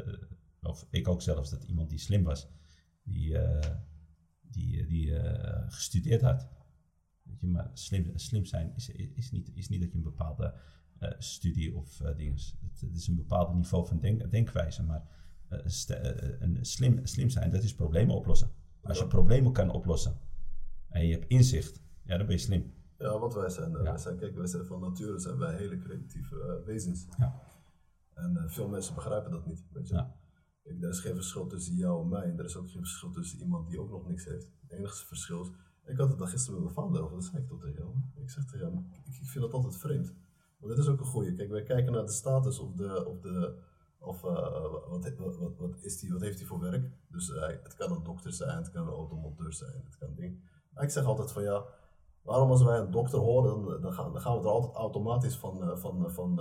of 0.62 0.86
ik 0.90 1.08
ook 1.08 1.22
zelfs, 1.22 1.50
dat 1.50 1.64
iemand 1.64 1.90
die 1.90 2.00
slim 2.00 2.24
was, 2.24 2.48
die, 3.10 3.38
eh, 3.38 3.76
die, 4.42 4.86
die 4.86 5.16
eh, 5.16 5.72
gestudeerd 5.72 6.22
had. 6.22 6.48
Weet 7.24 7.40
je, 7.40 7.48
maar 7.48 7.70
slim, 7.74 8.12
slim 8.18 8.46
zijn 8.46 8.74
is, 8.76 8.90
is, 8.90 9.32
niet, 9.32 9.52
is 9.54 9.70
niet 9.70 9.82
dat 9.82 9.92
je 9.92 9.98
een 9.98 10.04
bepaalde 10.04 10.54
eh, 11.00 11.12
studie 11.18 11.76
of 11.76 12.02
eh 12.02 12.16
dingen. 12.16 12.34
Het, 12.34 12.82
het 12.82 12.96
is 12.96 13.08
een 13.08 13.16
bepaald 13.16 13.54
niveau 13.54 13.88
van 13.88 14.00
denk, 14.00 14.32
denkwijze, 14.32 14.84
maar 14.84 15.04
eh, 15.50 15.60
st- 15.66 15.90
eh, 15.90 16.40
een 16.42 16.58
slim, 16.66 17.06
slim 17.06 17.30
zijn, 17.30 17.52
dat 17.52 17.64
is 17.64 17.76
problemen 17.76 18.16
oplossen. 18.16 18.52
Als 18.82 19.00
je 19.00 19.08
problemen 19.08 19.52
kan 19.52 19.70
oplossen 19.72 20.20
en 20.90 21.06
je 21.08 21.14
hebt 21.14 21.28
inzicht, 21.28 21.82
ja, 22.04 22.18
dan 22.18 22.26
ben 22.26 22.36
je 22.36 22.42
slim. 22.42 22.74
Ja, 22.98 23.20
wat 23.20 23.34
wij 23.34 23.50
zijn. 23.50 23.76
eh, 23.76 23.84
Ja. 23.84 23.90
wij 23.90 23.98
zijn 23.98 24.18
kijk, 24.18 24.36
wij 24.36 24.48
zijn 24.48 24.66
van 24.66 24.80
nature 24.80 25.20
zijn 25.20 25.38
wij 25.38 25.56
hele 25.56 25.78
creatieve 25.78 26.42
eh, 26.42 26.66
wezens. 26.66 27.08
Ja. 27.18 27.42
En 28.14 28.38
eh, 28.38 28.44
veel 28.50 28.68
mensen 28.68 28.96
begrijpen 28.96 29.32
dat 29.32 29.46
niet. 29.46 29.64
Weet 29.72 29.88
je? 29.88 30.06
Er 30.82 30.90
is 30.90 31.00
geen 31.00 31.16
verschil 31.16 31.48
tussen 31.48 31.76
jou 31.76 32.02
en 32.02 32.10
mij. 32.10 32.24
En 32.24 32.40
er 32.40 32.46
is 32.46 32.56
ook 32.56 32.70
geen 32.70 32.82
verschil 32.82 33.12
tussen 33.12 33.40
iemand 33.40 33.70
die 33.70 33.80
ook 33.80 33.90
nog 33.90 34.08
niks 34.08 34.26
heeft. 34.26 34.50
Het 34.62 34.72
enige 34.72 35.06
verschil 35.06 35.42
is. 35.42 35.50
Ik 35.86 35.98
had 35.98 36.10
het 36.10 36.18
daar 36.18 36.28
gisteren 36.28 36.64
met 36.64 36.74
mijn 36.74 36.88
vader 36.88 37.04
over, 37.04 37.16
dat 37.16 37.26
zei 37.26 37.42
ik 37.42 37.48
tot 37.48 37.62
tegen 37.62 37.82
hem. 37.82 38.24
Ik 38.24 38.30
zeg 38.30 38.46
tegen 38.46 38.66
hem, 38.66 38.92
ik, 39.06 39.14
vind 39.14 39.44
dat 39.44 39.54
altijd 39.54 39.78
vreemd. 39.78 40.14
Want 40.58 40.76
dit 40.76 40.84
is 40.84 40.88
ook 40.92 41.00
een 41.00 41.06
goeie. 41.06 41.36
Kijk, 41.36 41.50
wij 41.50 41.64
kijken 41.64 41.92
naar 41.92 42.06
de 42.06 42.12
status 42.12 42.60
of 42.60 42.74
de. 42.74 43.06
Of 43.06 43.20
de 43.20 43.68
of 44.00 44.24
uh, 44.24 44.32
wat, 45.18 45.38
wat, 45.38 45.58
wat, 45.58 45.76
is 45.82 46.00
die, 46.00 46.12
wat 46.12 46.22
heeft 46.22 46.38
hij 46.40 46.48
voor 46.48 46.60
werk? 46.60 46.92
Dus 47.08 47.30
uh, 47.30 47.48
het 47.48 47.76
kan 47.76 47.92
een 47.92 48.04
dokter 48.04 48.34
zijn, 48.34 48.58
het 48.58 48.72
kan 48.72 48.88
een 48.88 48.94
automonteur 48.94 49.54
zijn, 49.54 49.82
het 49.86 49.98
kan 49.98 50.14
ding. 50.16 50.40
Maar 50.74 50.84
ik 50.84 50.90
zeg 50.90 51.06
altijd 51.06 51.32
van 51.32 51.44
ja, 51.44 51.64
waarom 52.22 52.50
als 52.50 52.64
wij 52.64 52.80
een 52.80 52.92
dokter 52.92 53.20
horen, 53.20 53.66
dan, 53.66 53.82
dan, 53.82 53.94
gaan, 53.94 54.14
dan 54.14 54.22
gaan 54.22 54.34
we 54.34 54.40
er 54.40 54.50
altijd 54.50 54.76
automatisch 54.76 55.36
van, 55.36 55.64
uh, 55.64 55.78
van, 55.78 56.12
van, 56.12 56.36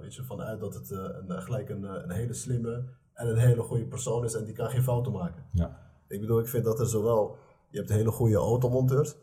weet 0.00 0.14
je, 0.14 0.24
van 0.24 0.42
uit 0.42 0.60
dat 0.60 0.74
het 0.74 0.90
een, 0.90 1.42
gelijk 1.42 1.68
een, 1.68 1.82
een 1.82 2.10
hele 2.10 2.34
slimme 2.34 2.84
en 3.14 3.28
een 3.28 3.38
hele 3.38 3.62
goede 3.62 3.86
persoon 3.86 4.24
is 4.24 4.34
en 4.34 4.44
die 4.44 4.54
kan 4.54 4.70
geen 4.70 4.82
fouten 4.82 5.12
maken. 5.12 5.44
Ja. 5.52 5.78
Ik 6.08 6.20
bedoel, 6.20 6.40
ik 6.40 6.48
vind 6.48 6.64
dat 6.64 6.80
er 6.80 6.86
zowel, 6.86 7.38
je 7.70 7.78
hebt 7.78 7.90
hele 7.90 8.10
goede 8.10 8.36
automonteurs, 8.36 9.16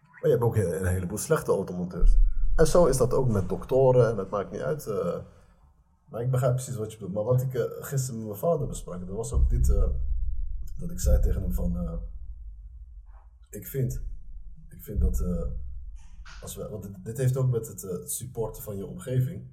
maar 0.00 0.22
je 0.22 0.30
hebt 0.30 0.42
ook 0.42 0.56
een 0.56 0.86
heleboel 0.86 1.18
slechte 1.18 1.52
automonteurs. 1.52 2.18
En 2.56 2.66
zo 2.66 2.86
is 2.86 2.96
dat 2.96 3.14
ook 3.14 3.28
met 3.28 3.48
doktoren 3.48 4.10
en 4.10 4.16
het 4.16 4.30
maakt 4.30 4.50
niet 4.50 4.60
uit. 4.60 4.86
Uh, 4.86 5.16
maar 6.08 6.22
ik 6.22 6.30
begrijp 6.30 6.54
precies 6.54 6.76
wat 6.76 6.92
je 6.92 6.98
bedoelt. 6.98 7.14
Maar 7.14 7.24
wat 7.24 7.42
ik 7.42 7.54
uh, 7.54 7.62
gisteren 7.80 8.18
met 8.18 8.28
mijn 8.28 8.38
vader 8.38 8.66
besprak, 8.66 9.06
dat 9.06 9.16
was 9.16 9.32
ook 9.32 9.50
dit, 9.50 9.68
uh, 9.68 9.84
dat 10.76 10.90
ik 10.90 11.00
zei 11.00 11.20
tegen 11.20 11.42
hem 11.42 11.52
van, 11.52 12.00
ik 13.50 13.66
vind, 13.66 14.02
ik 14.68 14.82
vind 14.82 15.00
dat, 15.00 15.24
als 16.42 16.56
we, 16.56 16.68
want 16.68 16.82
dit, 16.82 17.04
dit, 17.04 17.16
heeft 17.16 17.36
ook 17.36 17.50
met 17.50 17.66
het, 17.66 18.10
supporten 18.10 18.62
van 18.62 18.76
je 18.76 18.86
omgeving 18.86 19.46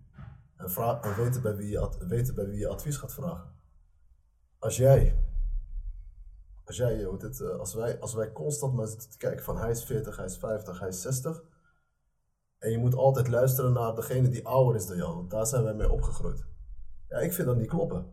en, 0.56 0.70
en 1.02 1.16
weten, 1.16 1.42
bij 1.42 1.56
wie 1.56 1.70
je, 1.70 2.06
weten 2.08 2.36
bij 2.36 2.46
wie 2.46 2.60
je 2.60 2.68
advies 2.68 2.98
gaat 2.98 3.14
vragen. 3.14 3.57
Als 4.68 4.78
jij 4.78 5.16
als, 6.64 6.78
jij, 6.78 7.00
joh, 7.00 7.20
dit, 7.20 7.40
uh, 7.40 7.50
als, 7.50 7.74
wij, 7.74 8.00
als 8.00 8.14
wij 8.14 8.32
constant 8.32 8.74
maar 8.74 8.88
zitten 8.88 9.10
te 9.10 9.18
kijken 9.18 9.44
van 9.44 9.58
hij 9.58 9.70
is 9.70 9.84
40, 9.84 10.16
hij 10.18 10.26
is 10.26 10.38
50, 10.38 10.80
hij 10.80 10.88
is 10.88 11.02
60. 11.02 11.44
En 12.58 12.72
je 12.72 12.78
moet 12.78 12.96
altijd 12.96 13.28
luisteren 13.28 13.74
naar 13.74 13.96
degene 13.96 14.30
die 14.30 14.48
ouder 14.48 14.76
is 14.76 14.88
dan 14.88 14.98
jou, 14.98 15.16
want 15.16 15.30
daar 15.30 15.46
zijn 15.46 15.64
wij 15.64 15.74
mee 15.74 15.92
opgegroeid. 15.92 16.46
Ja, 17.10 17.18
ik 17.18 17.34
vind 17.34 17.48
dat 17.48 17.58
niet 17.58 17.68
kloppen. 17.68 18.06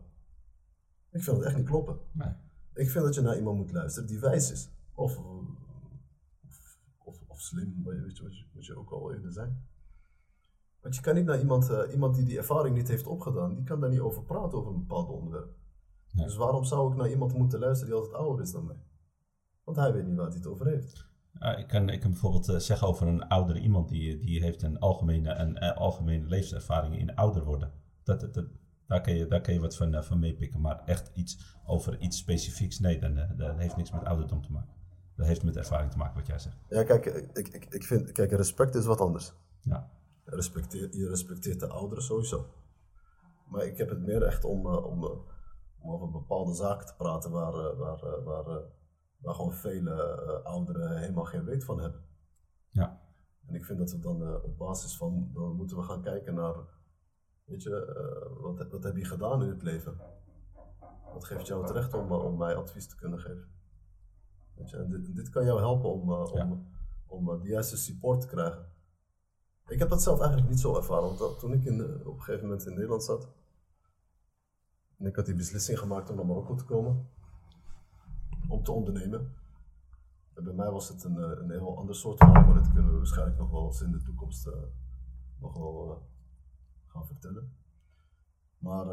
Ik 1.11 1.23
vind 1.23 1.37
dat 1.37 1.45
echt 1.45 1.55
niet 1.55 1.65
kloppen. 1.65 1.99
Nee. 2.11 2.33
Ik 2.73 2.89
vind 2.89 3.05
dat 3.05 3.15
je 3.15 3.21
naar 3.21 3.37
iemand 3.37 3.57
moet 3.57 3.71
luisteren 3.71 4.07
die 4.07 4.19
wijs 4.19 4.51
is. 4.51 4.69
Of, 4.93 5.17
of, 6.47 6.79
of, 6.97 7.21
of 7.27 7.41
slim, 7.41 7.83
weet 7.83 8.17
je, 8.17 8.23
wat, 8.23 8.37
je, 8.37 8.45
wat 8.53 8.65
je 8.65 8.77
ook 8.77 8.91
al 8.91 9.13
eerder 9.13 9.31
zei. 9.31 9.53
Want 10.81 10.95
je 10.95 11.01
kan 11.01 11.15
niet 11.15 11.25
naar 11.25 11.39
iemand, 11.39 11.69
uh, 11.69 11.81
iemand 11.91 12.15
die 12.15 12.25
die 12.25 12.37
ervaring 12.37 12.75
niet 12.75 12.87
heeft 12.87 13.07
opgedaan, 13.07 13.55
die 13.55 13.63
kan 13.63 13.79
daar 13.79 13.89
niet 13.89 13.99
over 13.99 14.23
praten 14.23 14.57
over 14.57 14.71
een 14.71 14.79
bepaald 14.79 15.09
onderwerp. 15.09 15.63
Nee. 16.15 16.25
Dus 16.25 16.35
waarom 16.35 16.63
zou 16.63 16.91
ik 16.91 16.97
naar 16.97 17.09
iemand 17.09 17.33
moeten 17.33 17.59
luisteren 17.59 17.93
die 17.93 18.01
altijd 18.01 18.21
ouder 18.21 18.45
is 18.45 18.51
dan 18.51 18.65
mij? 18.65 18.79
Want 19.63 19.77
hij 19.77 19.93
weet 19.93 20.05
niet 20.05 20.15
waar 20.15 20.27
hij 20.27 20.35
het 20.35 20.47
over 20.47 20.67
heeft. 20.67 21.05
Ja, 21.39 21.55
ik, 21.55 21.67
kan, 21.67 21.89
ik 21.89 21.99
kan 21.99 22.09
bijvoorbeeld 22.09 22.49
uh, 22.49 22.57
zeggen 22.57 22.87
over 22.87 23.07
een 23.07 23.27
oudere 23.27 23.59
iemand 23.59 23.89
die, 23.89 24.19
die 24.19 24.41
heeft 24.41 24.61
een 24.61 24.79
algemene, 24.79 25.33
een, 25.33 25.63
een 25.65 25.73
algemene 25.73 26.27
levenservaring 26.27 26.97
in 26.97 27.15
ouder 27.15 27.43
worden. 27.43 27.71
Dat, 28.03 28.19
dat, 28.19 28.33
dat, 28.33 28.45
daar, 28.87 29.01
kan 29.01 29.15
je, 29.15 29.27
daar 29.27 29.41
kan 29.41 29.53
je 29.53 29.59
wat 29.59 29.75
van, 29.75 29.93
uh, 29.93 30.01
van 30.01 30.19
meepikken. 30.19 30.61
Maar 30.61 30.83
echt 30.85 31.11
iets 31.13 31.57
over 31.65 31.99
iets 31.99 32.17
specifieks, 32.17 32.79
nee, 32.79 32.99
dan, 32.99 33.15
dat 33.37 33.57
heeft 33.57 33.77
niks 33.77 33.91
met 33.91 34.05
ouderdom 34.05 34.41
te 34.41 34.51
maken. 34.51 34.73
Dat 35.15 35.27
heeft 35.27 35.43
met 35.43 35.55
ervaring 35.55 35.91
te 35.91 35.97
maken, 35.97 36.15
wat 36.15 36.27
jij 36.27 36.39
zegt. 36.39 36.57
Ja, 36.69 36.83
kijk, 36.83 37.05
ik, 37.05 37.47
ik, 37.47 37.65
ik 37.65 37.83
vind, 37.83 38.11
kijk 38.11 38.31
respect 38.31 38.75
is 38.75 38.85
wat 38.85 39.01
anders. 39.01 39.33
Ja. 39.61 39.89
Respecteer, 40.23 40.97
je 40.97 41.07
respecteert 41.07 41.59
de 41.59 41.67
ouderen 41.67 42.03
sowieso. 42.03 42.45
Maar 43.47 43.65
ik 43.65 43.77
heb 43.77 43.89
het 43.89 44.05
meer 44.05 44.23
echt 44.23 44.43
om, 44.43 44.67
om 44.67 45.25
om 45.85 45.93
over 45.93 46.11
bepaalde 46.11 46.53
zaken 46.53 46.85
te 46.85 46.95
praten 46.95 47.31
waar, 47.31 47.53
uh, 47.53 47.77
waar, 47.77 48.03
uh, 48.03 48.23
waar, 48.23 48.47
uh, 48.47 48.63
waar 49.17 49.33
gewoon 49.33 49.53
vele 49.53 49.93
ouderen 50.43 50.97
helemaal 50.97 51.25
geen 51.25 51.45
weet 51.45 51.63
van 51.63 51.79
hebben. 51.79 52.01
Ja. 52.69 53.01
En 53.45 53.55
ik 53.55 53.65
vind 53.65 53.79
dat 53.79 53.91
we 53.91 53.99
dan 53.99 54.43
op 54.43 54.57
basis 54.57 54.97
van, 54.97 55.29
dan 55.33 55.55
moeten 55.55 55.77
we 55.77 55.83
gaan 55.83 56.01
kijken 56.01 56.33
naar, 56.33 56.55
weet 57.43 57.63
je, 57.63 58.39
wat, 58.41 58.71
wat 58.71 58.83
heb 58.83 58.95
je 58.95 59.05
gedaan 59.05 59.43
in 59.43 59.49
het 59.49 59.63
leven? 59.63 59.97
Wat 61.13 61.25
geeft 61.25 61.47
jou 61.47 61.61
het 61.61 61.71
recht 61.71 61.93
om, 61.93 62.11
om 62.11 62.37
mij 62.37 62.55
advies 62.55 62.87
te 62.87 62.95
kunnen 62.95 63.19
geven? 63.19 63.47
Weet 64.55 64.69
je, 64.69 64.77
en 64.77 64.89
dit, 64.89 65.15
dit 65.15 65.29
kan 65.29 65.45
jou 65.45 65.59
helpen 65.59 65.91
om, 65.91 66.11
om, 66.11 66.37
ja. 66.37 66.43
om, 66.43 66.67
om 67.07 67.41
de 67.41 67.47
juiste 67.47 67.77
support 67.77 68.21
te 68.21 68.27
krijgen. 68.27 68.65
Ik 69.67 69.79
heb 69.79 69.89
dat 69.89 70.01
zelf 70.01 70.19
eigenlijk 70.19 70.49
niet 70.49 70.59
zo 70.59 70.75
ervaren, 70.75 71.03
want 71.03 71.17
dat, 71.17 71.39
toen 71.39 71.53
ik 71.53 71.65
in, 71.65 71.83
op 72.05 72.13
een 72.13 72.21
gegeven 72.21 72.47
moment 72.47 72.65
in 72.65 72.73
Nederland 72.73 73.03
zat, 73.03 73.27
en 74.97 75.05
ik 75.05 75.15
had 75.15 75.25
die 75.25 75.35
beslissing 75.35 75.79
gemaakt 75.79 76.09
om 76.09 76.15
naar 76.15 76.25
Marokko 76.25 76.55
te 76.55 76.65
komen. 76.65 77.07
Om 78.47 78.63
te 78.63 78.71
ondernemen. 78.71 79.33
En 80.33 80.43
bij 80.43 80.53
mij 80.53 80.71
was 80.71 80.89
het 80.89 81.03
een, 81.03 81.17
een 81.17 81.51
heel 81.51 81.77
ander 81.77 81.95
soort 81.95 82.17
verhaal, 82.17 82.45
maar 82.45 82.55
dat 82.55 82.71
kunnen 82.71 82.91
we 82.91 82.97
waarschijnlijk 82.97 83.37
nog 83.37 83.51
wel 83.51 83.65
eens 83.65 83.81
in 83.81 83.91
de 83.91 84.01
toekomst 84.01 84.47
uh, 84.47 84.53
nog 85.39 85.57
wel 85.57 85.89
uh, 85.89 85.97
gaan 86.87 87.07
vertellen. 87.07 87.55
Maar 88.57 88.85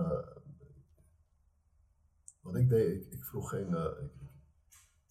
wat 2.41 2.57
ik 2.57 2.69
deed, 2.69 3.05
ik, 3.05 3.12
ik 3.12 3.25
vroeg 3.25 3.49
geen. 3.49 3.69
Ik, 4.03 4.12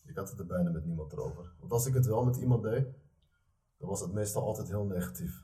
ik, 0.03 0.15
had 0.15 0.29
het 0.29 0.39
er 0.39 0.45
bijna 0.45 0.69
met 0.69 0.85
niemand 0.85 1.11
erover. 1.11 1.53
Want 1.59 1.71
als 1.71 1.85
ik 1.85 1.93
het 1.93 2.05
wel 2.05 2.25
met 2.25 2.37
iemand 2.37 2.63
deed, 2.63 2.87
dan 3.77 3.89
was 3.89 4.01
het 4.01 4.13
meestal 4.13 4.43
altijd 4.43 4.67
heel 4.67 4.85
negatief. 4.85 5.40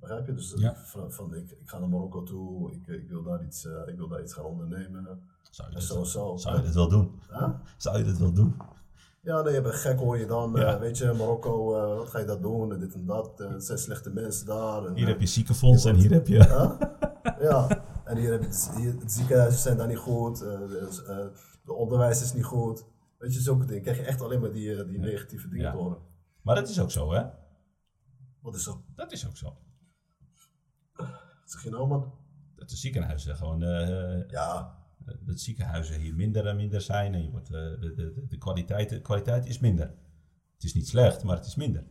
Begrijp 0.00 0.26
je? 0.26 0.34
Dus 0.34 0.54
ja. 0.56 0.76
van, 0.76 1.12
van 1.12 1.34
ik, 1.34 1.50
ik, 1.50 1.68
ga 1.68 1.78
naar 1.78 1.88
Marokko 1.88 2.22
toe, 2.22 2.72
ik, 2.72 2.86
ik, 2.86 3.08
wil 3.08 3.22
daar 3.22 3.44
iets, 3.44 3.64
uh, 3.64 3.72
ik 3.86 3.96
wil 3.96 4.08
daar 4.08 4.22
iets 4.22 4.32
gaan 4.32 4.44
ondernemen. 4.44 5.22
Zou 5.50 5.68
je, 5.68 5.74
dit, 5.74 5.84
zo, 5.84 6.04
zo. 6.04 6.36
zou 6.36 6.56
je 6.56 6.62
dit 6.62 6.74
wel 6.74 6.88
doen? 6.88 7.20
Huh? 7.30 7.48
Zou 7.76 7.98
je 7.98 8.04
dit 8.04 8.18
wel 8.18 8.32
doen? 8.32 8.56
Ja, 9.22 9.42
nee, 9.42 9.54
je 9.54 9.62
bent 9.62 9.74
gek 9.74 9.98
hoor 9.98 10.18
je 10.18 10.26
dan. 10.26 10.52
Ja. 10.54 10.74
Uh, 10.74 10.80
weet 10.80 10.98
je, 10.98 11.12
Marokko, 11.12 11.76
uh, 11.76 11.96
wat 11.96 12.08
ga 12.08 12.18
je 12.18 12.24
dat 12.24 12.42
doen? 12.42 12.72
En 12.72 12.80
dit 12.80 12.94
en 12.94 13.06
dat. 13.06 13.38
het 13.38 13.64
zijn 13.64 13.78
slechte 13.78 14.10
mensen 14.10 14.46
daar. 14.46 14.86
En, 14.86 14.94
hier 14.94 15.06
heb 15.06 15.20
je 15.20 15.26
ziekenfonds 15.26 15.84
en 15.84 15.94
hier 15.94 16.10
heb 16.10 16.26
je... 16.26 16.36
ja, 17.48 17.84
en 18.04 18.16
hier 18.16 18.30
heb 18.30 18.40
je 18.40 18.48
het, 18.48 18.70
hier, 18.76 18.94
het 19.00 19.12
ziekenhuizen 19.12 19.60
zijn 19.60 19.76
daar 19.76 19.86
niet 19.86 19.98
goed. 19.98 20.38
De 20.38 21.72
onderwijs 21.72 22.22
is 22.22 22.32
niet 22.32 22.44
goed. 22.44 22.84
Weet 23.18 23.34
je, 23.34 23.40
zulke 23.40 23.64
dingen. 23.64 23.82
Krijg 23.82 23.96
je 23.96 24.04
echt 24.04 24.20
alleen 24.20 24.40
maar 24.40 24.52
die, 24.52 24.86
die 24.86 24.98
negatieve 24.98 25.48
dingen 25.48 25.64
ja. 25.64 25.70
te 25.70 25.76
horen. 25.76 25.98
Maar 26.42 26.54
dat 26.54 26.68
is 26.68 26.80
ook 26.80 26.90
zo, 26.90 27.12
hè? 27.12 27.22
Wat 28.40 28.54
is 28.54 28.62
zo? 28.62 28.82
Dat 28.94 29.12
is 29.12 29.26
ook 29.26 29.36
zo. 29.36 29.56
Zeg 31.48 31.62
je 31.62 31.70
nou, 31.70 31.88
man? 31.88 32.12
dat 32.54 32.68
de 32.70 32.76
ziekenhuizen 32.76 33.36
gewoon... 33.36 33.62
eh, 33.62 34.28
Ja, 34.28 34.76
dat 35.20 35.40
ziekenhuizen 35.40 36.00
hier 36.00 36.14
minder 36.14 36.46
en 36.46 36.56
minder 36.56 36.80
zijn. 36.80 37.14
En 37.14 37.22
je 37.22 37.30
wordt, 37.30 37.46
eh, 37.48 37.52
de, 37.80 37.92
de, 37.96 38.24
de, 38.28 38.38
kwaliteit, 38.38 38.88
de 38.88 39.00
kwaliteit 39.00 39.46
is 39.46 39.58
minder. 39.58 39.86
Het 40.54 40.64
is 40.64 40.74
niet 40.74 40.88
slecht, 40.88 41.22
maar 41.24 41.36
het 41.36 41.46
is 41.46 41.54
minder. 41.54 41.82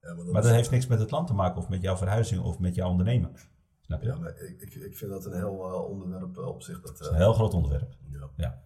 ja 0.00 0.14
maar 0.14 0.16
dat 0.16 0.26
Maar 0.32 0.42
is- 0.42 0.46
dat 0.48 0.56
heeft 0.56 0.70
niks 0.70 0.86
met 0.86 0.98
het 0.98 1.10
land 1.10 1.26
te 1.26 1.32
maken 1.34 1.58
of 1.60 1.68
met 1.68 1.82
jouw 1.82 1.96
verhuizing 1.96 2.42
of 2.42 2.58
met 2.58 2.74
jouw 2.74 2.90
ondernemen. 2.90 3.32
Snap 3.80 4.02
je? 4.02 4.08
Ja, 4.08 4.18
maar 4.18 4.36
ik, 4.40 4.60
ik, 4.60 4.74
ik 4.74 4.96
vind 4.96 5.10
dat 5.10 5.24
een 5.24 5.34
heel 5.34 5.68
eh, 5.68 5.88
onderwerp 5.90 6.36
eh, 6.36 6.46
op 6.46 6.62
zich. 6.62 6.80
Dat, 6.80 7.00
is 7.00 7.06
eh, 7.06 7.12
een 7.12 7.18
heel 7.18 7.32
groot 7.34 7.54
onderwerp. 7.54 7.96
ja. 8.10 8.30
Ja, 8.36 8.62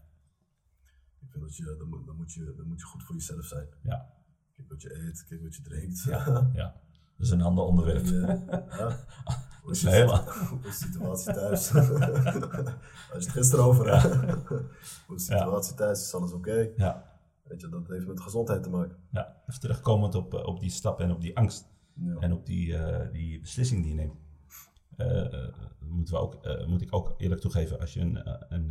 Ik 1.20 1.30
vind 1.30 1.42
dat 1.44 1.56
je, 1.56 1.76
dan, 1.78 1.88
moet, 1.88 2.06
dan, 2.06 2.16
moet 2.16 2.32
je, 2.32 2.54
dan 2.56 2.66
moet 2.66 2.80
je 2.80 2.86
goed 2.86 3.02
voor 3.02 3.14
jezelf 3.14 3.44
zijn. 3.44 3.66
ja, 3.82 4.12
Kijk 4.52 4.68
wat 4.68 4.82
je 4.82 4.94
eet, 5.06 5.24
kijk 5.24 5.42
wat 5.42 5.54
je 5.56 5.62
drinkt. 5.62 6.02
ja. 6.02 6.50
ja. 6.54 6.80
Dat 7.16 7.26
is 7.26 7.30
een 7.30 7.42
ander 7.42 7.64
onderwerp. 7.64 8.06
Ja. 8.06 8.42
ja. 8.78 9.04
Hoe 9.62 9.72
is 9.72 9.82
Hoe 10.50 10.60
de 10.62 10.72
situatie 10.72 11.32
thuis? 11.32 11.74
Als 11.74 11.92
je 13.08 13.14
het 13.14 13.28
gisteren 13.28 13.64
over 13.64 14.00
hebt. 14.00 14.48
Hoe 15.06 15.16
is 15.16 15.26
de 15.26 15.32
Ja. 15.34 15.38
situatie 15.38 15.74
thuis? 15.74 16.00
Is 16.00 16.14
alles 16.14 16.32
oké? 16.32 16.70
Ja, 16.76 17.12
Weet 17.42 17.60
je, 17.60 17.68
dat 17.68 17.88
heeft 17.88 18.06
met 18.06 18.20
gezondheid 18.20 18.62
te 18.62 18.70
maken. 18.70 18.96
ja. 19.10 19.42
Even 19.46 19.60
terugkomend 19.60 20.14
op, 20.14 20.34
eh, 20.34 20.46
op 20.46 20.60
die 20.60 20.70
stap 20.70 21.00
en 21.00 21.10
op 21.10 21.20
die 21.20 21.36
angst. 21.36 21.68
Ja. 21.94 22.16
En 22.18 22.32
op 22.32 22.46
die, 22.46 22.76
eh, 22.76 23.12
die 23.12 23.40
beslissing 23.40 23.82
die 23.82 23.90
je 23.94 23.96
neemt. 23.96 24.18
Eh, 24.96 25.48
moeten 25.80 26.14
we 26.14 26.20
ook, 26.20 26.66
moet 26.66 26.80
ik 26.82 26.94
ook 26.94 27.14
eerlijk 27.16 27.40
toegeven, 27.40 27.80
als 27.80 27.92
je 27.94 28.00
een, 28.00 28.16
een, 28.54 28.70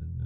een, 0.00 0.20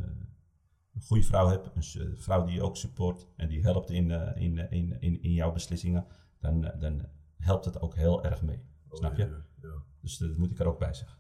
een 0.95 1.01
goede 1.03 1.23
vrouw 1.23 1.49
hebt, 1.49 1.71
een 1.75 2.17
vrouw 2.17 2.45
die 2.45 2.55
je 2.55 2.63
ook 2.63 2.77
support 2.77 3.27
en 3.37 3.49
die 3.49 3.63
helpt 3.63 3.91
in, 3.91 4.11
in, 4.37 4.59
in, 4.71 5.01
in, 5.01 5.23
in 5.23 5.33
jouw 5.33 5.53
beslissingen, 5.53 6.07
dan, 6.41 6.61
dan 6.79 7.07
helpt 7.45 7.65
het 7.65 7.81
ook 7.81 7.95
heel 7.95 8.25
erg 8.25 8.43
mee. 8.43 8.63
Snap 8.91 9.15
je? 9.17 9.43
Ja, 9.63 9.69
Dus 10.01 10.19
dat 10.19 10.37
moet 10.37 10.51
ik 10.51 10.59
er 10.59 10.67
ook 10.67 10.79
bij 10.79 10.95
zeggen. 10.95 11.19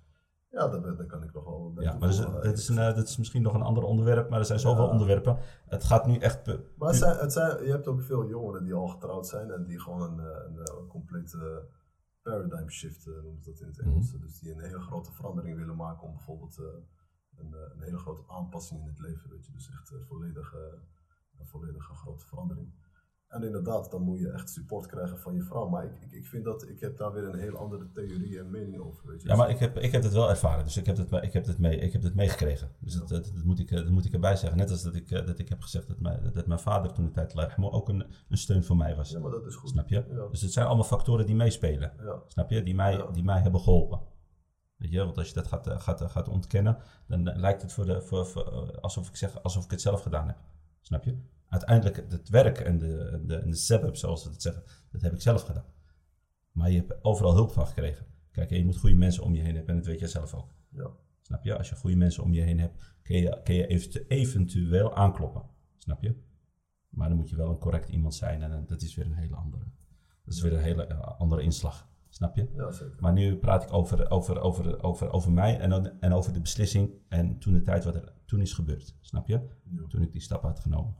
ja 0.50 0.68
daar, 0.68 1.06
kan 1.06 1.22
ik 1.22 1.32
nog 1.32 1.44
wel 1.44 1.72
bij 1.72 1.84
Ja, 1.84 1.90
maar 1.90 2.00
dat 2.00 2.10
is, 2.10 2.16
toevoegen. 2.16 2.44
dat, 2.48 2.58
is 2.58 2.68
een, 2.68 2.78
eh, 2.78 2.94
dat 2.94 3.08
is 3.08 3.16
misschien 3.16 3.42
nog 3.42 3.54
een 3.54 3.62
ander 3.62 3.82
onderwerp, 3.84 4.28
maar 4.30 4.38
er 4.38 4.44
zijn 4.44 4.58
zoveel 4.60 4.84
Ja. 4.84 4.90
onderwerpen. 4.90 5.38
Het 5.66 5.84
gaat 5.84 6.06
nu 6.06 6.18
echt. 6.18 6.42
pu- 6.42 6.60
Maar 6.78 6.88
het 6.88 6.96
zijn, 6.98 7.16
het 7.16 7.32
zijn, 7.32 7.64
je 7.64 7.70
hebt 7.70 7.86
ook 7.86 8.02
veel 8.02 8.28
jongeren 8.28 8.64
die 8.64 8.74
al 8.74 8.88
getrouwd 8.88 9.26
zijn 9.26 9.50
en 9.50 9.64
die 9.64 9.80
gewoon 9.80 10.02
een, 10.02 10.20
eh, 10.20 10.44
een, 10.46 10.58
eh, 10.58 10.74
een 10.80 10.86
complete 10.86 11.68
paradigm 12.22 12.68
shift 12.68 13.06
noemen 13.06 13.42
ze 13.42 13.50
dat 13.50 13.60
in 13.60 13.66
het 13.66 13.78
Engels. 13.78 14.10
Dus 14.20 14.38
die 14.38 14.52
een 14.52 14.60
hele 14.60 14.80
grote 14.80 15.12
verandering 15.12 15.56
willen 15.56 15.76
maken 15.76 16.02
om 16.02 16.12
bijvoorbeeld 16.12 16.58
eh, 16.58 16.64
een, 17.36 17.54
eh, 17.54 17.60
een 17.74 17.82
hele 17.82 17.98
grote 17.98 18.22
aanpassing 18.28 18.80
in 18.80 18.86
het 18.88 18.98
leven. 18.98 19.30
Weet 19.30 19.46
je? 19.46 19.52
Dus 19.52 19.70
echt 19.70 19.90
eh, 19.90 19.98
volledige, 20.00 20.78
een 21.38 21.46
volledige 21.46 21.94
grote 21.94 22.26
verandering. 22.26 22.72
En 23.34 23.42
inderdaad, 23.42 23.90
dan 23.90 24.02
moet 24.02 24.18
je 24.18 24.28
echt 24.28 24.50
support 24.50 24.86
krijgen 24.86 25.18
van 25.18 25.34
je 25.34 25.42
vrouw. 25.42 25.68
Maar 25.68 25.84
ik, 25.84 25.92
ik, 26.00 26.12
ik 26.12 26.26
vind 26.26 26.44
dat, 26.44 26.68
ik 26.68 26.80
heb 26.80 26.96
daar 26.96 27.12
weer 27.12 27.24
een 27.24 27.38
heel 27.38 27.56
andere 27.56 27.90
theorie 27.90 28.38
en 28.38 28.50
mening 28.50 28.78
over. 28.78 29.06
Weet 29.06 29.22
je? 29.22 29.28
Ja, 29.28 29.36
maar 29.36 29.50
ik 29.50 29.58
heb, 29.58 29.78
ik 29.78 29.92
heb 29.92 30.02
het 30.02 30.12
wel 30.12 30.30
ervaren, 30.30 30.64
dus 30.64 30.76
ik 30.76 30.86
heb 30.86 30.96
het, 30.96 31.12
ik 31.12 31.32
heb 31.32 31.46
het, 31.46 31.58
mee, 31.58 31.76
ik 31.76 31.92
heb 31.92 32.02
het 32.02 32.14
meegekregen. 32.14 32.70
Dus 32.78 32.94
dat, 32.94 33.08
dat, 33.08 33.24
dat 33.34 33.44
moet 33.44 33.58
ik, 33.58 33.70
eh, 33.70 33.78
dat 33.78 33.90
moet 33.90 34.04
ik 34.04 34.12
erbij 34.12 34.36
zeggen. 34.36 34.58
Net 34.58 34.70
als 34.70 34.82
dat 34.82 34.94
ik, 34.94 35.10
eh, 35.10 35.26
dat 35.26 35.38
ik 35.38 35.48
heb 35.48 35.62
gezegd 35.62 35.88
dat 35.88 36.00
mijn, 36.00 36.30
dat 36.32 36.46
mijn 36.46 36.60
vader 36.60 36.92
toen 36.92 37.04
de 37.04 37.10
tijd 37.10 37.34
Larmo 37.34 37.70
ook 37.70 37.88
een, 37.88 38.06
een 38.28 38.38
steun 38.38 38.64
voor 38.64 38.76
mij 38.76 38.96
was. 38.96 39.10
ja, 39.10 39.18
maar 39.18 39.30
dat 39.30 39.46
is 39.46 39.54
goed. 39.54 39.70
Snap 39.70 39.88
je? 39.88 40.04
Ja. 40.08 40.28
Dus 40.30 40.40
het 40.40 40.52
zijn 40.52 40.66
allemaal 40.66 40.84
factoren 40.84 41.26
die 41.26 41.36
meespelen. 41.36 41.92
Ja. 41.98 42.22
Snap 42.28 42.50
je? 42.50 42.62
Die 42.62 42.74
mij, 42.74 43.06
die 43.12 43.24
mij 43.24 43.40
hebben 43.40 43.60
geholpen. 43.60 44.00
Weet 44.76 44.92
je, 44.92 45.04
want 45.04 45.18
als 45.18 45.28
je 45.28 45.34
dat 45.34 45.46
gaat, 45.46 45.66
eh, 45.66 45.80
gaat, 45.80 46.10
gaat 46.10 46.28
ontkennen, 46.28 46.78
dan 47.06 47.28
eh, 47.28 47.36
lijkt 47.36 47.62
het 47.62 47.72
voor 47.72 47.84
de, 47.86 48.02
voor, 48.02 48.26
voor, 48.26 48.52
eh, 48.52 48.78
alsof, 48.80 49.08
ik 49.08 49.16
zeg, 49.16 49.42
alsof 49.42 49.64
ik 49.64 49.70
het 49.70 49.80
zelf 49.80 50.02
gedaan 50.02 50.26
heb. 50.26 50.36
Snap 50.80 51.04
je? 51.04 51.18
Uiteindelijk, 51.54 51.96
het 52.10 52.28
werk 52.28 52.58
en 52.60 52.78
de, 52.78 53.22
de, 53.26 53.36
en 53.36 53.50
de 53.50 53.56
setup, 53.56 53.96
zoals 53.96 54.24
we 54.24 54.30
het 54.30 54.42
zeggen, 54.42 54.62
dat 54.90 55.00
heb 55.00 55.12
ik 55.12 55.20
zelf 55.20 55.42
gedaan. 55.42 55.64
Maar 56.52 56.70
je 56.70 56.76
hebt 56.78 57.04
overal 57.04 57.34
hulp 57.34 57.52
van 57.52 57.66
gekregen. 57.66 58.06
Kijk, 58.30 58.50
je 58.50 58.64
moet 58.64 58.76
goede 58.76 58.96
mensen 58.96 59.22
om 59.22 59.34
je 59.34 59.40
heen 59.42 59.54
hebben 59.54 59.74
en 59.74 59.76
dat 59.80 59.86
weet 59.86 59.98
jij 60.00 60.08
zelf 60.08 60.34
ook. 60.34 60.54
Ja. 60.68 60.90
Snap 61.22 61.44
je? 61.44 61.56
Als 61.56 61.68
je 61.68 61.76
goede 61.76 61.96
mensen 61.96 62.22
om 62.22 62.32
je 62.32 62.40
heen 62.40 62.58
hebt, 62.58 62.82
kun 63.02 63.16
je, 63.16 63.40
kun 63.44 63.54
je 63.54 63.66
eventu- 63.66 64.04
eventueel 64.08 64.94
aankloppen. 64.96 65.42
Snap 65.76 66.02
je? 66.02 66.14
Maar 66.88 67.08
dan 67.08 67.16
moet 67.16 67.28
je 67.30 67.36
wel 67.36 67.48
een 67.50 67.58
correct 67.58 67.88
iemand 67.88 68.14
zijn 68.14 68.42
en 68.42 68.52
eh, 68.52 68.58
dat 68.66 68.82
is 68.82 68.94
weer 68.94 69.06
een 69.06 69.14
hele 69.14 69.36
andere. 69.36 69.64
Dat 70.24 70.34
is 70.34 70.40
weer 70.40 70.52
een 70.52 70.62
hele 70.62 70.86
eh, 70.86 71.00
andere 71.18 71.42
inslag. 71.42 71.88
Snap 72.08 72.36
je? 72.36 72.48
ja, 72.56 72.70
zeker. 72.72 72.96
Maar 73.00 73.12
nu 73.12 73.36
praat 73.36 73.62
ik 73.62 73.72
over, 73.72 74.10
over, 74.10 74.40
over, 74.40 74.82
over, 74.82 75.10
over 75.12 75.32
mij 75.32 75.58
en, 75.58 75.70
dan- 75.70 76.00
en 76.00 76.12
over 76.12 76.32
de 76.32 76.40
beslissing 76.40 76.90
en 77.08 77.38
toen 77.38 77.52
de 77.52 77.62
tijd 77.62 77.84
wat 77.84 77.94
er 77.94 78.12
toen 78.24 78.40
is 78.40 78.52
gebeurd. 78.52 78.96
Snap 79.00 79.28
je? 79.28 79.40
Ja. 79.70 79.86
Toen 79.88 80.02
ik 80.02 80.12
die 80.12 80.20
stap 80.20 80.42
had 80.42 80.60
genomen. 80.60 80.94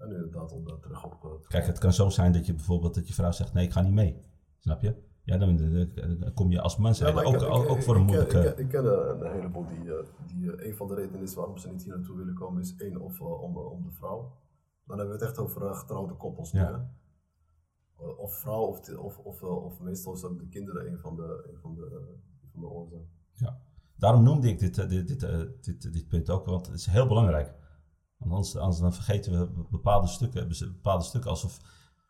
En 0.00 0.10
inderdaad, 0.10 0.52
om 0.52 0.64
daar 0.64 0.78
terug 0.78 1.04
op 1.04 1.12
eh, 1.24 1.30
te 1.40 1.48
Kijk, 1.48 1.66
het 1.66 1.78
kan 1.78 1.92
zo 1.92 2.08
zijn 2.08 2.32
dat 2.32 2.46
je 2.46 2.54
bijvoorbeeld 2.54 2.94
dat 2.94 3.08
je 3.08 3.14
vrouw 3.14 3.32
zegt 3.32 3.52
nee, 3.52 3.64
ik 3.66 3.72
ga 3.72 3.80
niet 3.80 3.92
mee. 3.92 4.22
Snap 4.58 4.80
je? 4.80 4.94
Ja, 5.24 5.36
dan, 5.38 5.56
dan- 5.56 6.18
dan 6.18 6.32
kom 6.34 6.50
je 6.50 6.60
als 6.60 6.76
maar 6.76 7.24
ook, 7.24 7.34
ik- 7.34 7.42
ook, 7.70 7.82
voor 7.82 7.94
een 7.96 8.00
ik 8.00 8.06
ken- 8.06 8.16
moeilijke... 8.16 8.38
Ik, 8.38 8.54
ken- 8.54 8.64
ik 8.64 8.68
ken 8.68 8.84
eh, 8.84 9.20
een 9.20 9.32
heleboel 9.32 9.66
die, 9.66 9.94
eh, 9.96 10.04
die 10.26 10.52
eh, 10.56 10.66
een 10.66 10.76
van 10.76 10.86
de 10.88 10.94
redenen 10.94 11.20
is 11.22 11.34
waarom 11.34 11.58
ze 11.58 11.70
niet 11.70 11.82
hier 11.82 11.96
naartoe 11.96 12.16
willen 12.16 12.34
komen, 12.34 12.60
is 12.62 12.74
één 12.76 13.00
of 13.00 13.20
eh, 13.20 13.42
om, 13.42 13.56
om 13.56 13.82
de 13.82 13.90
vrouw. 13.90 14.32
Dan 14.84 14.98
hebben 14.98 15.16
we 15.18 15.20
het 15.24 15.30
echt 15.30 15.38
over 15.38 15.66
eh, 15.66 15.78
getrouwde 15.78 16.14
koppels 16.14 16.52
nu, 16.52 16.60
Ja. 16.60 16.90
Eh, 17.98 18.18
Of 18.18 18.34
vrouw, 18.34 18.62
of, 18.62 18.88
of, 18.96 19.18
of, 19.18 19.42
eh, 19.42 19.64
of 19.64 19.80
meestal 19.80 20.12
is 20.12 20.24
ook 20.24 20.38
de 20.38 20.48
kinderen 20.48 20.86
een 20.92 20.98
van 20.98 21.16
de, 21.16 21.48
een 21.52 21.58
van 21.60 21.74
de, 21.74 22.02
van 22.52 22.60
de 22.60 22.66
oorzaken. 22.66 23.08
Ja. 23.32 23.60
Daarom 23.96 24.22
noemde 24.22 24.48
ik 24.48 24.58
dit, 24.58 24.78
eh, 24.78 24.88
dit, 24.88 25.08
dit, 25.08 25.22
eh, 25.22 25.38
dit, 25.60 25.92
dit 25.92 26.08
punt 26.08 26.30
ook, 26.30 26.46
want 26.46 26.66
het 26.66 26.74
is 26.76 26.86
heel 26.86 27.06
belangrijk. 27.06 27.54
Anders, 28.20 28.56
anders 28.56 28.78
dan 28.78 28.92
vergeten 28.92 29.38
we 29.38 29.64
bepaalde 29.70 30.06
stukken, 30.06 30.48
bepaalde 30.48 31.04
stukken 31.04 31.30
alsof, 31.30 31.58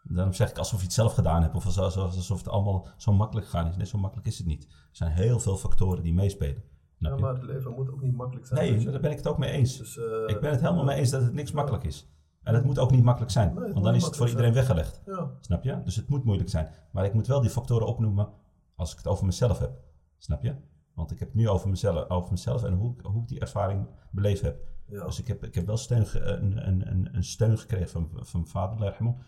daarom 0.03 0.33
zeg 0.33 0.51
ik 0.51 0.59
alsof 0.59 0.79
je 0.79 0.85
het 0.85 0.95
zelf 0.95 1.15
gedaan 1.15 1.43
hebt, 1.43 1.55
of 1.55 1.65
alsof, 1.67 1.97
alsof 1.97 2.39
het 2.39 2.49
allemaal 2.49 2.87
zo 2.97 3.13
makkelijk 3.13 3.47
gegaan 3.47 3.67
is. 3.67 3.77
Nee, 3.77 3.87
zo 3.87 3.99
makkelijk 3.99 4.27
is 4.29 4.39
het 4.39 4.47
niet. 4.47 4.65
Er 4.65 4.71
zijn 4.91 5.11
heel 5.11 5.41
veel 5.41 5.57
factoren 5.57 6.03
die 6.03 6.15
meespelen. 6.15 6.63
Ja, 6.99 7.17
maar 7.17 7.35
het 7.35 7.43
leven 7.43 7.73
moet 7.73 7.91
ook 7.93 8.03
niet 8.03 8.17
makkelijk 8.17 8.47
zijn. 8.47 8.61
Nee, 8.75 8.91
daar 8.91 9.01
ben 9.01 9.11
ik 9.11 9.17
het 9.17 9.27
ook 9.27 9.39
mee 9.39 9.51
eens. 9.51 9.77
Dus, 9.79 9.99
eh, 9.99 10.05
Ik 10.27 10.41
ben 10.41 10.51
het 10.51 10.61
helemaal 10.61 10.85
mee 10.85 10.97
eens 10.97 11.11
dat 11.11 11.23
het 11.23 11.33
niks 11.35 11.53
makkelijk 11.53 11.85
is. 11.85 12.09
En 12.43 12.55
het 12.55 12.65
moet 12.65 12.79
ook 12.79 12.91
niet 12.91 13.03
makkelijk 13.03 13.33
zijn, 13.33 13.55
Nee, 13.55 13.73
want 13.73 13.85
dan 13.85 13.95
is 13.95 14.05
het 14.05 14.17
voor 14.17 14.29
iedereen 14.29 14.53
weggelegd. 14.53 15.03
Ja, 15.07 15.31
Snap 15.41 15.65
je? 15.65 15.83
Dus 15.85 15.97
het 15.97 16.09
moet 16.09 16.25
moeilijk 16.25 16.51
zijn. 16.51 16.69
Maar 16.93 17.05
ik 17.05 17.15
moet 17.15 17.27
wel 17.27 17.41
die 17.41 17.51
factoren 17.51 17.87
opnoemen 17.87 18.29
als 18.77 18.91
ik 18.93 18.97
het 18.97 19.07
over 19.07 19.27
mezelf 19.27 19.59
heb. 19.59 19.81
Snap 20.19 20.43
je? 20.43 20.55
Want 20.95 21.11
ik 21.11 21.19
heb 21.19 21.29
het 21.29 21.37
nu 21.37 21.49
over 21.49 21.69
mezelf, 21.69 22.09
over 22.09 22.31
mezelf 22.31 22.65
en 22.65 22.75
hoe, 22.75 22.95
hoe 23.03 23.23
ik 23.23 23.29
die 23.29 23.41
ervaring 23.41 23.87
beleefd 24.11 24.43
heb. 24.43 24.69
Ja. 24.91 25.05
Dus 25.05 25.19
ik 25.19 25.27
heb, 25.27 25.45
ik 25.45 25.55
heb 25.55 25.67
wel 25.67 25.77
steun, 25.77 26.07
ge- 26.07 26.21
een, 26.21 26.67
een, 26.69 27.15
een, 27.17 27.25
steun 27.25 27.59
gekregen 27.59 27.89
van, 27.89 28.11
van 28.13 28.41
mijn 28.41 28.53
vader, 28.53 28.79
Lerhemo. 28.79 29.19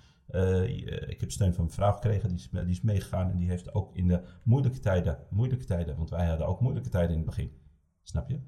ik 1.08 1.20
heb 1.20 1.30
steun 1.30 1.54
van 1.54 1.64
mijn 1.64 1.74
vrouw 1.76 1.92
gekregen, 1.92 2.28
die 2.28 2.38
is, 2.38 2.48
die 2.50 2.66
is 2.66 2.80
meegegaan 2.80 3.30
en 3.30 3.38
die 3.38 3.48
heeft 3.48 3.74
ook 3.74 3.96
in 3.96 4.08
de 4.08 4.22
moeilijke 4.42 4.80
tijden, 4.80 5.18
moeilijke 5.30 5.64
tijden, 5.64 5.96
want 5.96 6.10
wij 6.10 6.26
hadden 6.26 6.46
ook 6.46 6.60
moeilijke 6.60 6.88
tijden 6.88 7.10
in 7.10 7.16
het 7.16 7.26
begin. 7.26 7.52
Snap 8.02 8.28
je? 8.28 8.40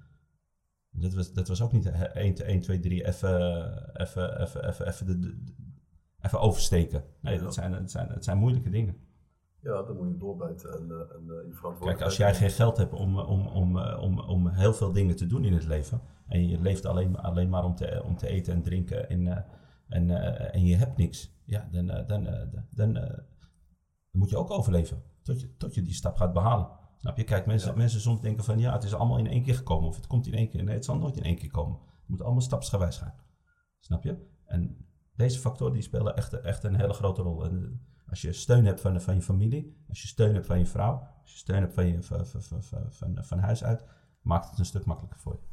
Dat 0.91 1.15
was, 1.15 1.33
dat 1.33 1.49
was 1.49 1.63
ook 1.63 1.73
niet 1.73 1.87
1, 1.87 2.37
1 2.47 2.61
2, 2.61 2.81
3, 2.81 3.07
even, 3.07 3.31
even, 4.01 4.41
even, 4.41 4.69
even, 4.69 4.87
even, 4.89 5.07
de, 5.07 5.43
even 6.21 6.41
oversteken. 6.41 7.05
Nee, 7.21 7.39
dat 7.39 7.55
zijn, 7.55 7.73
dat, 7.73 7.91
zijn, 7.91 8.09
dat 8.09 8.25
zijn 8.25 8.39
moeilijke 8.39 8.71
dingen. 8.71 8.97
Ja, 9.65 9.83
dan 9.83 9.97
moet 9.97 10.09
je 10.09 10.17
doorbijten 10.17 10.73
en, 10.73 10.91
eh, 10.91 10.97
en 10.97 11.23
eh, 11.23 11.47
je 11.47 11.55
verantwoordelijkheid. 11.55 11.97
Kijk, 11.97 12.03
als 12.03 12.17
jij 12.17 12.35
geen 12.35 12.51
geld 12.51 12.77
hebt 12.77 12.93
om, 12.93 13.19
om, 13.19 13.47
om, 13.47 13.79
eh, 13.79 14.03
om, 14.03 14.19
om 14.21 14.49
heel 14.49 14.75
veel 14.75 14.93
dingen 14.93 15.17
te 15.17 15.27
doen 15.27 15.45
in 15.45 15.53
het 15.53 15.67
leven. 15.67 16.01
En 16.29 16.49
je 16.49 16.61
leeft 16.61 16.87
alleen, 16.87 17.17
alleen 17.17 17.49
maar 17.49 17.65
om 17.65 17.75
te, 17.75 18.03
om 18.05 18.17
te 18.17 18.29
eten 18.29 18.53
en 18.55 18.63
drinken. 18.63 19.09
En, 19.09 19.27
eh, 19.27 19.43
en, 19.89 20.11
eh, 20.11 20.55
en 20.55 20.65
je 20.65 20.77
hebt 20.77 20.97
niks. 20.97 21.33
Ja, 21.45 21.69
dan, 21.71 21.91
eh, 21.91 22.07
dan, 22.07 22.27
eh, 22.27 22.49
dan, 22.71 22.97
eh, 22.97 23.19
moet 24.11 24.31
je 24.31 24.37
ook 24.37 24.51
overleven. 24.51 25.03
Tot 25.23 25.41
je, 25.41 25.57
tot 25.57 25.75
je 25.75 25.83
die 25.83 25.95
stap 25.95 26.17
gaat 26.17 26.33
behalen. 26.33 26.69
Snap 26.97 27.17
je? 27.17 27.25
Kijk, 27.25 27.47
mensen, 27.47 27.77
mensen 27.77 28.01
soms 28.01 28.21
denken 28.21 28.45
van 28.45 28.59
ja, 28.59 28.73
het 28.73 28.83
is 28.83 28.95
allemaal 28.95 29.19
in 29.19 29.27
één 29.27 29.43
keer 29.43 29.55
gekomen. 29.55 29.89
Of 29.89 29.97
het 29.97 30.07
komt 30.07 30.27
in 30.27 30.35
één 30.35 30.49
keer. 30.49 30.65
Nee, 30.65 30.75
het 30.75 30.85
zal 30.85 30.99
nooit 30.99 31.17
in 31.17 31.23
één 31.23 31.37
keer 31.37 31.51
komen. 31.51 31.79
Het 31.79 32.09
moet 32.09 32.23
allemaal 32.23 32.41
stapsgewijs 32.41 32.99
gaan. 32.99 33.15
Snap 33.81 34.05
je? 34.05 34.17
En 34.45 34.87
deze 35.17 35.39
factoren 35.39 35.73
die 35.73 35.83
spelen 35.83 36.17
echt, 36.17 36.33
echt 36.33 36.65
een 36.65 36.75
hele 36.75 36.93
grote 36.93 37.23
rol. 37.23 37.45
En, 37.45 37.63
eh, 37.63 37.69
als 38.15 38.23
je 38.23 38.33
steun 38.33 38.65
hebt 38.65 38.81
van, 38.81 39.01
van 39.01 39.15
je 39.15 39.23
familie, 39.23 39.85
als 39.89 40.03
je 40.03 40.09
steun 40.09 40.35
hebt 40.35 40.47
van 40.47 40.59
je 40.59 40.67
vrouw, 40.67 41.09
als 41.23 41.33
je 41.33 41.39
steun 41.39 41.61
hebt 41.61 41.75
van, 41.75 41.87
je, 41.87 42.03
van, 42.91 43.25
van, 43.25 43.39
huis 43.39 43.65
uit, 43.65 43.85
maakt 44.21 44.51
het 44.51 44.59
een 44.59 44.65
stuk 44.65 44.85
makkelijker 44.85 45.21
voor 45.21 45.33
je. 45.33 45.47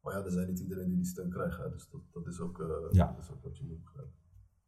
Maar 0.00 0.18
ja, 0.18 0.24
er 0.24 0.30
zijn 0.30 0.46
niet 0.46 0.58
iedereen 0.58 0.86
die 0.88 0.96
die 0.96 1.06
steun 1.06 1.30
krijgt, 1.30 1.58
hè, 1.58 1.70
dus 1.70 1.88
dat, 1.90 2.00
dat, 2.12 2.26
is 2.26 2.40
ook, 2.40 2.60
eh, 2.60 2.66
Ja. 2.90 3.06
dat 3.06 3.24
is 3.24 3.30
ook 3.30 3.42
wat 3.42 3.58
je 3.58 3.64
moet 3.64 3.82
begrijpen. 3.82 4.14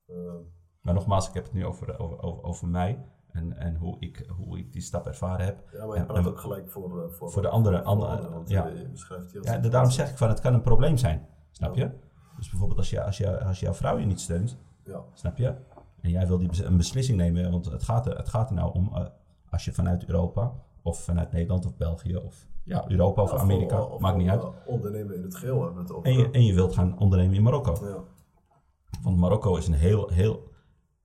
Eh, 0.07 0.47
Maar 0.81 0.95
nogmaals, 0.95 1.29
ik 1.29 1.35
heb 1.35 1.45
het 1.45 1.53
nu 1.53 1.65
over, 1.67 1.99
over, 1.99 2.23
over, 2.23 2.43
over 2.43 2.69
mij 2.69 3.05
en, 3.29 3.53
en 3.57 3.77
hoe, 3.77 3.97
ik, 4.01 4.27
hoe 4.37 4.59
ik 4.59 4.73
die 4.73 4.83
stap 4.83 5.07
ervaren 5.07 5.45
heb. 5.47 5.69
ja, 5.73 5.87
maar 5.87 5.95
je 5.95 6.01
En- 6.01 6.07
praat 6.07 6.19
en- 6.25 6.27
ook 6.31 6.39
gelijk 6.41 6.71
voor, 6.71 7.05
eh, 7.05 7.11
voor, 7.13 7.31
Voor 7.31 7.43
de 7.43 7.49
andere- 7.49 7.83
andere- 7.83 8.29
want 8.31 8.49
ja. 8.49 8.67
je 8.67 8.89
beschrijft 8.89 9.37
als 9.37 9.47
Ja, 9.47 9.59
daarom 9.59 9.91
zeg 9.91 10.11
ik 10.11 10.17
van, 10.17 10.29
het 10.29 10.41
kan 10.41 10.55
een 10.55 10.63
probleem 10.63 10.97
zijn. 10.97 11.29
Snap 11.51 11.75
Ja. 11.75 11.83
je? 11.85 11.99
Dus 12.37 12.49
bijvoorbeeld 12.51 12.79
als, 12.79 12.91
je, 12.91 13.03
als, 13.05 13.17
je, 13.17 13.41
als 13.45 13.61
jouw 13.61 13.73
vrouw 13.75 13.99
je 13.99 14.07
niet 14.07 14.21
steunt, 14.21 14.59
Ja, 14.85 15.05
Snap 15.13 15.37
je? 15.37 15.55
En 16.03 16.11
jij 16.11 16.27
wil 16.27 16.39
die 16.39 16.49
bes- 16.49 16.59
een 16.65 16.77
beslissing 16.77 17.19
nemen, 17.19 17.51
want 17.51 17.65
het 17.71 17.83
gaat 17.83 18.07
er, 18.07 18.17
het 18.17 18.29
gaat 18.29 18.49
er 18.49 18.55
nou 18.55 18.75
om 18.75 18.91
eh, 18.95 19.07
als 19.51 19.65
je 19.65 19.73
vanuit 19.73 20.05
Europa 20.05 20.53
of 20.83 20.99
vanuit 21.05 21.33
Nederland 21.33 21.67
of 21.67 21.77
België 21.77 22.17
of 22.17 22.49
ja, 22.65 22.85
Europa 22.91 23.23
of 23.23 23.33
Ja, 23.33 23.39
Amerika, 23.39 23.87
maakt 23.99 24.17
niet 24.17 24.29
uit. 24.29 24.45
ondernemen 24.67 25.15
in 25.17 25.23
het 25.23 25.35
geheel 25.37 25.57
hebben 25.57 25.75
we 25.75 25.81
het 25.81 25.93
over. 25.93 26.11
En 26.11 26.19
je, 26.19 26.31
en 26.31 26.45
je 26.45 26.55
wilt 26.55 26.75
gaan 26.75 26.99
ondernemen 26.99 27.35
in 27.37 27.43
Marokko. 27.43 27.87
ja. 27.87 27.97
Want 29.03 29.17
Marokko 29.17 29.57
is 29.57 29.67
een 29.67 29.73
heel, 29.75 30.09
heel, 30.09 30.49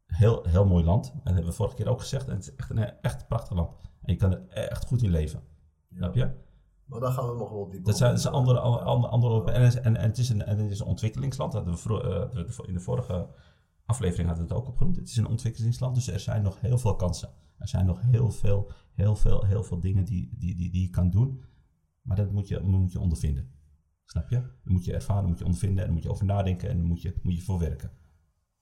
heel, 0.05 0.43
heel 0.47 0.65
mooi 0.65 0.83
land. 0.83 1.11
En 1.11 1.19
dat 1.23 1.33
hebben 1.33 1.45
we 1.51 1.51
vorige 1.57 1.75
keer 1.75 1.87
ook 1.89 1.99
gezegd. 1.99 2.27
En 2.27 2.33
het 2.35 2.41
is 2.43 2.55
echt 2.55 2.69
een 2.69 2.99
echt 3.01 3.27
prachtig 3.27 3.55
land. 3.57 3.69
En 4.01 4.13
je 4.13 4.15
kan 4.15 4.31
er 4.31 4.47
echt 4.49 4.85
goed 4.85 5.01
in 5.03 5.09
leven. 5.09 5.41
Snap 5.95 6.15
je? 6.15 6.29
Maar 6.85 6.99
daar 6.99 7.11
gaan 7.11 7.27
we 7.29 7.35
nog 7.35 7.49
wel 7.49 7.69
dieper 7.69 7.83
Dat 7.87 7.97
zijn, 7.97 8.09
op. 8.09 8.15
dat 8.15 8.23
zijn 8.23 8.33
andere, 8.35 8.59
andere, 8.59 9.11
andere 9.11 9.51
en, 9.51 9.61
het 9.63 9.73
is- 9.73 9.79
en, 9.81 9.95
en 9.97 10.07
het 10.09 10.17
is 10.17 10.29
een, 10.29 10.43
en 10.45 10.57
het 10.57 10.71
is 10.71 10.79
een 10.79 10.85
ontwikkelingsland. 10.85 11.51
Dat 11.51 11.65
hadden 11.65 11.97
we 11.97 12.29
eh, 12.61 12.67
in 12.67 12.73
de 12.73 12.79
vorige 12.79 13.27
aflevering 13.85 14.35
we 14.35 14.41
het 14.41 14.53
ook 14.53 14.67
opgenoemd. 14.67 14.95
Het 14.95 15.07
is 15.07 15.17
een 15.17 15.27
ontwikkelingsland, 15.27 15.95
dus 15.95 16.07
er 16.07 16.19
zijn 16.19 16.43
nog 16.43 16.61
heel 16.61 16.77
veel 16.77 16.95
kansen. 16.95 17.29
Er 17.57 17.67
zijn 17.67 17.85
nog 17.85 18.01
heel 18.01 18.31
veel, 18.31 18.71
heel 18.93 19.15
veel, 19.15 19.45
heel 19.45 19.63
veel 19.63 19.79
dingen 19.79 20.05
die, 20.05 20.35
die, 20.37 20.55
die, 20.55 20.71
die 20.71 20.81
je 20.81 20.89
kan 20.89 21.09
doen. 21.09 21.43
Maar 22.01 22.15
dat 22.15 22.31
moet 22.31 22.47
je, 22.47 22.59
moet 22.59 22.91
je 22.91 22.99
ondervinden. 22.99 23.49
Snap 24.05 24.29
je? 24.29 24.35
Dan 24.35 24.73
moet 24.73 24.85
je 24.85 24.93
ervaren, 24.93 25.29
moet 25.29 25.37
je 25.37 25.45
ondervinden 25.45 25.79
en 25.79 25.85
dan 25.85 25.93
moet 25.93 26.03
je 26.03 26.09
over 26.09 26.25
nadenken 26.25 26.69
en 26.69 26.77
dan 26.77 26.85
moet 26.85 27.01
je, 27.01 27.19
moet 27.21 27.35
je 27.35 27.41
voor 27.41 27.59
werken. 27.59 27.91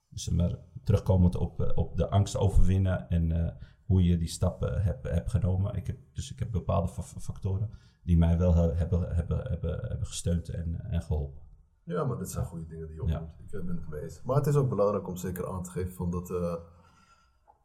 Dus 0.08 0.28
maar 0.28 0.58
terugkomend 0.84 1.36
op, 1.36 1.60
eh, 1.60 1.76
op 1.76 1.96
de 1.96 2.08
angst 2.08 2.36
overwinnen 2.36 3.08
en 3.08 3.32
eh, 3.32 3.54
hoe 3.84 4.04
je 4.04 4.18
die 4.18 4.28
stappen 4.28 4.82
hebt, 4.82 5.08
hebt 5.08 5.30
genomen. 5.30 5.74
Ik 5.74 5.86
heb, 5.86 5.98
dus 6.12 6.32
ik 6.32 6.38
heb 6.38 6.50
bepaalde 6.50 6.88
fa- 6.88 7.02
fa- 7.02 7.20
factoren 7.20 7.70
die 8.02 8.18
mij 8.18 8.38
wel 8.38 8.54
he- 8.54 8.74
hebben, 8.74 9.14
hebben, 9.14 9.42
hebben, 9.48 9.88
hebben 9.88 10.06
gesteund 10.06 10.48
en, 10.48 10.80
en 10.90 11.02
geholpen. 11.02 11.42
Ja, 11.84 12.04
maar 12.04 12.18
dit 12.18 12.30
zijn 12.30 12.44
goede 12.44 12.66
dingen 12.66 12.86
die 12.86 12.96
je 12.96 13.06
Ja. 13.06 13.14
opnoemt. 13.20 13.38
Ik 13.40 13.52
eh, 13.52 13.64
ben 13.64 13.76
het 13.76 13.88
mee 13.88 14.00
eens. 14.02 14.22
Maar 14.22 14.36
het 14.36 14.46
is 14.46 14.56
ook 14.56 14.68
belangrijk 14.68 15.08
om 15.08 15.16
zeker 15.16 15.48
aan 15.48 15.62
te 15.62 15.70
geven 15.70 15.92
van 15.92 16.10
dat, 16.10 16.30
eh, 16.30 16.56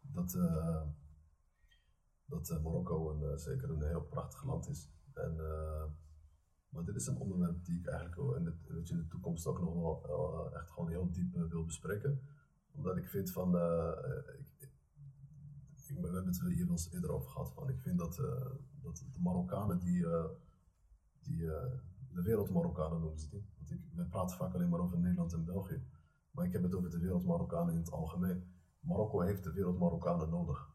dat, 0.01 0.33
eh, 0.33 0.81
dat 2.25 2.59
Marokko 2.63 3.11
een, 3.11 3.39
zeker 3.39 3.69
een 3.69 3.83
heel 3.83 4.01
prachtig 4.03 4.43
land 4.43 4.67
is. 4.69 4.89
En, 5.13 5.35
maar 6.69 6.83
dit 6.85 6.95
is 6.95 7.07
een 7.07 7.17
onderwerp 7.17 7.65
die 7.65 7.79
ik 7.79 7.85
eigenlijk 7.87 8.15
wel 8.21 8.35
in 8.35 8.43
de, 8.43 8.53
weet 8.67 8.87
je, 8.87 8.93
in 8.93 8.99
de 8.99 9.07
toekomst 9.07 9.47
ook 9.47 9.59
nog 9.59 9.73
wel 9.73 10.53
echt 10.53 10.71
gewoon 10.71 10.89
heel 10.89 11.11
diep 11.11 11.33
wil 11.33 11.65
bespreken. 11.65 12.21
Omdat 12.71 12.97
ik 12.97 13.07
vind 13.07 13.31
van, 13.31 13.55
ik, 14.37 14.47
ik, 14.57 14.71
we 15.87 16.01
hebben 16.07 16.25
het 16.25 16.39
er 16.39 16.47
hier 16.47 16.63
wel 16.63 16.71
eens 16.71 16.91
eerder 16.91 17.11
over 17.11 17.29
gehad, 17.29 17.53
van 17.53 17.69
ik 17.69 17.79
vind 17.79 17.99
dat, 17.99 18.15
dat 18.81 18.97
de 19.13 19.19
Marokkanen 19.19 19.79
die, 19.79 20.05
die 21.21 21.45
de 22.13 22.21
wereldmarokkanen 22.21 22.99
noemen 22.99 23.19
ze 23.19 23.29
die. 23.29 23.45
Want 23.69 23.81
ik, 23.81 23.89
we 23.95 24.05
praten 24.05 24.37
vaak 24.37 24.53
alleen 24.53 24.69
maar 24.69 24.79
over 24.79 24.99
Nederland 24.99 25.33
en 25.33 25.45
België. 25.45 25.83
Maar 26.31 26.45
ik 26.45 26.51
heb 26.51 26.63
het 26.63 26.75
over 26.75 26.89
de 26.89 26.99
wereldmarokkanen 26.99 27.73
in 27.73 27.79
het 27.79 27.91
algemeen. 27.91 28.43
Marokko 28.79 29.21
heeft 29.21 29.43
de 29.43 29.51
wereldmarokkanen 29.51 30.29
nodig. 30.29 30.69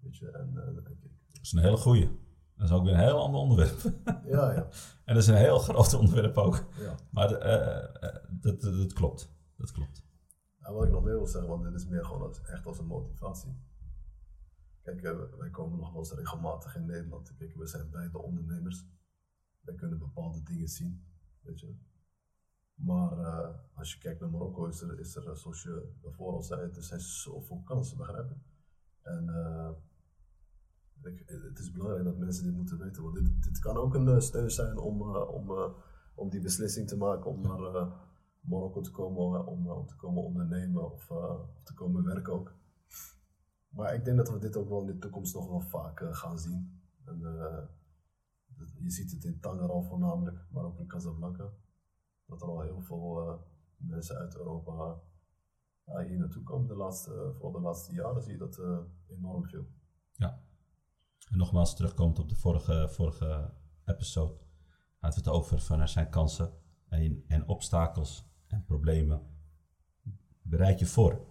Weet 0.00 0.16
je, 0.16 0.30
en, 0.30 0.66
en 0.66 0.76
ik, 0.76 1.00
Dat 1.32 1.42
is 1.42 1.52
een 1.52 1.62
hele 1.62 1.76
goeie. 1.76 2.18
Dat 2.56 2.68
is 2.68 2.74
ook 2.74 2.84
weer 2.84 2.92
een 2.92 3.00
heel 3.00 3.20
ander 3.20 3.40
onderwerp. 3.40 3.80
ja, 4.24 4.52
ja, 4.52 4.68
en 5.04 5.14
dat 5.14 5.22
is 5.22 5.26
een 5.26 5.34
heel 5.34 5.58
groot 5.58 5.94
onderwerp 5.94 6.36
ook. 6.36 6.64
ja. 6.78 6.94
Maar 7.10 7.32
eh, 7.32 7.84
eh, 8.02 8.24
dat, 8.30 8.60
dat, 8.60 8.74
dat 8.74 8.92
klopt. 8.92 9.32
Dat 9.56 9.72
klopt. 9.72 10.02
En 10.58 10.74
wat 10.74 10.84
ik 10.84 10.90
nog 10.90 11.04
meer 11.04 11.16
wil 11.16 11.26
zeggen, 11.26 11.50
want 11.50 11.62
dit 11.62 11.74
is 11.74 11.86
meer 11.86 12.04
gewoon 12.04 12.22
als, 12.22 12.40
echt 12.42 12.66
als 12.66 12.78
een 12.78 12.86
motivatie. 12.86 13.56
Kijk, 14.82 15.02
eh, 15.02 15.18
wij 15.38 15.50
komen 15.50 15.78
nog 15.78 15.90
wel 15.90 15.98
eens 15.98 16.12
regelmatig 16.12 16.76
in 16.76 16.86
Nederland. 16.86 17.34
Kijk, 17.34 17.54
we 17.54 17.66
zijn 17.66 17.90
beide 17.90 18.18
ondernemers. 18.18 18.86
Wij 19.60 19.74
kunnen 19.74 19.98
bepaalde 19.98 20.42
dingen 20.42 20.68
zien, 20.68 21.04
Maar 22.74 23.18
eh, 23.18 23.48
als 23.74 23.92
je 23.92 23.98
kijkt 23.98 24.20
naar 24.20 24.30
Marokko, 24.30 24.66
is 24.66 24.80
er, 24.80 24.98
is 24.98 25.16
er 25.16 25.28
eh, 25.28 25.34
zoals 25.34 25.62
je 25.62 25.92
daarvoor 26.02 26.32
al 26.32 26.42
zei, 26.42 26.60
er 26.60 26.82
zijn 26.82 27.00
zoveel 27.00 27.62
kansen, 27.64 27.96
begrijp? 27.96 28.30
En 29.02 29.28
eh, 29.28 29.70
het 31.26 31.58
is 31.58 31.72
belangrijk 31.72 32.04
dat 32.04 32.18
mensen 32.18 32.44
dit 32.44 32.54
moeten 32.54 32.78
weten, 32.78 33.02
want 33.02 33.14
dit, 33.14 33.42
dit 33.42 33.58
kan 33.58 33.76
ook 33.76 33.94
een 33.94 34.22
steun 34.22 34.50
zijn 34.50 34.78
om, 34.78 35.02
om, 35.16 35.74
om 36.14 36.28
die 36.28 36.40
beslissing 36.40 36.88
te 36.88 36.96
maken 36.96 37.30
om 37.30 37.40
naar 37.40 37.92
Marokko 38.40 38.80
te 38.80 38.90
komen, 38.90 39.46
om, 39.46 39.70
om 39.70 39.86
te 39.86 39.96
komen 39.96 40.22
ondernemen 40.22 40.92
of, 40.92 41.06
te 41.62 41.74
komen 41.74 42.04
werken 42.04 42.32
ook. 42.32 42.52
Maar 43.68 43.94
ik 43.94 44.04
denk 44.04 44.16
dat 44.16 44.30
we 44.30 44.38
dit 44.38 44.56
ook 44.56 44.68
wel 44.68 44.80
in 44.80 44.86
de 44.86 44.98
toekomst 44.98 45.34
nog 45.34 45.48
wel 45.48 45.60
vaak 45.60 46.02
gaan 46.10 46.38
zien. 46.38 46.80
Je 48.78 48.90
ziet 48.90 49.10
het 49.10 49.24
in 49.24 49.40
Tangeral 49.40 49.82
voornamelijk, 49.82 50.46
maar 50.50 50.64
ook 50.64 50.78
in 50.78 50.86
Casablanca. 50.86 51.50
Dat 52.26 52.42
er 52.42 52.48
al 52.48 52.60
heel 52.60 52.80
veel 52.80 53.28
eh, 53.28 53.34
mensen 53.76 54.16
uit 54.16 54.36
Europa 54.36 55.00
ja, 55.84 56.02
hier 56.04 56.18
naartoe 56.18 56.42
komen. 56.42 56.68
De 56.68 56.74
laatste, 56.74 57.10
eh, 57.14 57.30
vooral 57.32 57.52
de 57.52 57.60
laatste 57.60 57.92
jaren 57.94 58.22
zie 58.22 58.32
je 58.32 58.38
dat 58.38 58.58
eh, 58.58 58.78
enorm 59.08 59.44
veel. 59.44 59.66
Ja. 60.12 60.42
En 61.30 61.38
nogmaals, 61.38 61.76
terugkomend 61.76 62.18
op 62.18 62.28
de 62.28 62.36
vorige, 62.36 62.88
vorige 62.90 63.52
episode, 63.84 64.32
hadden 64.98 65.22
we 65.22 65.30
het 65.30 65.38
over 65.38 65.60
van 65.60 65.80
er 65.80 65.88
zijn 65.88 66.10
kansen 66.10 66.52
en, 66.88 67.24
en 67.26 67.48
obstakels 67.48 68.24
en 68.46 68.64
problemen. 68.64 69.22
Bereid 70.42 70.78
je 70.78 70.86
voor. 70.86 71.26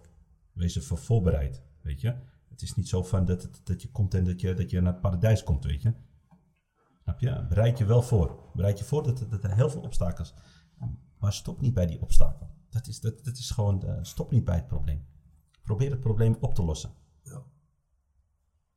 Wees 0.52 0.76
ervoor 0.76 0.98
voorbereid, 0.98 1.62
weet 1.80 2.00
je. 2.00 2.16
Het 2.48 2.62
is 2.62 2.74
niet 2.74 2.88
zo 2.88 3.02
van 3.02 3.24
dat, 3.24 3.42
het- 3.42 3.60
dat 3.66 3.82
je 3.82 3.90
komt 3.90 4.14
en 4.14 4.24
dat 4.24 4.40
je, 4.40 4.54
dat 4.54 4.70
je 4.70 4.80
naar 4.80 4.92
het 4.92 5.00
paradijs 5.02 5.42
komt, 5.42 5.64
weet 5.64 5.82
je. 5.82 5.94
Je? 7.18 7.46
Bereid 7.48 7.78
je 7.78 7.84
wel 7.84 8.02
voor. 8.02 8.38
Bereid 8.54 8.78
je 8.78 8.84
voor 8.84 9.02
dat, 9.02 9.26
dat 9.30 9.44
er 9.44 9.54
heel 9.54 9.70
veel 9.70 9.80
obstakels 9.80 10.34
Maar 11.18 11.32
stop 11.32 11.60
niet 11.60 11.74
bij 11.74 11.86
die 11.86 12.00
obstakel. 12.00 12.50
Dat 12.68 12.86
is, 12.86 13.00
dat, 13.00 13.24
dat 13.24 13.36
is 13.36 13.50
gewoon, 13.50 13.82
eh, 13.82 13.98
stop 14.02 14.30
niet 14.30 14.44
bij 14.44 14.54
het 14.54 14.66
probleem. 14.66 15.06
Probeer 15.62 15.90
het 15.90 16.00
probleem 16.00 16.36
op 16.40 16.54
te 16.54 16.62
lossen. 16.62 16.90
Ja, 17.22 17.42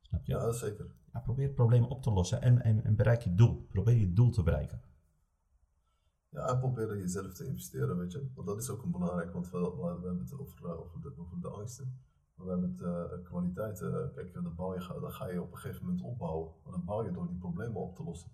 Snap 0.00 0.26
je? 0.26 0.32
ja 0.32 0.52
zeker. 0.52 0.86
Ja, 1.12 1.20
probeer 1.20 1.46
het 1.46 1.54
probleem 1.54 1.84
op 1.84 2.02
te 2.02 2.10
lossen 2.10 2.42
en, 2.42 2.62
en, 2.62 2.84
en 2.84 2.96
bereik 2.96 3.22
je 3.22 3.34
doel. 3.34 3.66
Probeer 3.68 3.96
je 3.96 4.12
doel 4.12 4.30
te 4.30 4.42
bereiken. 4.42 4.82
Ja, 6.28 6.48
en 6.48 6.58
proberen 6.58 6.98
jezelf 6.98 7.32
te 7.32 7.46
investeren, 7.46 7.98
weet 7.98 8.12
je. 8.12 8.30
Want 8.34 8.46
dat 8.46 8.58
is 8.58 8.70
ook 8.70 8.82
een 8.82 8.90
belangrijk, 8.90 9.32
want 9.32 9.50
we, 9.50 9.58
we, 9.58 9.98
we 10.00 10.06
hebben 10.06 10.18
het 10.18 10.38
over, 10.38 10.64
eh, 10.64 10.80
over, 10.80 11.00
de, 11.00 11.12
over 11.16 11.40
de 11.40 11.48
angsten. 11.48 11.98
Maar 12.34 12.46
we 12.46 12.52
hebben 12.52 12.70
het 12.70 12.80
eh, 12.80 13.24
kwaliteiten. 13.24 14.12
Kijk, 14.14 14.34
dat, 14.34 14.54
bouw 14.54 14.74
je, 14.74 14.80
ga- 14.80 14.98
dat 15.00 15.12
ga 15.12 15.26
je 15.28 15.42
op 15.42 15.52
een 15.52 15.58
gegeven 15.58 15.84
moment 15.86 16.02
opbouwen. 16.02 16.52
Maar 16.62 16.72
dat 16.72 16.84
bouw 16.84 17.04
je 17.04 17.10
door 17.12 17.28
die 17.28 17.36
problemen 17.38 17.80
op 17.82 17.94
te 17.96 18.02
lossen. 18.04 18.30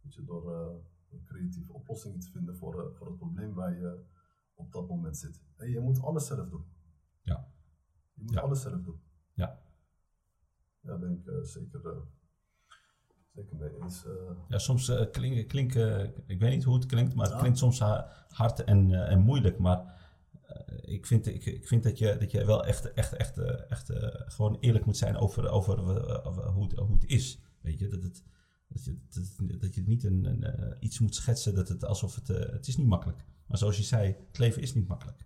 Weet 0.00 0.14
je, 0.14 0.24
door 0.24 0.54
eh, 0.54 1.20
creatieve 1.24 1.72
oplossingen 1.72 2.20
te 2.20 2.30
vinden 2.30 2.56
voor, 2.56 2.80
eh, 2.80 2.96
voor 2.96 3.06
het 3.06 3.16
probleem 3.16 3.54
waar 3.54 3.74
je 3.78 4.04
op 4.54 4.72
dat 4.72 4.88
moment 4.88 5.16
zit. 5.16 5.42
En 5.56 5.70
je 5.70 5.80
moet 5.80 6.02
alles 6.02 6.26
zelf 6.26 6.48
doen. 6.48 6.64
Ja. 7.22 7.48
Je 8.14 8.22
moet 8.22 8.34
Ja. 8.34 8.40
alles 8.40 8.62
zelf 8.62 8.80
doen. 8.82 9.00
Ja. 9.34 9.58
Daar 10.80 10.98
ben 10.98 11.10
ik 11.12 11.26
eh, 11.26 11.34
zeker, 11.42 11.86
eh, 11.88 11.96
zeker 13.34 13.56
mee 13.56 13.80
eens. 13.82 14.06
eh. 14.06 14.12
Ja, 14.48 14.58
soms 14.58 14.88
eh 14.88 15.10
klinkt, 15.10 15.46
klink, 15.46 15.74
eh, 15.74 16.02
ik 16.26 16.40
weet 16.40 16.50
niet 16.54 16.64
hoe 16.64 16.74
het 16.74 16.86
klinkt, 16.86 17.14
maar 17.14 17.26
het 17.28 17.38
klinkt 17.38 17.58
soms 17.58 17.80
ha- 17.80 18.26
hard 18.28 18.64
en, 18.64 18.92
eh, 18.94 19.10
en 19.12 19.20
moeilijk. 19.20 19.58
Maar 19.58 19.78
eh, 19.78 19.95
ik, 20.86 21.06
vind, 21.06 21.26
ik, 21.26 21.44
ik 21.46 21.66
vind 21.68 21.82
dat 21.82 21.98
je, 21.98 22.16
dat 22.16 22.30
je 22.30 22.44
wel 22.44 22.64
echt, 22.64 22.92
echt, 22.92 23.12
echt, 23.12 23.38
eh, 23.38 23.70
echt 23.70 23.90
eh, 23.90 24.20
gewoon 24.26 24.56
eerlijk 24.60 24.84
moet 24.84 24.96
zijn 24.96 25.16
over, 25.16 25.48
over, 25.48 25.78
eh, 25.78 26.26
over 26.26 26.46
hoe, 26.46 26.62
het, 26.64 26.78
hoe 26.78 26.92
het 26.94 27.04
is. 27.04 27.40
Weet 27.60 27.78
je, 27.78 27.88
dat, 27.88 28.02
het, 28.02 28.22
dat, 28.68 28.84
je, 28.84 28.98
dat, 29.08 29.60
dat 29.60 29.74
je 29.74 29.82
niet 29.82 30.04
een, 30.04 30.24
een, 30.24 30.76
iets 30.80 30.98
moet 30.98 31.14
schetsen 31.14 31.54
dat 31.54 31.68
het 31.68 31.84
alsof 31.84 32.14
het, 32.14 32.28
het 32.28 32.66
is 32.66 32.76
niet 32.76 32.86
makkelijk. 32.86 33.24
Maar 33.46 33.58
zoals 33.58 33.76
je 33.76 33.82
zei, 33.82 34.16
het 34.28 34.38
leven 34.38 34.62
is 34.62 34.74
niet 34.74 34.88
makkelijk. 34.88 35.24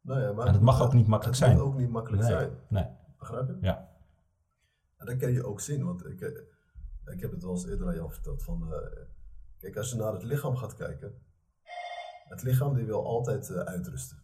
Nou 0.00 0.20
ja, 0.20 0.32
maar 0.32 0.46
En 0.46 0.52
het 0.52 0.62
mag 0.62 0.82
ook 0.82 0.92
niet 0.92 1.06
makkelijk 1.06 1.38
het 1.38 1.46
zijn. 1.48 1.58
moet 1.58 1.66
ook 1.72 1.78
niet 1.78 1.90
makkelijk 1.90 2.22
Nee, 2.22 2.30
zijn. 2.30 2.50
nee, 2.68 2.86
Begrijp 3.18 3.48
je? 3.48 3.56
ja, 3.60 3.96
En 4.96 5.06
dat 5.06 5.16
kan 5.16 5.32
je 5.32 5.44
ook 5.44 5.60
zien, 5.60 5.84
want 5.84 6.06
ik, 6.06 6.20
ik 7.04 7.20
heb 7.20 7.30
het 7.30 7.42
wel 7.42 7.50
eens 7.52 7.66
eerder 7.66 7.86
aan 7.86 7.94
jou 7.94 8.12
verteld. 8.12 8.42
Van, 8.42 8.74
kijk, 9.58 9.76
als 9.76 9.90
je 9.90 9.96
naar 9.96 10.12
het 10.12 10.22
lichaam 10.22 10.56
gaat 10.56 10.74
kijken, 10.74 11.14
het 12.24 12.42
lichaam 12.42 12.74
die 12.74 12.84
wil 12.84 13.06
altijd 13.06 13.50
uitrusten. 13.52 14.21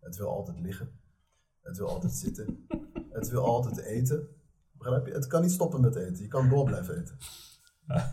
Het 0.00 0.16
wil 0.16 0.28
altijd 0.28 0.60
liggen. 0.60 0.90
Het 1.60 1.76
wil 1.76 1.88
altijd 1.88 2.12
zitten. 2.12 2.66
Het 3.18 3.28
wil 3.28 3.44
altijd 3.44 3.78
eten. 3.78 4.28
Begrijp 4.72 5.06
je? 5.06 5.12
Het 5.12 5.26
kan 5.26 5.42
niet 5.42 5.50
stoppen 5.50 5.80
met 5.80 5.94
eten. 5.94 6.22
Je 6.22 6.28
kan 6.28 6.48
door 6.48 6.64
blijven 6.64 6.98
eten. 6.98 7.16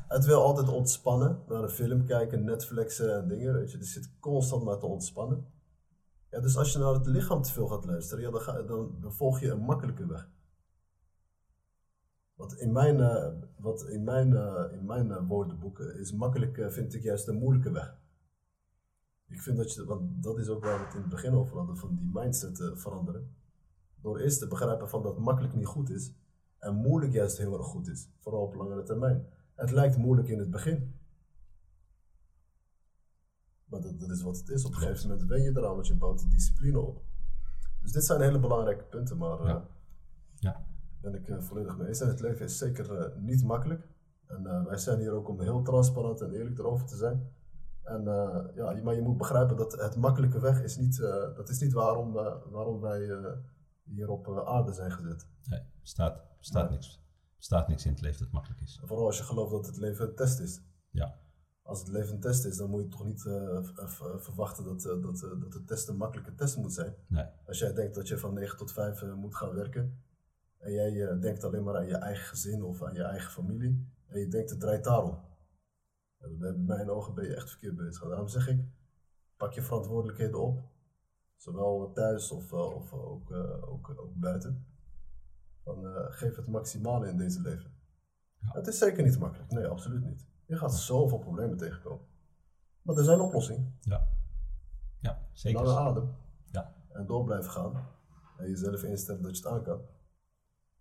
Het 0.08 0.26
wil 0.26 0.42
altijd 0.42 0.70
ontspannen. 0.70 1.44
Naar 1.48 1.64
een 1.64 1.70
film 1.70 2.06
kijken, 2.06 2.44
Netflixen 2.44 3.16
en 3.16 3.28
dingen. 3.28 3.54
Weet 3.54 3.72
je. 3.72 3.78
Het 3.78 3.88
zit 3.88 4.20
constant 4.20 4.64
maar 4.64 4.78
te 4.78 4.86
ontspannen. 4.86 5.46
Ja, 6.32 6.40
dus 6.40 6.58
als 6.58 6.74
je 6.74 6.80
naar 6.80 6.94
het 6.94 7.08
lichaam 7.08 7.42
te 7.42 7.52
veel 7.52 7.68
gaat 7.68 7.86
luisteren, 7.86 8.24
ja, 8.24 8.32
dan, 8.32 8.42
ga, 8.42 8.62
dan, 8.62 8.98
dan 9.02 9.14
volg 9.14 9.40
je 9.40 9.52
een 9.52 9.60
makkelijke 9.60 10.08
weg. 10.08 10.30
Wat 12.36 12.54
in 12.54 12.72
mijn, 12.72 13.00
eh, 13.00 13.28
wat 13.58 13.88
in 13.90 14.04
mijn, 14.04 14.36
eh, 14.36 14.66
in 14.72 14.86
mijn 14.86 15.12
eh, 15.12 15.28
woordenboeken 15.28 16.00
is 16.00 16.14
makkelijk, 16.14 16.58
eh, 16.58 16.70
vind 16.70 16.94
ik 16.94 17.04
juist 17.04 17.26
de 17.26 17.32
moeilijke 17.32 17.72
weg. 17.72 17.98
Ik 19.28 19.42
vind 19.42 19.58
dat 19.58 19.74
je, 19.74 19.86
want 19.86 20.24
dat 20.24 20.38
is 20.38 20.50
ook 20.50 20.64
waar 20.64 20.80
we 20.80 20.86
het 20.86 20.94
in 20.94 21.02
het 21.02 21.10
begin 21.10 21.34
over 21.34 21.58
hadden, 21.58 21.78
van 21.78 21.96
die 21.96 22.10
mindset 22.14 22.60
eh, 22.60 22.76
veranderen. 22.76 23.36
Door 24.02 24.20
eerst 24.20 24.40
te 24.40 24.48
begrijpen 24.48 24.90
van 24.90 25.04
dat 25.04 25.18
makkelijk 25.18 25.54
niet 25.54 25.66
goed 25.66 25.90
is 25.90 26.14
en 26.60 26.76
moeilijk 26.76 27.14
juist 27.14 27.38
heel 27.38 27.58
erg 27.58 27.66
goed 27.66 27.88
is, 27.88 28.10
vooral 28.20 28.42
op 28.42 28.56
langere 28.56 28.84
termijn. 28.84 29.26
Het 29.56 29.72
lijkt 29.72 29.98
moeilijk 29.98 30.28
in 30.28 30.40
het 30.40 30.50
begin. 30.50 30.96
Maar 33.66 33.82
dat, 33.82 34.00
dat 34.00 34.10
is 34.10 34.22
wat 34.22 34.38
het 34.38 34.50
is. 34.50 34.66
Op 34.66 34.72
een 34.72 34.78
gegeven 34.78 35.10
moment 35.10 35.28
wen 35.28 35.42
je 35.42 35.50
eraan, 35.50 35.74
want 35.74 35.88
je 35.88 35.96
bouwt 35.96 36.20
die 36.20 36.30
discipline 36.30 36.80
op. 36.80 37.04
Dus 37.82 37.92
dit 37.92 38.04
zijn 38.04 38.22
hele 38.22 38.40
belangrijke 38.40 38.84
punten, 38.84 39.18
maar 39.18 39.40
eh, 39.40 39.48
Ja. 39.48 39.68
ja. 40.36 40.66
ben 41.02 41.16
ik 41.16 41.28
eh, 41.28 41.42
volledig 41.42 41.78
mee 41.78 41.88
eens. 41.88 42.02
En 42.02 42.08
het 42.08 42.20
leven 42.20 42.46
is 42.46 42.58
zeker 42.58 43.14
niet 43.20 43.44
makkelijk. 43.44 43.88
En 44.26 44.66
wij 44.66 44.78
zijn 44.78 45.00
hier 45.00 45.12
ook 45.12 45.28
om 45.28 45.42
heel 45.42 45.62
transparant 45.62 46.22
en 46.22 46.32
eerlijk 46.32 46.60
erover 46.60 46.86
te 46.86 46.96
zijn. 46.96 47.30
En, 47.86 48.02
uh, 48.02 48.46
ja, 48.56 48.82
maar 48.84 48.96
je 48.96 49.02
moet 49.02 49.18
begrijpen 49.18 49.58
dat 49.58 49.72
het 49.72 49.96
makkelijke 49.96 50.40
weg 50.40 50.64
is 50.64 50.78
niet, 50.78 50.98
uh, 50.98 51.36
dat 51.36 51.50
is 51.50 51.60
niet 51.60 51.74
waarom, 51.74 52.18
uh, 52.18 52.36
waarom 52.50 52.82
wij 52.82 53.00
hier 53.84 54.10
op 54.10 54.44
aarde 54.46 54.74
zijn 54.74 54.92
gezet. 54.92 55.28
Nee, 55.50 55.62
bestaat, 55.82 56.38
bestaat, 56.38 56.70
nee. 56.70 56.78
niks, 56.78 57.02
bestaat 57.38 57.68
niks 57.68 57.86
in 57.86 57.92
het 57.92 58.02
leven 58.02 58.20
dat 58.20 58.32
makkelijk 58.32 58.62
is. 58.62 58.82
Vooral 58.84 59.06
als 59.06 59.18
je 59.18 59.24
gelooft 59.24 59.52
dat 59.52 59.66
het 59.66 59.78
leven 59.78 60.08
een 60.08 60.16
test 60.16 60.40
is. 60.40 60.62
Ja. 60.90 61.20
Als 61.62 61.80
het 61.80 61.88
leven 61.88 62.14
een 62.14 62.20
test 62.20 62.46
is, 62.46 62.58
dan 62.58 62.70
moet 62.70 62.82
je 62.82 62.88
toch 62.88 63.06
niet 63.06 63.22
verwachten 64.18 64.64
dat, 64.64 64.82
dat, 64.82 65.20
dat 65.40 65.52
de 65.52 65.64
test 65.66 65.88
een 65.88 65.98
makkelijke 65.98 66.36
test 66.36 66.58
moet 66.58 66.74
zijn. 66.74 66.96
Nee. 67.08 67.26
Als 67.48 67.60
jij 67.60 67.74
denkt 67.74 67.96
dat 67.96 68.08
je 68.08 68.18
van 68.18 68.34
9 68.34 68.58
tot 68.58 68.72
5 68.72 69.04
moet 69.16 69.36
gaan 69.36 69.54
werken, 69.54 70.04
en 70.58 70.72
jij 70.72 71.20
denkt 71.20 71.44
alleen 71.44 71.64
maar 71.64 71.76
aan 71.76 71.88
je 71.88 71.98
eigen 71.98 72.26
gezin 72.26 72.64
of 72.64 72.84
aan 72.84 72.94
je 72.94 73.04
eigen 73.04 73.32
familie, 73.32 73.90
en 74.08 74.20
je 74.20 74.28
denkt 74.28 74.50
het 74.50 74.60
draait 74.60 74.84
daarom 74.84 75.20
bij 76.30 76.54
mijn 76.54 76.90
ogen 76.90 77.14
ben 77.14 77.26
je 77.26 77.36
echt 77.36 77.50
verkeerd 77.50 77.76
bezig. 77.76 78.08
Daarom 78.08 78.28
zeg 78.28 78.48
ik, 78.48 78.66
pak 79.38 79.54
je 79.54 79.62
verantwoordelijkheden 79.62 80.42
op. 80.42 80.64
Zowel 81.36 81.92
thuis 81.94 82.32
of, 82.32 82.52
uh, 82.52 82.76
of 82.76 82.94
ook, 82.94 83.32
uh, 83.32 83.72
ook, 83.72 83.90
ook 83.90 84.16
buiten. 84.16 84.66
Dan, 85.64 85.86
uh, 85.86 86.06
geef 86.10 86.36
het 86.36 86.48
maximale 86.48 87.08
in 87.08 87.18
deze 87.18 87.42
leven. 87.42 87.72
Ja. 88.40 88.50
Het 88.52 88.68
is 88.68 88.78
zeker 88.78 89.04
niet 89.04 89.20
makkelijk. 89.20 89.52
Nee, 89.52 89.68
absoluut 89.68 90.04
niet. 90.04 90.26
Je 90.46 90.58
gaat 90.58 90.74
zoveel 90.74 91.18
problemen 91.18 91.58
tegenkomen. 91.58 92.06
Maar 92.82 92.98
er 92.98 93.04
zijn 93.04 93.20
oplossingen. 93.20 93.78
Ja, 93.82 94.08
ja 95.00 95.28
zeker. 95.34 95.64
Lange 95.64 95.80
adem. 95.80 96.16
Ja. 96.52 96.76
En 96.90 97.06
door 97.06 97.24
blijven 97.24 97.52
gaan. 97.52 97.88
En 98.38 98.50
jezelf 98.50 98.84
instellen 98.84 99.22
dat 99.22 99.38
je 99.38 99.44
het 99.44 99.52
aan 99.52 99.64
kan. 99.64 99.82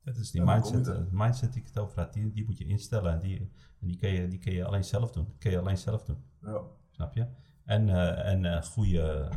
Dat 0.05 0.17
is 0.17 0.31
die 0.31 0.43
mindset, 0.43 0.87
uh, 0.87 1.11
mindset 1.11 1.53
die 1.53 1.63
ik 1.63 1.69
het 1.69 1.79
over 1.79 1.99
had, 1.99 2.13
die, 2.13 2.33
die 2.33 2.45
moet 2.45 2.59
je 2.59 2.65
instellen 2.65 3.13
en 3.13 3.19
die, 3.19 3.39
en 3.81 3.87
die, 3.87 3.97
kun 3.97 4.09
je, 4.09 4.29
die 4.29 4.39
kun 4.39 4.53
je 4.53 4.65
alleen 4.65 4.85
zelf 4.85 5.13
doen. 5.13 5.25
Die 5.25 5.39
kun 5.39 5.51
je 5.51 5.59
alleen 5.59 5.79
zelf 5.79 6.05
doen. 6.05 6.25
Ja. 6.41 6.63
Snap 6.91 7.15
je? 7.15 7.27
En, 7.65 7.89
uh, 7.89 8.27
en 8.27 8.45
uh, 8.45 8.63
goede, 8.63 9.31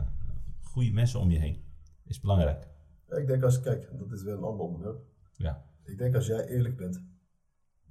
goede 0.62 0.92
mensen 0.92 1.20
om 1.20 1.32
je 1.32 1.40
heen 1.40 1.64
is 2.04 2.20
belangrijk. 2.20 2.68
Ja, 3.08 3.16
ik 3.16 3.28
denk 3.28 3.44
als, 3.44 3.60
kijk, 3.60 3.98
dat 3.98 4.12
is 4.12 4.24
weer 4.24 4.34
een 4.34 4.44
ander 4.44 4.66
onderwerp. 4.66 5.06
Ja. 5.34 5.66
Ik 5.84 5.98
denk 5.98 6.16
als 6.16 6.28
jij 6.28 6.48
eerlijk 6.48 6.78
bent, 6.78 7.04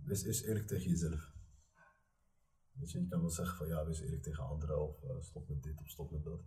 wees 0.03 0.25
eerst 0.25 0.45
eerlijk 0.45 0.67
tegen 0.67 0.91
jezelf. 0.91 1.35
Dus 2.73 2.93
je 2.93 3.07
kan 3.07 3.21
wel 3.21 3.31
zeggen 3.31 3.57
van 3.57 3.67
ja, 3.67 3.87
wees 3.87 4.01
eerlijk 4.01 4.23
tegen 4.23 4.45
anderen 4.45 4.83
of 4.83 5.25
stop 5.25 5.49
met 5.49 5.63
dit 5.63 5.81
of 5.81 5.89
stop 5.89 6.11
met 6.11 6.25
dat. 6.25 6.41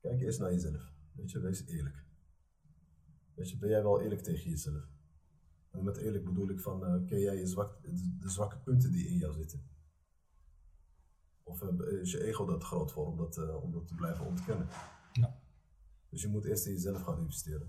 Kijk 0.00 0.20
eerst 0.20 0.40
naar 0.40 0.52
jezelf. 0.52 0.92
Weet 1.12 1.30
je, 1.30 1.40
wees 1.40 1.66
eerlijk. 1.66 2.04
Weet 3.34 3.50
je, 3.50 3.58
ben 3.58 3.68
jij 3.68 3.82
wel 3.82 4.00
eerlijk 4.00 4.22
tegen 4.22 4.50
jezelf? 4.50 4.93
En 5.74 5.84
met 5.84 5.96
eerlijk 5.96 6.24
bedoel 6.24 6.48
ik 6.48 6.60
van, 6.60 6.82
uh, 6.82 7.06
ken 7.06 7.20
jij 7.20 7.36
je 7.36 7.46
zwak, 7.46 7.82
de, 8.20 8.30
zwakke 8.30 8.58
punten 8.58 8.92
die 8.92 9.06
in 9.06 9.16
jou 9.16 9.32
zitten? 9.32 9.62
Of 11.42 11.62
uh, 11.62 12.00
is 12.00 12.12
je 12.12 12.24
ego 12.24 12.44
dat 12.44 12.64
groot 12.64 12.92
voor 12.92 13.06
om 13.06 13.16
dat, 13.16 13.36
uh, 13.36 13.62
om 13.62 13.72
dat 13.72 13.86
te 13.86 13.94
blijven 13.94 14.26
ontkennen? 14.26 14.68
Ja. 15.12 15.38
Dus 16.08 16.22
je 16.22 16.28
moet 16.28 16.44
eerst 16.44 16.66
in 16.66 16.72
jezelf 16.72 17.02
gaan 17.02 17.18
investeren. 17.18 17.68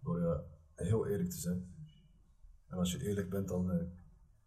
Door 0.00 0.44
heel 0.74 1.06
eerlijk 1.06 1.30
te 1.30 1.38
zijn. 1.38 1.74
En 2.66 2.78
als 2.78 2.92
je 2.92 3.06
eerlijk 3.06 3.30
bent, 3.30 3.48
dan 3.48 3.92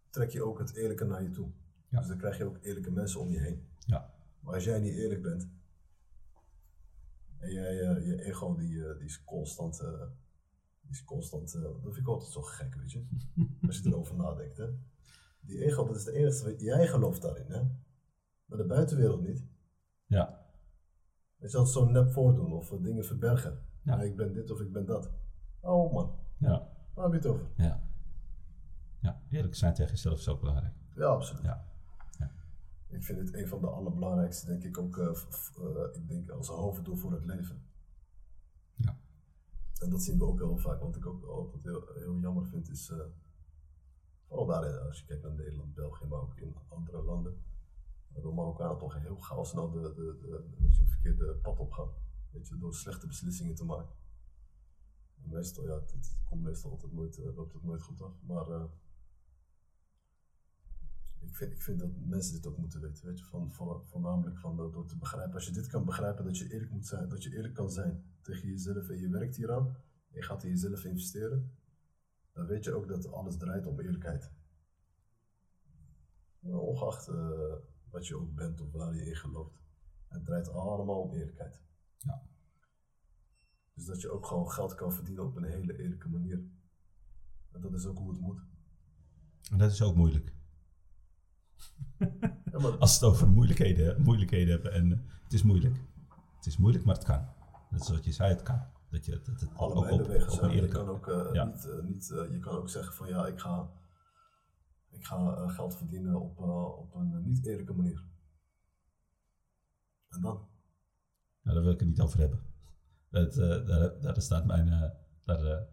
trek 0.09 0.29
je 0.29 0.43
ook 0.43 0.59
het 0.59 0.73
eerlijke 0.73 1.05
naar 1.05 1.23
je 1.23 1.31
toe. 1.31 1.51
Ja. 1.89 1.99
Dus 1.99 2.07
dan 2.07 2.17
krijg 2.17 2.37
je 2.37 2.45
ook 2.45 2.57
eerlijke 2.61 2.91
mensen 2.91 3.19
om 3.19 3.29
je 3.29 3.39
heen. 3.39 3.67
Ja. 3.79 4.13
Maar 4.39 4.53
als 4.53 4.63
jij 4.63 4.79
niet 4.79 4.93
eerlijk 4.93 5.21
bent, 5.21 5.49
en 7.37 7.51
jij, 7.51 7.73
je 7.75 8.23
ego 8.23 8.55
die, 8.55 8.95
die 8.97 9.05
is 9.05 9.23
constant 9.23 9.83
is 10.91 11.03
constant, 11.03 11.55
uh, 11.55 11.61
dat 11.61 11.81
vind 11.81 11.97
ik 11.97 12.07
altijd 12.07 12.31
zo 12.31 12.41
gek, 12.41 12.75
weet 12.75 12.91
je. 12.91 13.05
Als 13.67 13.79
je 13.79 13.89
erover 13.89 14.15
nadenkt, 14.15 14.57
hè. 14.57 14.67
Die 15.39 15.63
ego, 15.63 15.85
dat 15.85 15.95
is 15.95 16.03
de 16.03 16.11
enige, 16.11 16.55
jij 16.57 16.87
gelooft 16.87 17.21
daarin, 17.21 17.51
hè. 17.51 17.61
Maar 18.45 18.57
de 18.57 18.65
buitenwereld 18.65 19.21
niet. 19.21 19.45
Ja. 20.05 20.45
Weet 21.37 21.51
je, 21.51 21.57
altijd 21.57 21.75
zo 21.75 21.85
nep 21.85 22.11
voordoen 22.11 22.53
of 22.53 22.71
uh, 22.71 22.83
dingen 22.83 23.05
verbergen. 23.05 23.59
Ja. 23.83 24.01
ik 24.01 24.15
ben 24.15 24.33
dit 24.33 24.51
of 24.51 24.59
ik 24.59 24.71
ben 24.71 24.85
dat. 24.85 25.11
Oh 25.59 25.93
man. 25.93 26.15
Ja. 26.37 26.69
Waar 26.93 27.03
heb 27.03 27.13
je 27.21 27.27
het 27.27 27.37
over? 27.37 27.47
Ja. 27.55 27.83
Ja, 29.01 29.21
eerlijk 29.29 29.55
zijn 29.55 29.73
tegen 29.73 29.91
jezelf 29.91 30.19
is 30.19 30.27
ook 30.27 30.39
belangrijk. 30.39 30.73
Ja, 30.95 31.05
absoluut. 31.05 31.43
Ja. 31.43 31.65
ja. 32.19 32.31
Ik 32.87 33.03
vind 33.03 33.19
het 33.19 33.33
een 33.33 33.47
van 33.47 33.61
de 33.61 33.67
allerbelangrijkste, 33.67 34.45
denk 34.45 34.63
ik 34.63 34.77
ook, 34.77 34.97
uh, 34.97 35.11
ik 35.93 36.07
denk 36.07 36.29
als 36.29 36.47
hoofddoel 36.47 36.95
voor 36.95 37.11
het 37.11 37.25
leven. 37.25 37.61
En 39.81 39.89
dat 39.89 40.01
zien 40.01 40.17
we 40.17 40.25
ook 40.25 40.39
heel 40.39 40.57
vaak. 40.57 40.81
Wat 40.81 40.95
ik 40.95 41.05
ook 41.05 41.25
altijd 41.25 41.63
heel, 41.63 41.87
heel 41.93 42.19
jammer 42.19 42.45
vind 42.45 42.69
is, 42.69 42.89
uh, 42.89 42.97
vooral 44.27 44.45
daar 44.45 44.79
als 44.79 44.99
je 44.99 45.05
kijkt 45.05 45.23
naar 45.23 45.33
Nederland, 45.33 45.73
België, 45.73 46.05
maar 46.05 46.21
ook 46.21 46.37
in 46.37 46.55
andere 46.67 47.03
landen, 47.03 47.43
door 48.21 48.33
Marokkanen 48.33 48.77
toch 48.77 49.01
heel 49.01 49.15
gauw 49.15 49.43
snel 49.43 49.71
de, 49.71 49.81
de, 49.81 50.17
de, 50.21 50.43
het 50.63 50.89
verkeerde 50.89 51.33
pad 51.33 51.59
op 51.59 51.71
gaan. 51.71 51.89
Weet 52.31 52.47
je, 52.47 52.57
door 52.57 52.73
slechte 52.73 53.07
beslissingen 53.07 53.55
te 53.55 53.65
maken. 53.65 53.95
En 55.23 55.29
meestal, 55.29 55.67
ja, 55.67 55.73
het, 55.73 56.17
komt 56.25 56.41
meestal 56.41 56.71
altijd 56.71 56.93
nooit, 56.93 57.17
uh, 57.17 57.35
loopt 57.35 57.53
het 57.53 57.63
nooit 57.63 57.81
goed 57.81 58.01
af. 58.01 58.13
Maar 58.21 58.45
ik, 61.21 61.35
vind, 61.35 61.51
ik 61.51 61.61
vind 61.61 61.79
dat 61.79 61.89
mensen 62.05 62.33
dit 62.33 62.47
ook 62.47 62.57
moeten 62.57 62.81
weten. 62.81 63.05
Weet 63.05 63.19
je, 63.19 63.25
van, 63.25 63.51
van, 63.51 63.83
voornamelijk 63.85 64.37
van, 64.37 64.55
door 64.55 64.85
te 64.85 64.97
begrijpen. 64.97 65.33
Als 65.33 65.45
je 65.45 65.51
dit 65.51 65.67
kan 65.67 65.85
begrijpen, 65.85 66.25
dat 66.25 66.37
je 66.37 66.53
eerlijk 66.53 66.71
moet 66.71 66.87
zijn, 66.87 67.09
dat 67.09 67.23
je 67.23 67.35
eerlijk 67.35 67.53
kan 67.53 67.71
zijn 67.71 68.03
tegen 68.21 68.47
jezelf 68.47 68.89
en 68.89 68.99
je 68.99 69.09
werkt 69.09 69.35
hieraan, 69.35 69.75
je 70.07 70.21
gaat 70.21 70.43
in 70.43 70.49
jezelf 70.49 70.83
investeren, 70.83 71.51
dan 72.33 72.45
weet 72.45 72.63
je 72.63 72.73
ook 72.73 72.87
dat 72.87 73.11
alles 73.11 73.37
draait 73.37 73.65
om 73.65 73.79
eerlijkheid. 73.79 74.31
ongeacht 76.41 77.07
uh, 77.07 77.53
wat 77.89 78.07
je 78.07 78.15
ook 78.15 78.35
bent 78.35 78.61
of 78.61 78.71
waar 78.71 78.95
je 78.95 79.05
in 79.05 79.15
gelooft. 79.15 79.59
Het 80.07 80.25
draait 80.25 80.49
allemaal 80.49 81.01
om 81.01 81.13
eerlijkheid. 81.13 81.61
Ja. 81.97 82.21
Dus 83.73 83.85
dat 83.85 84.01
je 84.01 84.09
ook 84.09 84.25
gewoon 84.25 84.51
geld 84.51 84.75
kan 84.75 84.93
verdienen 84.93 85.25
op 85.25 85.35
een 85.35 85.43
hele 85.43 85.77
eerlijke 85.77 86.09
manier. 86.09 86.43
En 87.51 87.61
dat 87.61 87.73
is 87.73 87.85
ook 87.85 87.97
hoe 87.97 88.11
het 88.11 88.19
moet. 88.19 88.45
En 89.51 89.57
dat 89.57 89.71
is 89.71 89.81
ook 89.81 89.95
moeilijk. 89.95 90.33
Ja. 92.51 92.57
Als 92.79 92.93
het 92.93 93.03
over 93.03 93.27
moeilijkheden, 93.27 94.01
moeilijkheden 94.01 94.53
hebben 94.53 94.73
en 94.73 94.89
uh, 94.89 94.97
het 95.23 95.33
is 95.33 95.43
moeilijk. 95.43 95.75
Het 96.35 96.45
is 96.45 96.57
moeilijk, 96.57 96.85
maar 96.85 96.95
het 96.95 97.03
kan. 97.03 97.25
Dat 97.71 97.81
is 97.81 97.89
wat 97.89 98.05
je 98.05 98.11
zei, 98.11 98.29
het 98.29 98.43
kan. 98.43 98.61
Dat 98.89 99.05
je, 99.05 99.21
dat 99.23 99.39
het 99.39 99.49
Allebei 99.55 99.93
ook 99.93 99.99
op, 99.99 100.21
op 100.21 100.29
zijn. 100.29 100.51
Je 100.51 100.67
kan 100.67 100.87
ook, 100.87 101.07
uh, 101.07 101.29
Ja. 101.33 101.43
niet, 101.43 101.65
uh, 101.65 101.83
niet, 101.83 102.09
uh, 102.09 102.31
je 102.31 102.39
kan 102.39 102.53
ook 102.53 102.69
zeggen 102.69 102.93
van 102.93 103.07
ja, 103.07 103.27
ik 103.27 103.39
ga, 103.39 103.69
ik 104.89 105.05
ga 105.05 105.47
geld 105.47 105.75
verdienen 105.75 106.21
op, 106.21 106.39
op 106.79 106.95
een 106.95 107.23
niet 107.23 107.45
eerlijke 107.45 107.73
manier. 107.73 108.03
En 110.09 110.21
dan? 110.21 110.47
Nou, 111.41 111.55
daar 111.55 111.63
wil 111.63 111.73
ik 111.73 111.79
het 111.79 111.89
niet 111.89 112.01
over 112.01 112.19
hebben. 112.19 112.39
Dat, 113.09 113.33
daar, 113.33 114.01
daar 114.01 114.21
staat 114.21 114.45
mijn... 114.45 114.93
Daar, 115.25 115.67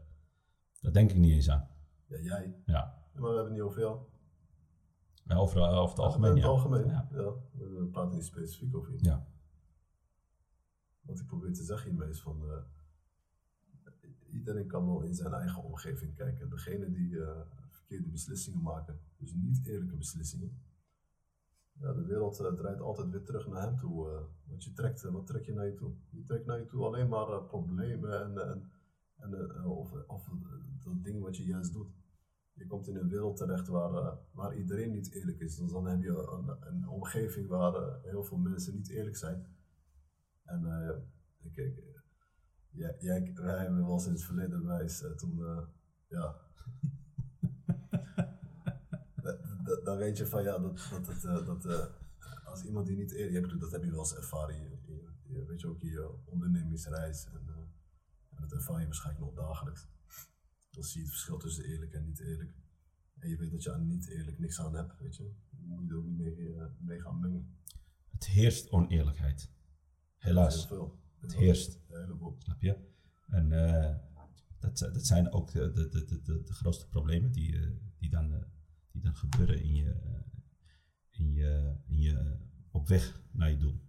daar 0.80 0.92
denk 0.92 1.10
ik 1.10 1.16
niet 1.16 1.32
eens 1.32 1.50
aan. 1.50 1.68
Ja, 2.06 2.18
jij. 2.18 2.54
Ja. 2.64 2.72
Ja, 2.74 3.20
maar 3.20 3.30
we 3.30 3.36
hebben 3.36 3.44
het 3.44 3.52
niet 3.52 3.62
over 3.62 3.80
jou. 3.80 4.00
Ja, 5.28 5.36
over, 5.36 5.60
over 5.60 5.88
het 5.88 5.98
algemeen, 5.98 6.34
het 6.34 6.44
algemeen. 6.44 6.86
Ja. 6.86 7.08
Ja. 7.10 7.32
We 7.52 7.88
praten 7.90 8.14
niet 8.14 8.24
specifiek 8.24 8.76
over 8.76 8.92
je. 8.92 8.98
Ja. 9.00 9.26
Wat 11.00 11.20
ik 11.20 11.26
probeer 11.26 11.52
te 11.52 11.62
zeggen 11.62 11.90
hiermee 11.90 12.08
is 12.08 12.20
van... 12.20 12.42
Uh, 12.44 12.52
iedereen 14.32 14.66
kan 14.66 14.86
wel 14.86 15.02
in 15.02 15.14
zijn 15.14 15.32
eigen 15.32 15.62
omgeving 15.62 16.14
kijken. 16.14 16.50
Degene 16.50 16.90
die 16.90 17.10
uh, 17.10 17.40
verkeerde 17.70 18.08
beslissingen 18.08 18.62
maken, 18.62 19.00
dus 19.16 19.32
niet 19.34 19.66
eerlijke 19.66 19.96
beslissingen. 19.96 20.62
Ja, 21.72 21.92
de 21.92 22.04
wereld 22.04 22.40
uh, 22.40 22.52
draait 22.52 22.80
altijd 22.80 23.10
weer 23.10 23.24
terug 23.24 23.46
naar 23.46 23.62
hem 23.62 23.76
toe. 23.76 24.26
Want 24.44 24.64
je 24.64 24.72
trekt, 24.72 25.02
wat 25.02 25.26
trek 25.26 25.44
je 25.44 25.52
naar 25.52 25.66
je 25.66 25.74
toe? 25.74 25.92
Je 26.10 26.22
trekt 26.22 26.46
naar 26.46 26.58
je 26.58 26.66
toe 26.66 26.84
alleen 26.84 27.08
maar 27.08 27.42
problemen 27.42 28.22
en, 28.22 28.38
en, 28.38 28.70
en 29.16 29.64
of, 29.64 29.92
of 30.06 30.28
dat 30.84 31.04
ding 31.04 31.22
wat 31.22 31.36
je 31.36 31.44
juist 31.44 31.72
doet. 31.72 31.88
Je 32.58 32.66
komt 32.66 32.88
in 32.88 32.96
een 32.96 33.08
wereld 33.08 33.36
terecht 33.36 33.68
waar, 33.68 34.18
waar 34.32 34.56
iedereen 34.56 34.90
niet 34.90 35.12
eerlijk 35.12 35.40
is. 35.40 35.56
Dus 35.56 35.70
dan 35.70 35.86
heb 35.86 36.02
je 36.02 36.08
een, 36.08 36.56
een 36.74 36.88
omgeving 36.88 37.48
waar 37.48 38.00
heel 38.02 38.24
veel 38.24 38.38
mensen 38.38 38.74
niet 38.74 38.88
eerlijk 38.88 39.16
zijn. 39.16 39.46
En 40.44 40.66
ik, 41.42 41.56
ik, 41.56 42.02
ja, 42.70 42.94
jij, 42.98 43.32
wij 43.34 43.58
hebben 43.58 43.86
wel 43.86 44.04
in 44.04 44.12
het 44.12 44.24
verleden 44.24 44.66
wijs 44.66 45.04
toen, 45.16 45.40
ja, 46.08 46.36
dan 49.84 49.96
weet 49.96 50.16
je 50.16 50.26
van 50.26 50.42
ja, 50.42 50.58
dat, 50.58 50.90
dat, 51.04 51.24
uh, 51.24 51.46
dat 51.46 51.64
uh, 51.64 51.84
als 52.44 52.64
iemand 52.64 52.86
die 52.86 52.96
niet 52.96 53.12
eerlijk 53.12 53.48
doet, 53.48 53.60
dat 53.60 53.72
heb 53.72 53.84
je 53.84 53.90
wel 53.90 53.98
eens 53.98 54.16
ervaren. 54.16 54.54
Je, 54.54 55.44
weet 55.46 55.60
je 55.60 55.68
ook 55.68 55.80
in 55.80 55.88
je 55.88 56.14
ondernemingsreis 56.24 57.26
en, 57.26 57.42
uh, 57.48 57.56
en 58.30 58.40
dat 58.40 58.52
ervaar 58.52 58.80
je 58.80 58.86
waarschijnlijk 58.86 59.24
nog 59.24 59.34
dagelijks. 59.46 59.88
Dan 60.78 60.86
zie 60.86 61.00
je 61.00 61.06
het 61.06 61.14
verschil 61.14 61.38
tussen 61.38 61.64
eerlijk 61.64 61.92
en 61.92 62.04
niet 62.04 62.20
eerlijk. 62.20 62.52
En 63.18 63.28
je 63.28 63.36
weet 63.36 63.50
dat 63.50 63.62
je 63.62 63.72
aan 63.72 63.86
niet 63.86 64.08
eerlijk 64.08 64.38
niks 64.38 64.60
aan 64.60 64.74
hebt, 64.74 64.98
weet 64.98 65.16
je. 65.16 65.32
Dan 65.50 65.68
moet 65.68 65.84
je 65.84 65.90
er 65.90 65.98
ook 65.98 66.04
niet 66.04 66.18
mee, 66.18 66.56
mee 66.78 67.00
gaan 67.00 67.20
mengen. 67.20 67.56
Het 68.10 68.26
heerst 68.26 68.70
oneerlijkheid. 68.70 69.50
Helaas. 70.16 70.54
Heel 70.54 70.66
veel. 70.66 70.98
Het 71.20 71.36
heerst. 71.36 71.80
Heleboel. 71.88 72.36
Snap 72.38 72.62
je? 72.62 72.76
En 73.26 73.48
dat, 74.58 74.78
dat 74.78 75.06
zijn 75.06 75.32
ook 75.32 75.52
de, 75.52 75.72
de, 75.72 75.88
de, 75.88 76.22
de, 76.22 76.42
de 76.42 76.52
grootste 76.52 76.88
problemen 76.88 77.32
die, 77.32 77.78
die 77.98 78.10
dan 78.10 78.44
die 78.90 79.02
dan 79.02 79.16
gebeuren 79.16 79.62
in 79.62 79.74
je, 79.74 79.94
in 81.10 81.32
je, 81.32 81.76
in 81.86 81.98
je 82.00 82.36
op 82.70 82.88
weg 82.88 83.20
naar 83.30 83.50
je 83.50 83.56
doel. 83.56 83.80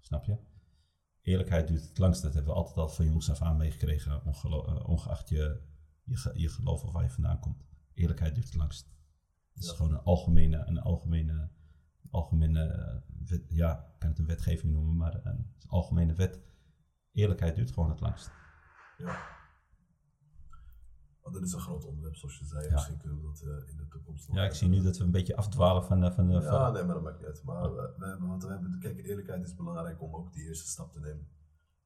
Snap 0.00 0.24
je? 0.24 0.36
Eerlijkheid 1.22 1.68
duurt 1.68 1.88
het 1.88 1.98
langst. 1.98 2.22
Dat 2.22 2.34
hebben 2.34 2.52
we 2.52 2.58
altijd 2.58 2.76
al 2.76 2.88
van 2.88 3.04
jongs 3.04 3.30
af 3.30 3.42
aan 3.42 3.56
meegekregen, 3.56 4.22
eh, 4.24 4.88
ongeacht 4.88 5.28
je, 5.28 5.60
je, 6.06 6.30
je 6.34 6.48
geloof 6.48 6.84
of 6.84 6.92
waar 6.92 7.02
je 7.02 7.10
vandaan 7.10 7.40
komt. 7.40 7.64
Eerlijkheid 7.94 8.34
duurt 8.34 8.46
het 8.46 8.56
langst. 8.56 8.88
Het 9.54 9.62
is 9.64 9.70
Ja. 9.70 9.76
gewoon 9.76 9.92
een 9.92 10.02
algemene, 10.02 10.66
een 10.66 10.80
algemene, 10.80 11.48
algemene 12.10 12.64
eh, 12.66 12.96
wet, 13.28 13.42
ja, 13.48 13.78
ik 13.92 13.98
kan 13.98 14.08
het 14.10 14.18
een 14.18 14.26
wetgeving 14.26 14.72
noemen, 14.72 14.96
maar 14.96 15.14
een, 15.26 15.52
is 15.56 15.64
een 15.64 15.70
algemene 15.70 16.14
wet. 16.14 16.40
Eerlijkheid 17.12 17.54
duurt 17.56 17.70
gewoon 17.72 17.90
het 17.90 18.00
langst. 18.00 18.30
Ja. 18.98 19.34
Dat 21.32 21.42
is 21.42 21.52
een 21.52 21.60
groot 21.60 21.84
onderwerp, 21.84 22.16
zoals 22.16 22.38
je 22.38 22.44
zei. 22.44 22.64
Ja. 22.64 22.72
Misschien 22.72 22.96
kunnen 22.96 23.18
we 23.20 23.24
dat 23.26 23.40
eh, 23.40 23.68
in 23.70 23.76
de 23.76 23.88
toekomst 23.88 24.28
nog 24.28 24.36
Ja, 24.36 24.44
ik 24.44 24.52
zie 24.54 24.68
nu 24.68 24.82
dat 24.82 24.96
we 24.98 25.04
een 25.04 25.10
beetje 25.10 25.36
afdwalen 25.36 25.84
van, 25.84 26.00
de- 26.00 26.12
van. 26.12 26.28
Ja, 26.30 26.40
van- 26.40 26.72
nee, 26.72 26.84
maar 26.84 26.94
dat 26.94 27.02
maakt 27.04 27.16
niet 27.18 27.26
uit. 27.26 27.42
Maar 27.44 27.74
we, 27.74 27.94
we 27.98 28.06
hebben, 28.06 28.28
want 28.28 28.42
we 28.42 28.48
hebben, 28.50 28.78
kijk, 28.78 28.98
eerlijkheid 28.98 29.44
is 29.44 29.54
belangrijk 29.54 30.02
om 30.02 30.14
ook 30.14 30.32
die 30.32 30.44
eerste 30.44 30.68
stap 30.68 30.92
te 30.92 31.00
nemen. 31.00 31.28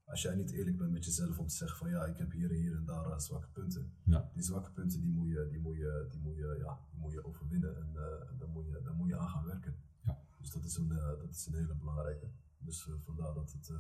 Als 0.05 0.23
jij 0.23 0.35
niet 0.35 0.51
eerlijk 0.51 0.77
bent 0.77 0.91
met 0.93 1.05
jezelf 1.05 1.39
om 1.39 1.47
te 1.47 1.55
zeggen 1.55 1.79
van 1.79 1.91
ja, 1.91 2.05
ik 2.05 2.17
heb 2.19 2.31
hier 2.31 2.51
en 2.51 2.57
hier 2.57 2.77
en 2.77 2.85
daar 2.85 3.05
eh, 3.11 3.19
zwakke 3.19 3.49
punten. 3.53 3.90
Ja. 4.11 4.31
Die 4.35 4.43
zwakke 4.43 4.71
punten 4.71 5.01
die 5.01 5.13
moet 5.13 5.29
je, 5.29 5.49
die 5.51 5.61
moet 5.61 5.77
je, 5.77 6.07
die 6.11 6.21
moet 6.21 6.37
je, 6.37 6.57
ja, 6.59 6.79
die 6.91 7.01
moet 7.01 7.13
je 7.13 7.25
overwinnen 7.25 7.77
en 7.77 7.89
uh, 7.95 8.39
daar, 8.39 8.49
moet 8.49 8.67
je, 8.67 8.81
daar 8.85 8.95
moet 8.95 9.09
je 9.09 9.17
aan 9.19 9.29
gaan 9.29 9.45
werken. 9.45 9.75
Ja. 10.03 10.19
Dus 10.41 10.51
dat 10.51 10.65
is, 10.65 10.77
een, 10.77 10.89
uh, 10.93 11.07
dat 11.07 11.31
is 11.31 11.47
een 11.47 11.55
hele 11.55 11.75
belangrijke. 11.75 12.27
Dus 12.59 12.87
uh, 12.87 12.95
vandaar 13.05 13.35
dat 13.35 13.53
het 13.53 13.73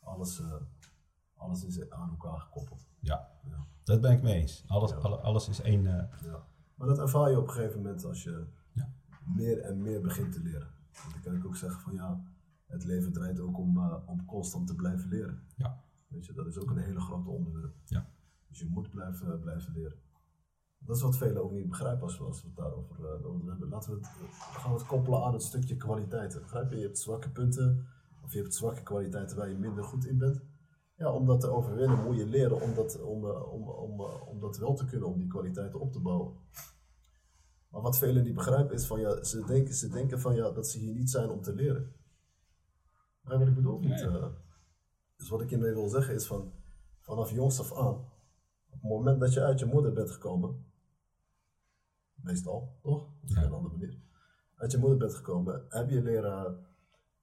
alles, 0.00 0.42
alles 1.34 1.64
is 1.64 1.90
aan 1.90 2.10
elkaar 2.10 2.40
gekoppeld. 2.40 2.88
Ja, 3.00 3.30
ja. 3.44 3.66
dat 3.84 4.00
ben 4.00 4.12
ik 4.12 4.22
mee 4.22 4.34
eens. 4.40 4.64
Alles, 4.66 4.90
Ja. 4.90 4.96
alle, 4.96 5.16
alles 5.16 5.48
is 5.48 5.60
één... 5.60 5.82
Ja. 5.82 6.46
Maar 6.74 6.88
dat 6.88 6.98
ervaar 6.98 7.30
je 7.30 7.38
op 7.38 7.46
een 7.48 7.52
gegeven 7.54 7.76
moment 7.82 8.04
als 8.04 8.22
je 8.22 8.46
Ja. 8.72 8.92
meer 9.24 9.60
en 9.60 9.82
meer 9.82 10.00
begint 10.00 10.32
te 10.32 10.40
leren. 10.40 10.68
Want 11.02 11.12
dan 11.12 11.22
kan 11.22 11.34
ik 11.34 11.46
ook 11.46 11.56
zeggen 11.56 11.80
van 11.80 11.92
ja, 11.94 12.24
het 12.66 12.84
leven 12.84 13.12
draait 13.12 13.40
ook 13.40 13.58
om, 13.58 13.78
om 14.06 14.24
constant 14.24 14.66
te 14.66 14.74
blijven 14.74 15.08
leren. 15.08 15.42
Ja. 15.56 15.82
Weet 16.06 16.26
je, 16.26 16.32
dat 16.32 16.46
is 16.46 16.58
ook 16.58 16.70
een 16.70 16.78
hele 16.78 17.00
grote 17.00 17.30
onderwerp. 17.30 17.74
Ja. 17.84 18.08
Dus 18.50 18.58
je 18.58 18.68
moet 18.68 18.90
blijven, 18.90 19.40
blijven 19.40 19.72
leren. 19.72 19.98
Dat 20.78 20.96
is 20.96 21.02
wat 21.02 21.16
velen 21.16 21.42
ook 21.42 21.52
niet 21.52 21.68
begrijpen 21.68 22.02
als 22.02 22.18
we, 22.18 22.24
als 22.24 22.42
we 22.42 22.46
het 22.46 22.56
daarover 22.56 22.96
uh, 23.00 23.26
over 23.26 23.48
hebben. 23.48 23.68
Laten 23.68 23.90
we 23.90 23.96
het, 23.96 24.18
we 24.18 24.58
gaan 24.58 24.72
het 24.72 24.86
koppelen 24.86 25.24
aan 25.24 25.32
het 25.32 25.42
stukje 25.42 25.76
kwaliteiten. 25.76 26.42
Begrijp 26.42 26.70
je? 26.70 26.76
Je 26.76 26.82
hebt 26.82 26.98
zwakke 26.98 27.30
punten, 27.30 27.86
of 28.24 28.32
je 28.32 28.38
hebt 28.38 28.54
zwakke 28.54 28.82
kwaliteiten 28.82 29.36
waar 29.36 29.48
je 29.48 29.58
minder 29.58 29.84
goed 29.84 30.06
in 30.06 30.18
bent. 30.18 30.42
Ja, 30.96 31.12
om 31.12 31.26
dat 31.26 31.40
te 31.40 31.48
overwinnen 31.48 32.04
moet 32.04 32.16
je 32.16 32.26
leren 32.26 32.60
om 32.60 32.74
dat, 32.74 33.02
om, 33.02 33.24
om, 33.24 33.68
om, 33.68 34.00
om 34.00 34.40
dat 34.40 34.58
wel 34.58 34.74
te 34.74 34.84
kunnen, 34.84 35.08
om 35.08 35.18
die 35.18 35.28
kwaliteiten 35.28 35.80
op 35.80 35.92
te 35.92 36.00
bouwen. 36.00 36.34
Maar 37.68 37.82
wat 37.82 37.98
velen 37.98 38.24
niet 38.24 38.34
begrijpen 38.34 38.74
is 38.74 38.86
van 38.86 39.00
ja, 39.00 39.24
ze 39.24 39.44
denken, 39.44 39.74
ze 39.74 39.88
denken 39.88 40.20
van 40.20 40.34
ja, 40.34 40.50
dat 40.50 40.68
ze 40.68 40.78
hier 40.78 40.94
niet 40.94 41.10
zijn 41.10 41.30
om 41.30 41.42
te 41.42 41.54
leren. 41.54 41.92
Maar 43.20 43.38
wat 43.38 43.48
ik 43.48 43.54
bedoel 43.54 43.78
niet. 43.78 44.00
Uh, 44.00 44.26
dus 45.16 45.28
wat 45.28 45.40
ik 45.40 45.50
hiermee 45.50 45.72
wil 45.72 45.88
zeggen 45.88 46.14
is 46.14 46.26
van 46.26 46.52
vanaf 47.00 47.30
jongs 47.30 47.60
af 47.60 47.74
aan, 47.74 48.04
op 48.70 48.80
het 48.80 48.90
moment 48.90 49.20
dat 49.20 49.32
je 49.32 49.40
uit 49.42 49.58
je 49.58 49.66
moeder 49.66 49.92
bent 49.92 50.10
gekomen, 50.10 50.64
meestal, 52.14 52.78
toch? 52.82 53.02
Op 53.02 53.28
Ja. 53.28 53.42
een 53.42 53.52
andere 53.52 53.76
manier. 53.76 53.98
Uit 54.54 54.72
je 54.72 54.78
moeder 54.78 54.98
bent 54.98 55.14
gekomen, 55.14 55.64
heb 55.68 55.90
je 55.90 56.02
leren, 56.02 56.66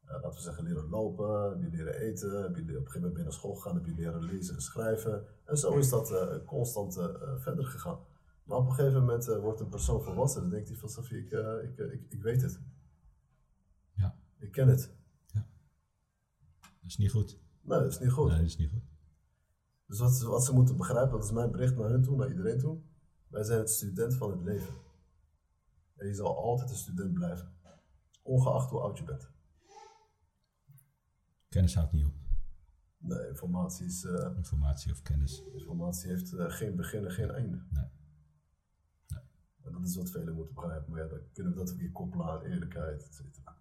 uh, 0.06 0.12
laten 0.12 0.30
we 0.34 0.40
zeggen, 0.42 0.64
leren 0.64 0.90
lopen, 0.90 1.50
heb 1.50 1.62
je 1.62 1.78
leren 1.78 1.94
eten, 2.00 2.42
heb 2.42 2.56
je 2.56 2.62
op 2.62 2.68
een 2.68 2.76
gegeven 2.76 3.02
moment 3.02 3.24
naar 3.24 3.34
school 3.34 3.56
gegaan, 3.56 3.76
heb 3.76 3.86
je 3.86 3.94
leren 3.94 4.24
lezen 4.24 4.56
en 4.56 4.62
schrijven. 4.62 5.26
En 5.46 5.58
zo 5.58 5.78
is 5.78 5.90
dat 5.90 6.12
uh, 6.12 6.46
constant 6.46 6.98
uh, 6.98 7.06
verder 7.38 7.66
gegaan. 7.66 8.00
Maar 8.44 8.58
op 8.58 8.66
een 8.68 8.74
gegeven 8.74 9.00
moment 9.00 9.26
wordt 9.26 9.60
een 9.60 9.70
persoon 9.70 10.02
volwassen 10.04 10.44
en 10.44 10.50
denkt 10.50 10.68
hij 10.68 10.78
van 10.78 10.90
Sofie, 10.90 11.18
ik, 11.26 11.32
ik, 11.64 11.78
ik, 11.92 12.06
ik 12.12 12.22
weet 12.22 12.42
het. 12.42 12.62
Ja. 13.94 14.16
Ik 14.38 14.52
ken 14.52 14.68
het. 14.68 14.96
Ja. 15.26 15.48
Dat 16.60 16.86
is 16.90 16.98
niet 16.98 17.12
goed. 17.12 17.40
Nee, 17.62 17.80
dat 17.80 17.92
is 17.92 18.00
niet 18.00 18.12
goed. 18.12 18.28
Nee, 18.30 18.38
dat 18.38 18.46
is 18.46 18.58
niet 18.58 18.70
goed. 18.70 18.82
Dus 19.88 20.00
wat, 20.00 20.22
wat 20.22 20.46
ze 20.46 20.54
moeten 20.54 20.78
begrijpen, 20.78 21.12
dat 21.12 21.24
is 21.24 21.32
mijn 21.32 21.52
bericht 21.52 21.76
naar 21.76 21.90
hun 21.90 22.02
toe, 22.02 22.16
naar 22.16 22.30
iedereen 22.30 22.60
toe. 22.60 22.80
Wij 23.28 23.44
zijn 23.44 23.60
het 23.60 23.70
student 23.70 24.16
van 24.16 24.32
het 24.32 24.42
leven. 24.42 24.74
En 25.96 26.08
je 26.08 26.14
zal 26.14 26.38
altijd 26.38 26.70
een 26.70 26.76
student 26.76 27.14
blijven. 27.14 27.56
Ongeacht 28.22 28.70
hoe 28.70 28.80
oud 28.80 28.98
je 28.98 29.04
bent. 29.04 29.30
Kennis 31.50 31.76
houdt 31.76 31.92
niet 31.92 32.06
op. 32.06 32.14
Nee, 32.98 33.28
informatie 33.28 33.86
is... 33.86 34.04
Uh, 34.04 34.36
informatie 34.36 34.92
of 34.92 35.02
kennis. 35.02 35.44
Informatie 35.54 36.10
heeft 36.10 36.34
uh, 36.34 36.46
geen 36.48 36.76
begin 36.76 37.06
en 37.06 37.12
geen 37.12 37.32
einde. 37.32 37.66
Nee. 37.70 37.86
nee. 39.08 39.22
En 39.64 39.72
dat 39.72 39.86
is 39.86 39.96
wat 39.96 40.10
velen 40.10 40.36
moeten 40.36 40.54
begrijpen. 40.54 40.92
Maar 40.92 41.02
ja, 41.02 41.08
dan 41.08 41.20
kunnen 41.34 41.54
we 41.54 41.60
dat 41.60 41.72
ook 41.72 41.78
weer 41.78 41.92
koppelen 41.92 42.26
aan 42.26 42.42
eerlijkheid, 42.42 43.04
et 43.04 43.14
cetera. 43.14 43.56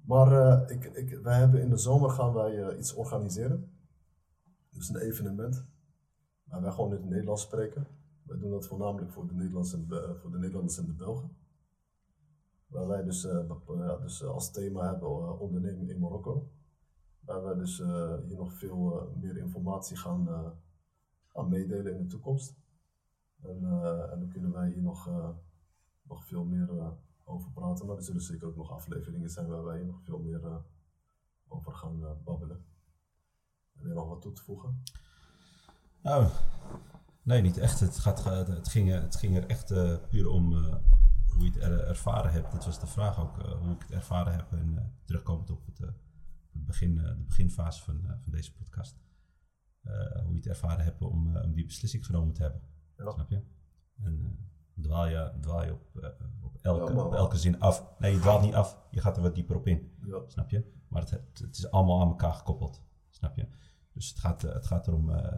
Maar 0.00 0.32
uh, 0.32 0.76
ik, 0.76 0.84
ik, 0.84 1.18
wij 1.22 1.38
hebben 1.38 1.60
in 1.60 1.70
de 1.70 1.76
zomer 1.76 2.10
gaan 2.10 2.32
wij 2.32 2.76
iets 2.76 2.94
organiseren. 2.94 3.72
Dus 4.74 4.88
een 4.88 4.96
evenement. 4.96 5.64
Waar 6.44 6.62
wij 6.62 6.70
gewoon 6.70 6.90
in 6.90 7.00
het 7.00 7.08
Nederlands 7.08 7.42
spreken. 7.42 7.86
Wij 8.22 8.38
doen 8.38 8.50
dat 8.50 8.66
voornamelijk 8.66 9.12
voor 9.12 9.26
de, 9.26 9.34
Nederlanders 9.34 9.72
en 9.72 9.86
de, 9.88 10.16
voor 10.20 10.30
de 10.30 10.38
Nederlanders 10.38 10.78
en 10.78 10.86
de 10.86 10.92
Belgen. 10.92 11.36
Waar 12.66 12.86
wij 12.86 13.02
dus, 13.02 13.24
uh, 13.24 14.00
dus 14.00 14.24
als 14.24 14.50
thema 14.50 14.90
hebben 14.90 15.38
ondernemen 15.38 15.88
in 15.88 15.98
Marokko. 15.98 16.50
Waar 17.20 17.42
wij 17.42 17.54
dus 17.54 17.78
hier 18.26 18.36
nog 18.36 18.52
veel 18.52 19.12
meer 19.20 19.36
informatie 19.36 19.96
gaan, 19.96 20.54
gaan 21.26 21.48
meedelen 21.48 21.94
in 21.94 22.02
de 22.02 22.08
toekomst. 22.08 22.54
En, 23.42 23.56
en 24.10 24.18
dan 24.18 24.28
kunnen 24.28 24.52
wij 24.52 24.68
hier 24.68 24.82
nog, 24.82 25.10
nog 26.02 26.24
veel 26.24 26.44
meer 26.44 26.96
over 27.24 27.50
praten. 27.50 27.86
Maar 27.86 27.96
er 27.96 28.02
zullen 28.02 28.20
zeker 28.20 28.48
ook 28.48 28.56
nog 28.56 28.70
afleveringen 28.70 29.30
zijn 29.30 29.48
waar 29.48 29.64
wij 29.64 29.76
hier 29.76 29.86
nog 29.86 30.02
veel 30.02 30.18
meer 30.18 30.62
over 31.48 31.72
gaan 31.72 32.18
babbelen. 32.24 32.64
Heb 33.74 33.86
je 33.86 33.92
nog 33.92 34.08
wat 34.08 34.20
toe 34.20 34.32
te 34.32 34.42
voegen? 34.42 34.82
Nou, 36.02 36.28
nee, 37.22 37.42
niet 37.42 37.58
echt. 37.58 37.80
Het, 37.80 37.98
gaat, 37.98 38.24
het, 38.24 38.68
ging, 38.68 38.90
het 38.90 39.16
ging 39.16 39.36
er 39.36 39.46
echt 39.46 39.70
uh, 39.70 39.96
puur 40.08 40.28
om 40.28 40.52
uh, 40.52 40.74
hoe 41.26 41.44
je 41.44 41.50
het 41.50 41.56
er, 41.56 41.86
ervaren 41.86 42.32
hebt. 42.32 42.52
Dat 42.52 42.64
was 42.64 42.80
de 42.80 42.86
vraag 42.86 43.20
ook, 43.20 43.38
uh, 43.38 43.52
hoe 43.52 43.74
ik 43.74 43.82
het 43.82 43.90
ervaren 43.90 44.32
heb. 44.32 44.52
En 44.52 44.92
terugkomend 45.04 45.50
op 45.50 45.66
het, 45.66 45.78
het 45.78 46.66
begin, 46.66 46.94
de 46.94 47.24
beginfase 47.26 47.82
van, 47.82 48.00
van 48.20 48.32
deze 48.32 48.54
podcast. 48.54 48.98
hoe 50.24 50.30
je 50.30 50.36
het 50.36 50.46
ervaren 50.46 50.84
hebt 50.84 51.02
om, 51.02 51.36
om 51.36 51.54
die 51.54 51.66
beslissing 51.66 52.06
genomen 52.06 52.34
te 52.34 52.42
hebben. 52.42 52.60
Ja. 52.96 53.10
Snap 53.10 53.30
je? 53.30 53.42
En 54.02 54.38
dwaal 54.80 55.06
je, 55.06 55.32
dwaal 55.40 55.64
je 55.64 55.72
op, 55.72 55.86
op, 56.42 56.58
elke, 56.62 56.92
Ja, 56.92 57.04
op 57.04 57.14
elke 57.14 57.36
zin 57.36 57.60
af. 57.60 57.84
Nee, 57.98 58.12
je 58.12 58.18
dwaalt 58.18 58.42
niet 58.42 58.54
af. 58.54 58.78
Je 58.90 59.00
gaat 59.00 59.16
er 59.16 59.22
wat 59.22 59.34
dieper 59.34 59.56
op 59.56 59.66
in. 59.66 59.92
Ja. 60.04 60.22
Snap 60.26 60.50
je? 60.50 60.72
Maar 60.88 61.02
het, 61.02 61.10
het 61.40 61.56
is 61.56 61.70
allemaal 61.70 62.00
aan 62.00 62.08
elkaar 62.08 62.32
gekoppeld. 62.32 62.82
Snap 63.14 63.36
je? 63.36 63.46
Dus 63.92 64.08
het 64.08 64.18
gaat, 64.18 64.42
het 64.42 64.66
gaat 64.66 64.86
erom, 64.86 65.10
uh, 65.10 65.32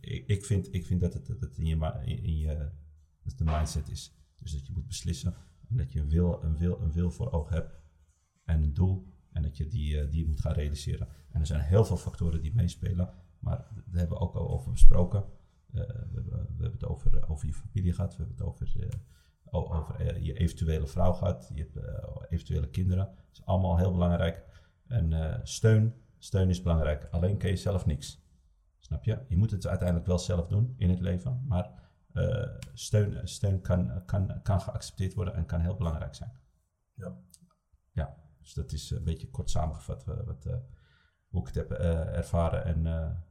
ik, 0.00 0.26
ik, 0.26 0.44
vind, 0.44 0.74
ik 0.74 0.86
vind 0.86 1.00
dat 1.00 1.14
het, 1.14 1.28
het 1.28 1.58
in, 1.58 1.66
je, 1.66 1.76
in 2.04 2.38
je 2.38 2.70
de 3.36 3.44
mindset 3.44 3.88
is. 3.88 4.14
Dus 4.36 4.52
dat 4.52 4.66
je 4.66 4.72
moet 4.72 4.86
beslissen 4.86 5.34
en 5.68 5.76
dat 5.76 5.92
je 5.92 6.00
een 6.00 6.08
wil, 6.08 6.42
een 6.42 6.56
wil, 6.56 6.80
een 6.80 6.92
wil 6.92 7.10
voor 7.10 7.32
ogen 7.32 7.54
hebt 7.54 7.80
en 8.44 8.62
een 8.62 8.74
doel 8.74 9.06
en 9.32 9.42
dat 9.42 9.56
je 9.56 9.66
die, 9.66 10.04
uh, 10.04 10.10
die 10.10 10.26
moet 10.26 10.40
gaan 10.40 10.52
realiseren. 10.52 11.08
En 11.30 11.40
er 11.40 11.46
zijn 11.46 11.60
heel 11.60 11.84
veel 11.84 11.96
factoren 11.96 12.42
die 12.42 12.54
meespelen, 12.54 13.10
maar 13.38 13.56
daar 13.56 13.98
hebben 13.98 14.18
we 14.18 14.22
ook 14.24 14.34
al 14.34 14.50
over 14.50 14.72
besproken. 14.72 15.20
Uh, 15.20 15.74
we, 15.74 15.82
hebben, 16.14 16.32
we 16.32 16.62
hebben 16.62 16.72
het 16.72 16.84
over, 16.84 17.28
over 17.28 17.46
je 17.46 17.54
familie 17.54 17.92
gehad, 17.92 18.10
we 18.10 18.16
hebben 18.16 18.36
het 18.36 18.46
over, 18.46 18.88
over 19.44 20.22
je 20.22 20.38
eventuele 20.38 20.86
vrouw 20.86 21.12
gehad, 21.12 21.50
je 21.54 21.68
hebt 21.72 22.30
eventuele 22.30 22.68
kinderen. 22.68 23.04
Dat 23.04 23.32
is 23.32 23.44
allemaal 23.44 23.76
heel 23.76 23.92
belangrijk. 23.92 24.44
En 24.86 25.40
steun, 25.42 25.94
Steun 26.18 26.48
is 26.48 26.62
belangrijk. 26.62 27.08
Alleen 27.10 27.38
kun 27.38 27.48
je 27.48 27.56
zelf 27.56 27.86
niks. 27.86 28.26
Snap 28.78 29.04
je? 29.04 29.18
Je 29.28 29.36
moet 29.36 29.50
het 29.50 29.66
uiteindelijk 29.66 30.06
wel 30.06 30.18
zelf 30.18 30.46
doen 30.46 30.74
in 30.76 30.90
het 30.90 31.00
leven. 31.00 31.44
Maar 31.46 31.90
uh, 32.12 32.46
steun, 32.72 33.28
steun 33.28 33.60
kan, 33.60 34.04
kan, 34.04 34.42
kan 34.42 34.60
geaccepteerd 34.60 35.14
worden 35.14 35.34
en 35.34 35.46
kan 35.46 35.60
heel 35.60 35.76
belangrijk 35.76 36.14
zijn. 36.14 36.32
Ja. 36.94 37.16
Ja, 37.92 38.16
dus 38.40 38.54
dat 38.54 38.72
is 38.72 38.90
een 38.90 39.04
beetje 39.04 39.30
kort 39.30 39.50
samengevat 39.50 40.04
wat, 40.04 40.24
wat, 40.24 40.44
uh, 40.46 40.54
hoe 41.28 41.40
ik 41.40 41.46
het 41.46 41.54
heb 41.54 41.70
ervaren. 41.70 42.64
En, 42.64 42.82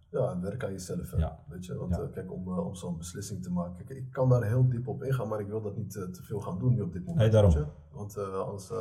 ja, 0.10 0.32
en 0.32 0.42
werk 0.42 0.64
aan 0.64 0.72
jezelf. 0.72 1.12
Hè? 1.12 1.18
Ja. 1.18 1.44
Weet 1.48 1.66
je? 1.66 1.76
Want 1.76 1.96
Ja. 1.96 2.08
kijk, 2.08 2.32
om, 2.32 2.48
om 2.60 2.76
zo'n 2.76 2.98
beslissing 2.98 3.44
te 3.44 3.52
maken. 3.52 3.86
Kijk, 3.86 4.00
ik 4.00 4.12
kan 4.12 4.30
daar 4.30 4.44
heel 4.44 4.70
diep 4.70 4.88
op 4.88 5.04
ingaan, 5.04 5.28
maar 5.28 5.40
ik 5.40 5.48
wil 5.48 5.62
dat 5.62 5.78
niet 5.78 5.92
te 5.92 6.24
veel 6.24 6.40
gaan 6.40 6.60
doen 6.60 6.74
nu 6.74 6.82
op 6.82 6.94
dit 6.94 7.02
moment. 7.02 7.20
Nee, 7.20 7.30
daarom. 7.30 7.72
Want 7.92 8.18
anders 8.18 8.72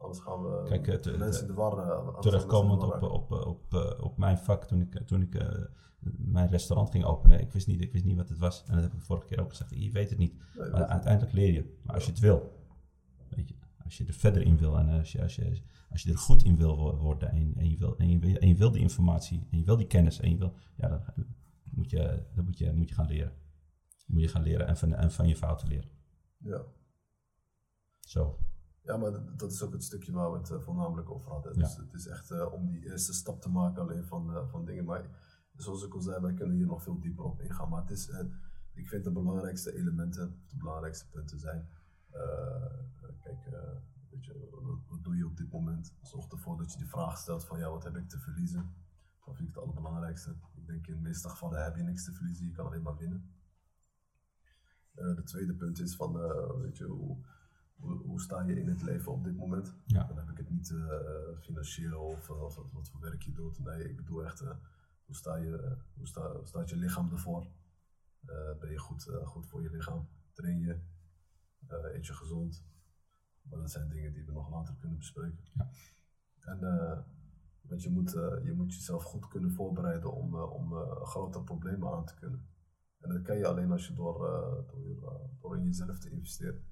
Anders 0.00 0.20
gaan 0.20 0.42
we 0.42 0.62
Kijk, 0.68 0.86
het, 0.86 1.04
de 1.04 1.18
mensen 1.18 1.42
in 1.42 1.48
de 1.48 1.54
war. 1.54 1.86
Uh, 1.86 2.18
terugkomend 2.18 2.82
op, 2.82 3.02
op, 3.02 3.30
op, 3.30 3.96
op, 4.00 4.16
mijn 4.18 4.38
vak, 4.38 4.64
toen 4.64 4.80
ik, 4.80 5.06
toen 5.06 5.22
ik 5.22 5.34
mijn 6.16 6.48
restaurant 6.48 6.90
ging 6.90 7.04
openen, 7.04 7.40
ik 7.40 7.52
wist, 7.52 7.66
niet, 7.66 7.80
ik 7.80 7.92
wist 7.92 8.04
niet 8.04 8.16
wat 8.16 8.28
het 8.28 8.38
was. 8.38 8.64
En 8.66 8.74
dat 8.74 8.82
heb 8.82 8.92
ik 8.92 9.02
vorige 9.02 9.26
keer 9.26 9.40
ook 9.40 9.50
gezegd. 9.50 9.70
Je 9.74 9.90
weet 9.90 10.10
het 10.10 10.18
niet. 10.18 10.34
Maar 10.56 10.86
uiteindelijk 10.86 11.32
leer 11.32 11.52
je. 11.52 11.78
Maar 11.82 11.94
als 11.94 12.04
je 12.04 12.10
het 12.10 12.20
wil, 12.20 12.58
weet 13.28 13.48
je, 13.48 13.54
als 13.84 13.98
je 13.98 14.06
er 14.06 14.12
verder 14.12 14.42
in 14.42 14.58
wil 14.58 14.78
en 14.78 14.88
als 14.88 15.12
je, 15.12 15.22
als 15.22 15.36
je, 15.36 15.62
als 15.90 16.02
je 16.02 16.10
er 16.10 16.18
goed 16.18 16.44
in 16.44 16.56
wil 16.56 16.96
worden 16.96 17.30
en, 17.30 17.52
en, 17.56 17.70
je 17.70 17.76
wil, 17.76 17.96
en, 17.96 18.08
je 18.08 18.18
wil, 18.18 18.34
en 18.34 18.48
je 18.48 18.56
wil 18.56 18.70
die 18.70 18.80
informatie 18.80 19.46
en 19.50 19.58
je 19.58 19.64
wil 19.64 19.76
die 19.76 19.86
kennis 19.86 20.20
en 20.20 20.30
je 20.30 20.36
wil, 20.36 20.54
ja, 20.76 20.88
dan 20.88 21.02
moet 21.70 21.90
je, 21.90 22.22
dan 22.34 22.44
moet 22.44 22.58
je, 22.58 22.72
moet 22.72 22.88
je 22.88 22.94
gaan 22.94 23.06
leren. 23.06 23.32
Dan 23.88 24.16
moet 24.16 24.22
je 24.22 24.28
gaan 24.28 24.42
leren 24.42 24.66
en 24.66 24.76
van, 24.76 24.94
en 24.94 25.10
van 25.10 25.28
je 25.28 25.36
fouten 25.36 25.68
leren. 25.68 25.90
Ja. 26.36 26.62
Zo. 28.00 28.38
Ja, 28.82 28.96
maar 28.96 29.36
dat- 29.36 29.52
is 29.52 29.62
ook 29.62 29.72
het 29.72 29.84
stukje 29.84 30.12
waar 30.12 30.32
we 30.32 30.38
het 30.38 30.50
eh, 30.50 30.60
voornamelijk 30.60 31.10
over 31.10 31.30
hadden. 31.30 31.54
Dus 31.54 31.76
het 31.76 31.94
is 31.94 32.06
echt 32.06 32.30
eh, 32.30 32.52
om 32.52 32.70
die 32.70 32.84
eerste 32.84 33.12
stap 33.12 33.40
te 33.40 33.48
maken 33.50 33.82
alleen 33.82 34.04
van, 34.04 34.34
eh, 34.34 34.48
van 34.48 34.64
dingen. 34.64 34.84
Maar 34.84 35.04
zoals 35.56 35.84
ik 35.84 35.94
al 35.94 36.00
zei, 36.00 36.20
wij 36.20 36.34
kunnen 36.34 36.56
hier 36.56 36.66
nog 36.66 36.82
veel 36.82 37.00
dieper 37.00 37.24
op 37.24 37.40
ingaan. 37.40 37.68
Maar 37.68 37.80
het 37.80 37.90
is, 37.90 38.08
ik 38.74 38.88
vind 38.88 39.04
de 39.04 39.10
belangrijkste 39.12 39.74
elementen, 39.76 40.42
de 40.48 40.56
belangrijkste 40.56 41.08
punten 41.08 41.38
zijn. 41.38 41.68
kijk, 43.20 43.44
weet 44.10 44.24
je, 44.24 44.48
wat, 44.50 44.78
wat 44.88 45.04
doe 45.04 45.16
je 45.16 45.26
op 45.26 45.36
dit 45.36 45.50
moment? 45.52 45.94
Zorg 46.02 46.26
ervoor 46.28 46.56
dat 46.56 46.72
je 46.72 46.78
die 46.78 46.88
vraag 46.88 47.18
stelt 47.18 47.44
van 47.44 47.58
ja, 47.58 47.70
wat 47.70 47.84
heb 47.84 47.96
ik 47.96 48.08
te 48.08 48.18
verliezen? 48.18 48.74
Dat 49.24 49.36
vind 49.36 49.48
ik 49.48 49.54
het 49.54 49.64
allerbelangrijkste. 49.64 50.30
Ik 50.54 50.66
denk 50.66 50.86
in 50.86 50.94
de 50.94 51.00
meeste 51.00 51.28
gevallen 51.28 51.64
heb 51.64 51.76
je 51.76 51.82
niks 51.82 52.04
te 52.04 52.12
verliezen, 52.12 52.46
je 52.46 52.52
kan 52.52 52.66
alleen 52.66 52.82
maar 52.82 52.96
winnen. 52.96 53.34
De 54.92 55.22
tweede 55.24 55.54
punt 55.54 55.80
is 55.80 55.96
van, 55.96 56.12
weet 56.60 56.76
je, 56.76 56.84
hoe, 56.84 57.18
hoe, 57.80 57.98
hoe 58.02 58.20
sta 58.20 58.42
je 58.42 58.60
in 58.60 58.68
het 58.68 58.82
leven 58.82 59.12
op 59.12 59.24
dit 59.24 59.36
moment? 59.36 59.74
Ja. 59.84 60.04
Dan 60.04 60.16
heb 60.18 60.30
ik 60.30 60.36
het 60.36 60.50
niet 60.50 60.70
eh, 60.70 61.38
financieel 61.40 62.00
of, 62.00 62.30
of, 62.30 62.58
of 62.58 62.72
wat 62.72 62.88
voor 62.88 63.00
werk 63.00 63.22
je 63.22 63.32
doet. 63.32 63.58
Nee, 63.58 63.88
ik 63.88 63.96
bedoel 63.96 64.24
echt, 64.24 64.40
eh, 64.40 64.50
hoe, 65.04 65.16
sta 65.16 65.36
je, 65.36 65.76
hoe, 65.94 66.06
sta, 66.06 66.32
hoe 66.32 66.46
staat 66.46 66.68
je 66.70 66.76
lichaam 66.76 67.10
ervoor? 67.12 67.46
Eh, 68.26 68.58
ben 68.60 68.70
je 68.70 68.78
goed, 68.78 69.06
eh, 69.08 69.26
goed 69.26 69.46
voor 69.46 69.62
je 69.62 69.70
lichaam? 69.70 70.08
Train 70.32 70.60
je? 70.60 70.80
Eh, 71.66 71.94
eet 71.94 72.06
je 72.06 72.14
gezond? 72.14 72.64
Maar 73.42 73.58
dat 73.58 73.70
zijn 73.70 73.88
dingen 73.88 74.12
die 74.12 74.24
we 74.24 74.32
nog 74.32 74.50
later 74.50 74.74
kunnen 74.78 74.98
bespreken. 74.98 75.44
Ja. 75.52 75.70
En 76.40 76.62
eh, 76.62 76.98
want 77.60 77.82
je 77.82 77.90
moet, 77.90 78.14
eh, 78.14 78.44
je 78.44 78.52
moet 78.52 78.74
jezelf 78.74 79.02
goed 79.02 79.28
kunnen 79.28 79.52
voorbereiden 79.52 80.12
om, 80.12 80.34
eh, 80.34 80.52
om 80.52 80.72
eh, 80.72 81.02
grote 81.02 81.42
problemen 81.42 81.92
aan 81.92 82.04
te 82.04 82.14
kunnen. 82.14 82.48
En 83.00 83.08
dat 83.08 83.22
kan 83.22 83.36
je 83.36 83.46
alleen 83.46 83.70
als 83.72 83.86
je 83.86 83.94
door, 83.94 84.26
eh, 84.26 84.68
door, 84.68 85.12
eh, 85.12 85.40
door 85.40 85.56
in 85.56 85.64
jezelf 85.64 85.98
te 85.98 86.10
investeren. 86.10 86.64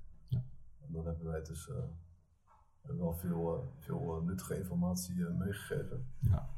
Dan 0.89 1.07
hebben 1.07 1.27
wij 1.27 1.43
dus 1.43 1.69
eh, 1.69 2.97
wel 2.97 3.13
veel, 3.13 3.55
eh, 3.55 3.63
veel 3.79 4.17
eh, 4.17 4.23
nuttige 4.25 4.57
informatie 4.57 5.25
meegegeven. 5.25 6.07
Ja. 6.19 6.49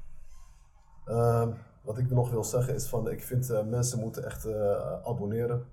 Ehm, 1.05 1.57
wat 1.83 1.99
ik 1.99 2.11
nog 2.11 2.31
wil 2.31 2.45
zeggen 2.45 2.75
is 2.75 2.89
van, 2.89 3.11
ik 3.11 3.23
vind 3.23 3.67
mensen 3.69 4.01
moeten 4.01 4.25
echt 4.25 4.47
abonneren. 5.05 5.67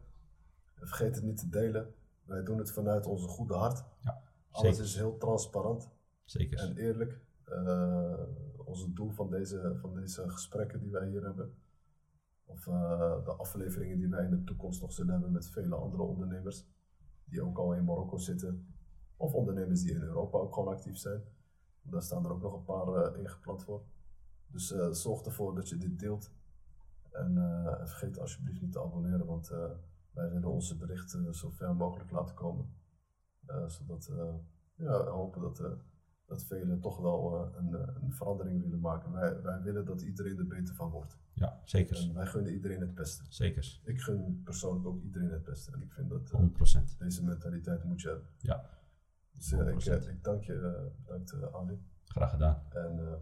Vergeet 0.75 1.15
het 1.15 1.23
niet 1.23 1.37
te 1.37 1.49
delen. 1.49 1.93
Wij 2.23 2.43
doen 2.43 2.57
het 2.57 2.71
vanuit 2.71 3.05
onze 3.05 3.27
goede 3.27 3.53
hart. 3.53 3.83
Ja, 3.99 4.21
Alles 4.51 4.79
is 4.79 4.95
heel 4.95 5.17
transparant 5.17 5.89
Zeker. 6.25 6.59
en 6.59 6.77
eerlijk. 6.77 7.19
Ons 8.65 8.93
doel 8.93 9.09
van 9.09 9.29
deze, 9.29 9.77
van 9.81 9.93
deze 9.93 10.29
gesprekken 10.29 10.79
die 10.79 10.91
wij 10.91 11.07
hier 11.07 11.23
hebben, 11.23 11.53
of 12.45 12.63
de 13.23 13.35
afleveringen 13.37 13.97
die 13.97 14.09
wij 14.09 14.23
in 14.23 14.29
de 14.29 14.43
toekomst 14.43 14.81
nog 14.81 14.91
zullen 14.91 15.11
hebben 15.11 15.31
met 15.31 15.49
vele 15.49 15.75
andere 15.75 16.03
ondernemers, 16.03 16.65
die 17.29 17.43
ook 17.43 17.57
al 17.57 17.73
in 17.73 17.85
Marokko 17.85 18.17
zitten, 18.17 18.75
of 19.17 19.33
ondernemers 19.33 19.81
die 19.81 19.93
in 19.93 20.01
Europa 20.01 20.37
ook 20.37 20.53
gewoon 20.53 20.73
actief 20.73 20.97
zijn. 20.97 21.21
Daar 21.81 22.01
staan 22.01 22.25
er 22.25 22.31
ook 22.31 22.41
nog 22.41 22.53
een 22.53 22.63
paar 22.63 22.87
eh, 22.87 23.19
ingepland 23.19 23.63
voor. 23.63 23.83
Dus 24.47 24.71
eh, 24.71 24.91
zorg 24.91 25.21
ervoor 25.21 25.55
dat 25.55 25.69
je 25.69 25.77
dit 25.77 25.99
deelt. 25.99 26.31
En 27.11 27.37
eh, 27.37 27.85
vergeet 27.85 28.19
alsjeblieft 28.19 28.61
niet 28.61 28.71
te 28.71 28.81
abonneren, 28.81 29.25
want 29.25 29.47
wij 30.11 30.29
willen 30.31 30.49
onze 30.49 30.77
berichten 30.77 31.35
zo 31.35 31.49
ver 31.49 31.75
mogelijk 31.75 32.11
laten 32.11 32.35
komen. 32.35 32.75
Zodat 33.67 34.07
eh, 34.07 34.33
ja, 34.75 35.03
we 35.03 35.09
hopen 35.09 35.41
dat, 35.41 35.63
dat 36.27 36.43
velen 36.43 36.79
toch 36.79 36.97
wel 36.97 37.35
eh, 37.35 37.57
een, 37.57 37.75
eh, 37.75 37.95
een 38.01 38.13
verandering 38.13 38.61
willen 38.61 38.79
maken. 38.79 39.11
Wij, 39.11 39.41
wij 39.41 39.61
willen 39.61 39.85
dat 39.85 40.01
iedereen 40.01 40.37
er 40.37 40.47
beter 40.47 40.75
van 40.75 40.89
wordt. 40.89 41.17
Ja, 41.33 41.61
zeker. 41.63 41.97
En 41.97 42.13
wij 42.13 42.25
gunnen 42.25 42.53
iedereen 42.53 42.81
het 42.81 42.95
beste. 42.95 43.23
Zeker. 43.29 43.79
Ik 43.83 44.01
gun 44.01 44.41
persoonlijk 44.43 44.85
ook 44.85 45.01
iedereen 45.03 45.31
het 45.31 45.43
beste. 45.43 45.71
En 45.71 45.81
ik 45.81 45.91
vind 45.91 46.09
dat 46.09 46.31
100%. 46.31 46.97
deze 46.97 47.23
mentaliteit 47.23 47.83
moet 47.83 48.01
je 48.01 48.07
hebben. 48.07 48.27
Ja, 48.37 48.69
Dus 49.31 49.51
ik, 49.51 49.59
100%. 49.59 50.09
ik 50.09 50.23
dank 50.23 50.43
je, 50.43 50.53
eh, 50.53 51.05
bedankt 51.05 51.53
Ali. 51.53 51.79
graag 52.05 52.29
gedaan. 52.29 52.63
En 52.69 53.21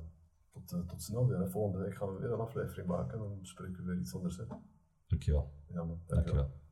tot, 0.51 0.68
tot 0.88 1.01
snel 1.01 1.28
weer. 1.28 1.41
En 1.41 1.51
volgende 1.51 1.86
week 1.86 1.95
gaan 1.95 2.14
we 2.14 2.20
weer 2.20 2.32
een 2.32 2.39
aflevering 2.39 2.88
maken. 2.88 3.14
En 3.14 3.20
dan 3.20 3.39
bespreken 3.39 3.76
we 3.76 3.91
weer 3.91 3.99
iets 3.99 4.16
anders. 4.16 4.38
Hè? 4.38 4.43
Dankjewel. 5.08 5.53
Ja 5.68 5.84
man, 5.84 6.01
dankjewel. 6.06 6.24
Dankjewel. 6.24 6.64